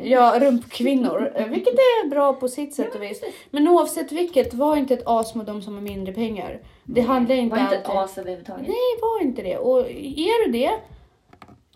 Ja, 0.02 0.34
rumpkvinnor. 0.40 1.32
Vilket 1.50 1.74
är 1.74 2.08
bra 2.08 2.32
på 2.32 2.48
sitt 2.48 2.74
sätt 2.74 2.94
och 2.94 3.02
vis. 3.02 3.22
Men 3.50 3.68
oavsett 3.68 4.12
vilket, 4.12 4.54
var 4.54 4.76
inte 4.76 4.94
ett 4.94 5.02
as 5.06 5.34
med 5.34 5.46
de 5.46 5.62
som 5.62 5.74
har 5.74 5.80
mindre 5.82 6.14
pengar. 6.14 6.58
Det 6.84 7.00
handlar 7.00 7.34
inte 7.36 7.56
Var 7.56 7.62
inte 7.62 7.76
ett 7.76 7.88
as 7.88 8.18
överhuvudtaget. 8.18 8.62
Nej, 8.68 8.76
var 9.02 9.22
inte 9.22 9.42
det. 9.42 9.56
Och 9.58 9.80
är 9.90 10.46
du 10.46 10.52
det, 10.52 10.70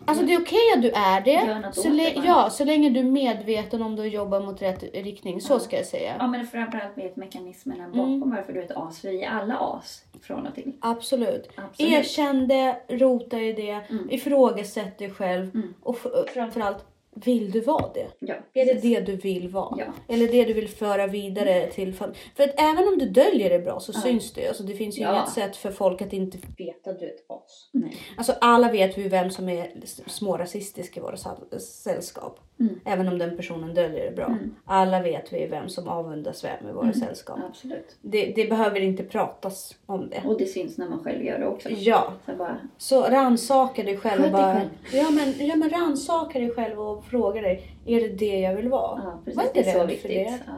Alltså 0.05 0.25
det 0.25 0.33
är 0.33 0.41
okej 0.41 0.59
att 0.75 0.81
du 0.81 0.89
är 0.91 1.21
det. 1.21 1.69
Så, 1.73 1.89
det 1.89 2.13
ja, 2.25 2.49
så 2.49 2.65
länge 2.65 2.89
du 2.89 2.99
är 2.99 3.03
medveten 3.03 3.81
om 3.81 3.95
du 3.95 4.07
jobbar 4.07 4.39
mot 4.39 4.61
rätt 4.61 4.83
riktning. 4.93 5.41
Så 5.41 5.53
Ja. 5.53 5.59
ska 5.59 5.77
jag 5.77 5.85
säga. 5.85 6.15
Ja 6.19 6.27
men 6.27 6.47
framförallt 6.47 6.97
vet 6.97 7.15
mekanismerna 7.15 7.87
bakom 7.87 8.13
Mm. 8.13 8.29
varför 8.29 8.53
du 8.53 8.59
är 8.59 8.63
ett 8.65 8.71
as. 8.77 9.05
Vi 9.05 9.23
är 9.23 9.29
alla 9.29 9.57
as 9.57 10.03
från 10.21 10.47
och 10.47 10.55
till. 10.55 10.71
Absolut. 10.81 11.49
Absolut. 11.55 11.91
Erkänn 11.91 12.47
det, 12.47 12.75
rota 12.87 13.39
i 13.41 13.53
det, 13.53 13.71
Mm. 13.89 14.09
ifrågasätt 14.09 14.97
dig 14.97 15.11
själv 15.11 15.55
Mm. 15.55 15.73
och 15.83 15.97
framförallt, 16.33 16.85
vill 17.15 17.51
du 17.51 17.59
vara 17.61 17.93
det? 17.93 18.07
Ja, 18.19 18.35
Är 18.53 18.65
det 18.65 18.73
det 18.81 18.99
du 18.99 19.15
vill 19.15 19.49
vara? 19.49 19.75
Ja. 19.79 20.13
Eller 20.15 20.27
det 20.27 20.43
du 20.45 20.53
vill 20.53 20.67
föra 20.69 21.07
vidare 21.07 21.67
till 21.71 21.93
fam- 21.93 22.13
För 22.35 22.43
att 22.43 22.59
även 22.59 22.87
om 22.87 22.97
du 22.97 23.09
döljer 23.09 23.49
det 23.49 23.59
bra 23.59 23.79
så 23.79 23.91
Ja. 23.95 24.01
syns 24.01 24.33
det. 24.33 24.47
Alltså 24.47 24.63
det 24.63 24.73
finns 24.73 24.97
ju 24.97 25.01
Ja. 25.01 25.17
inget 25.17 25.29
sätt 25.33 25.55
för 25.55 25.71
folk 25.71 26.01
att 26.01 26.13
inte 26.13 26.37
veta 26.57 26.93
du 26.93 27.05
är 27.05 27.13
as. 27.29 27.69
Nej. 27.73 27.97
Alltså 28.17 28.33
alla 28.41 28.71
vet 28.71 28.97
vi 28.97 29.07
vem 29.07 29.29
som 29.31 29.49
är 29.49 29.71
små 30.07 30.37
rasistisk 30.37 30.97
i 30.97 30.99
våra 30.99 31.17
sällskap. 31.59 32.39
Mm. 32.59 32.79
Även 32.85 33.07
om 33.07 33.17
den 33.17 33.37
personen 33.37 33.73
döljer 33.73 34.05
det 34.09 34.15
bra. 34.15 34.25
Mm. 34.25 34.55
Alla 34.65 35.01
vet 35.01 35.33
vi 35.33 35.47
vem 35.47 35.69
som 35.69 35.87
avundas 35.87 36.43
vem 36.43 36.69
i 36.69 36.71
våra 36.71 36.83
Mm. 36.83 36.93
sällskap. 36.99 37.39
Absolut. 37.49 37.95
Det, 38.01 38.25
det 38.35 38.49
behöver 38.49 38.79
inte 38.79 39.03
pratas 39.03 39.75
om 39.85 40.09
det. 40.09 40.21
Och 40.25 40.37
det 40.37 40.45
syns 40.45 40.77
när 40.77 40.89
man 40.89 41.03
själv 41.03 41.23
gör 41.23 41.39
det 41.39 41.47
också. 41.47 41.69
Ja, 41.69 42.13
Så 42.25 42.35
bara, 42.35 42.57
så 42.77 43.01
rannsaka 43.03 43.83
dig 43.83 43.97
själv. 43.97 44.21
Sköt 44.21 44.31
dig 44.33 44.41
bara, 44.41 44.53
själv. 44.55 44.69
Ja, 44.93 45.09
men, 45.11 45.47
ja 45.47 45.55
men 45.55 45.69
rannsaka 45.69 46.39
dig 46.39 46.49
själv 46.51 46.79
och 46.81 47.05
fråga 47.05 47.41
dig. 47.41 47.63
Är 47.85 48.01
det 48.01 48.07
det 48.09 48.39
jag 48.39 48.55
vill 48.55 48.69
vara? 48.69 49.01
ja 49.05 49.19
precis. 49.25 49.37
Var 49.37 49.43
Det 49.53 49.59
inte 49.59 49.69
är 49.69 49.73
så 49.73 49.79
rädd 49.79 49.87
för 49.87 49.87
viktigt. 50.09 50.11
det. 50.27 50.39
Ja. 50.47 50.53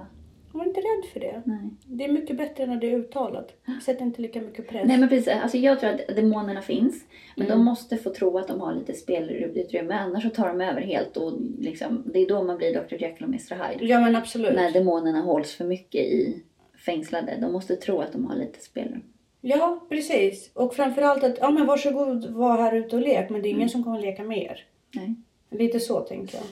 Var 0.58 0.66
inte 0.66 0.80
rädd 0.82 1.06
för 1.14 1.20
det. 1.20 1.42
Nej. 1.46 1.70
Det 1.86 2.04
är 2.06 2.12
mycket 2.12 2.38
bättre 2.38 2.66
när 2.66 2.76
det 2.76 2.92
är 2.92 2.98
uttalat. 2.98 3.54
Sätt 3.86 4.02
inte 4.02 4.22
lika 4.22 4.42
mycket 4.42 4.68
press. 4.70 4.88
Nej 4.88 4.98
men 4.98 5.10
precis, 5.10 5.28
alltså 5.28 5.58
jag 5.58 5.80
tror 5.80 5.90
att 5.90 6.16
demonerna 6.16 6.62
finns. 6.62 7.06
Men 7.36 7.46
Mm. 7.48 7.58
de 7.60 7.66
måste 7.66 7.98
få 7.98 8.10
tro 8.14 8.38
att 8.38 8.48
de 8.48 8.62
har 8.62 8.74
lite 8.76 8.94
spelutrymme. 8.94 9.94
Annars 9.94 10.24
så 10.24 10.30
tar 10.30 10.48
de 10.48 10.62
över 10.62 10.82
helt 10.82 11.18
och 11.18 11.34
liksom, 11.60 12.04
det 12.14 12.20
är 12.20 12.28
då 12.28 12.44
man 12.44 12.58
blir 12.58 12.74
Dr 12.74 12.94
Jekyll 13.02 13.24
och 13.24 13.30
Mr 13.30 13.68
Hyde. 13.70 13.86
Ja 13.86 14.00
men 14.00 14.16
absolut. 14.16 14.56
När 14.56 14.72
demonerna 14.72 15.22
hålls 15.22 15.56
för 15.56 15.66
mycket 15.66 16.02
i 16.02 16.44
fängslade. 16.86 17.38
De 17.42 17.52
måste 17.52 17.76
tro 17.76 18.00
att 18.02 18.12
de 18.12 18.26
har 18.26 18.36
lite 18.36 18.60
spelrum. 18.60 19.02
Ja 19.42 19.86
precis. 19.90 20.52
Och 20.54 20.76
framförallt 20.76 21.24
att, 21.24 21.38
ja 21.42 21.50
men 21.52 21.66
varsågod 21.66 22.26
var 22.26 22.58
här 22.58 22.76
ute 22.76 22.96
och 22.96 23.02
lek. 23.02 23.30
Men 23.30 23.42
det 23.42 23.48
är 23.48 23.50
ingen 23.50 23.62
Mm. 23.62 23.70
som 23.70 23.84
kommer 23.84 24.02
leka 24.02 24.24
med 24.24 24.38
er. 24.44 24.66
Nej. 24.96 25.16
Lite 25.52 25.80
så 25.80 26.00
tänker 26.00 26.38
jag. 26.38 26.46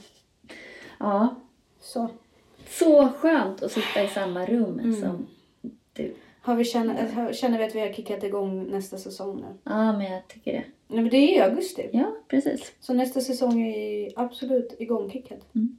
Ja, 1.00 1.36
Så. 1.80 2.10
Så 2.70 3.08
skönt 3.18 3.64
att 3.64 3.72
sitta 3.72 4.04
i 4.04 4.08
samma 4.08 4.46
rum 4.46 4.80
Mm. 4.80 4.96
som 5.02 5.28
du. 5.94 6.14
Har 6.42 6.56
vi 6.56 6.64
känner, 6.66 7.34
känner 7.34 7.58
vi 7.58 7.64
att 7.64 7.76
vi 7.76 7.80
har 7.80 7.94
kickat 7.94 8.24
igång 8.24 8.64
nästa 8.72 8.98
säsong 8.98 9.38
nu? 9.38 9.46
Ja, 9.64 9.98
men 9.98 10.12
jag 10.12 10.28
tycker 10.28 10.52
det. 10.54 10.64
Nej 10.88 11.02
men 11.02 11.10
det 11.10 11.18
är 11.18 11.38
i 11.38 11.40
augusti. 11.42 11.90
Ja, 11.94 12.16
precis. 12.28 12.74
Så 12.80 12.94
nästa 12.94 13.22
säsong 13.22 13.62
är 13.62 14.12
absolut 14.16 14.76
igångkickad. 14.80 15.38
Mm. 15.56 15.78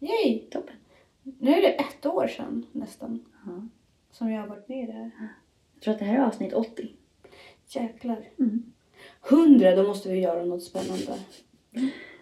Yay! 0.00 0.38
Toppen. 0.38 0.74
Nu 1.22 1.50
är 1.54 1.60
det 1.62 1.68
ett 1.72 2.06
år 2.06 2.26
sedan 2.26 2.66
nästan 2.72 3.24
Ja. 3.46 3.62
som 4.12 4.30
jag 4.30 4.40
har 4.40 4.48
varit 4.48 4.68
med 4.68 4.78
i 4.84 4.86
det 4.86 4.92
här. 4.92 5.10
Jag 5.74 5.82
tror 5.82 5.94
att 5.94 5.98
det 6.00 6.04
här 6.04 6.18
är 6.18 6.26
avsnitt 6.26 6.52
80. 6.52 6.88
Jäklar. 7.68 8.28
Mm. 8.38 8.72
Hundra, 9.20 9.76
då 9.76 9.82
måste 9.82 10.08
vi 10.08 10.18
göra 10.20 10.44
något 10.44 10.62
spännande. 10.62 11.18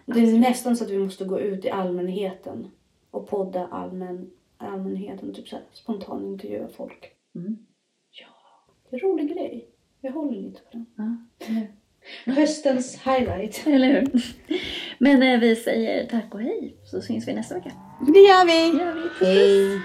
Det 0.05 0.19
är 0.19 0.39
nästan 0.39 0.77
så 0.77 0.83
att 0.83 0.89
vi 0.89 0.97
måste 0.97 1.25
gå 1.25 1.39
ut 1.39 1.65
i 1.65 1.69
allmänheten 1.69 2.71
och 3.11 3.27
podda 3.27 3.67
allmän, 3.67 4.31
allmänheten. 4.57 5.33
Typ 5.33 5.47
så 5.47 5.55
här, 5.55 5.65
spontan 5.73 6.25
intervjua 6.25 6.67
folk. 6.67 7.11
Mm. 7.35 7.57
Det 8.89 8.95
är 8.97 9.03
en 9.03 9.09
rolig 9.09 9.33
grej. 9.33 9.69
Jag 10.01 10.11
håller 10.11 10.41
lite 10.41 10.61
på 10.61 10.69
den. 10.71 10.85
Ja, 10.95 11.17
hur? 11.45 11.67
Höstens 12.33 13.01
highlight. 13.05 13.63
Eller 13.67 13.87
hur? 13.87 14.07
Men 14.97 15.23
eh, 15.23 15.39
vi 15.39 15.55
säger 15.55 16.07
tack 16.07 16.33
och 16.33 16.41
hej 16.41 16.75
så 16.85 17.01
syns 17.01 17.27
vi 17.27 17.33
nästa 17.33 17.55
vecka. 17.55 17.71
Det 18.13 18.19
gör 18.19 18.45
vi! 18.45 18.77
Det 18.77 18.83
gör 18.83 18.93
vi. 18.93 19.25
Hej! 19.25 19.81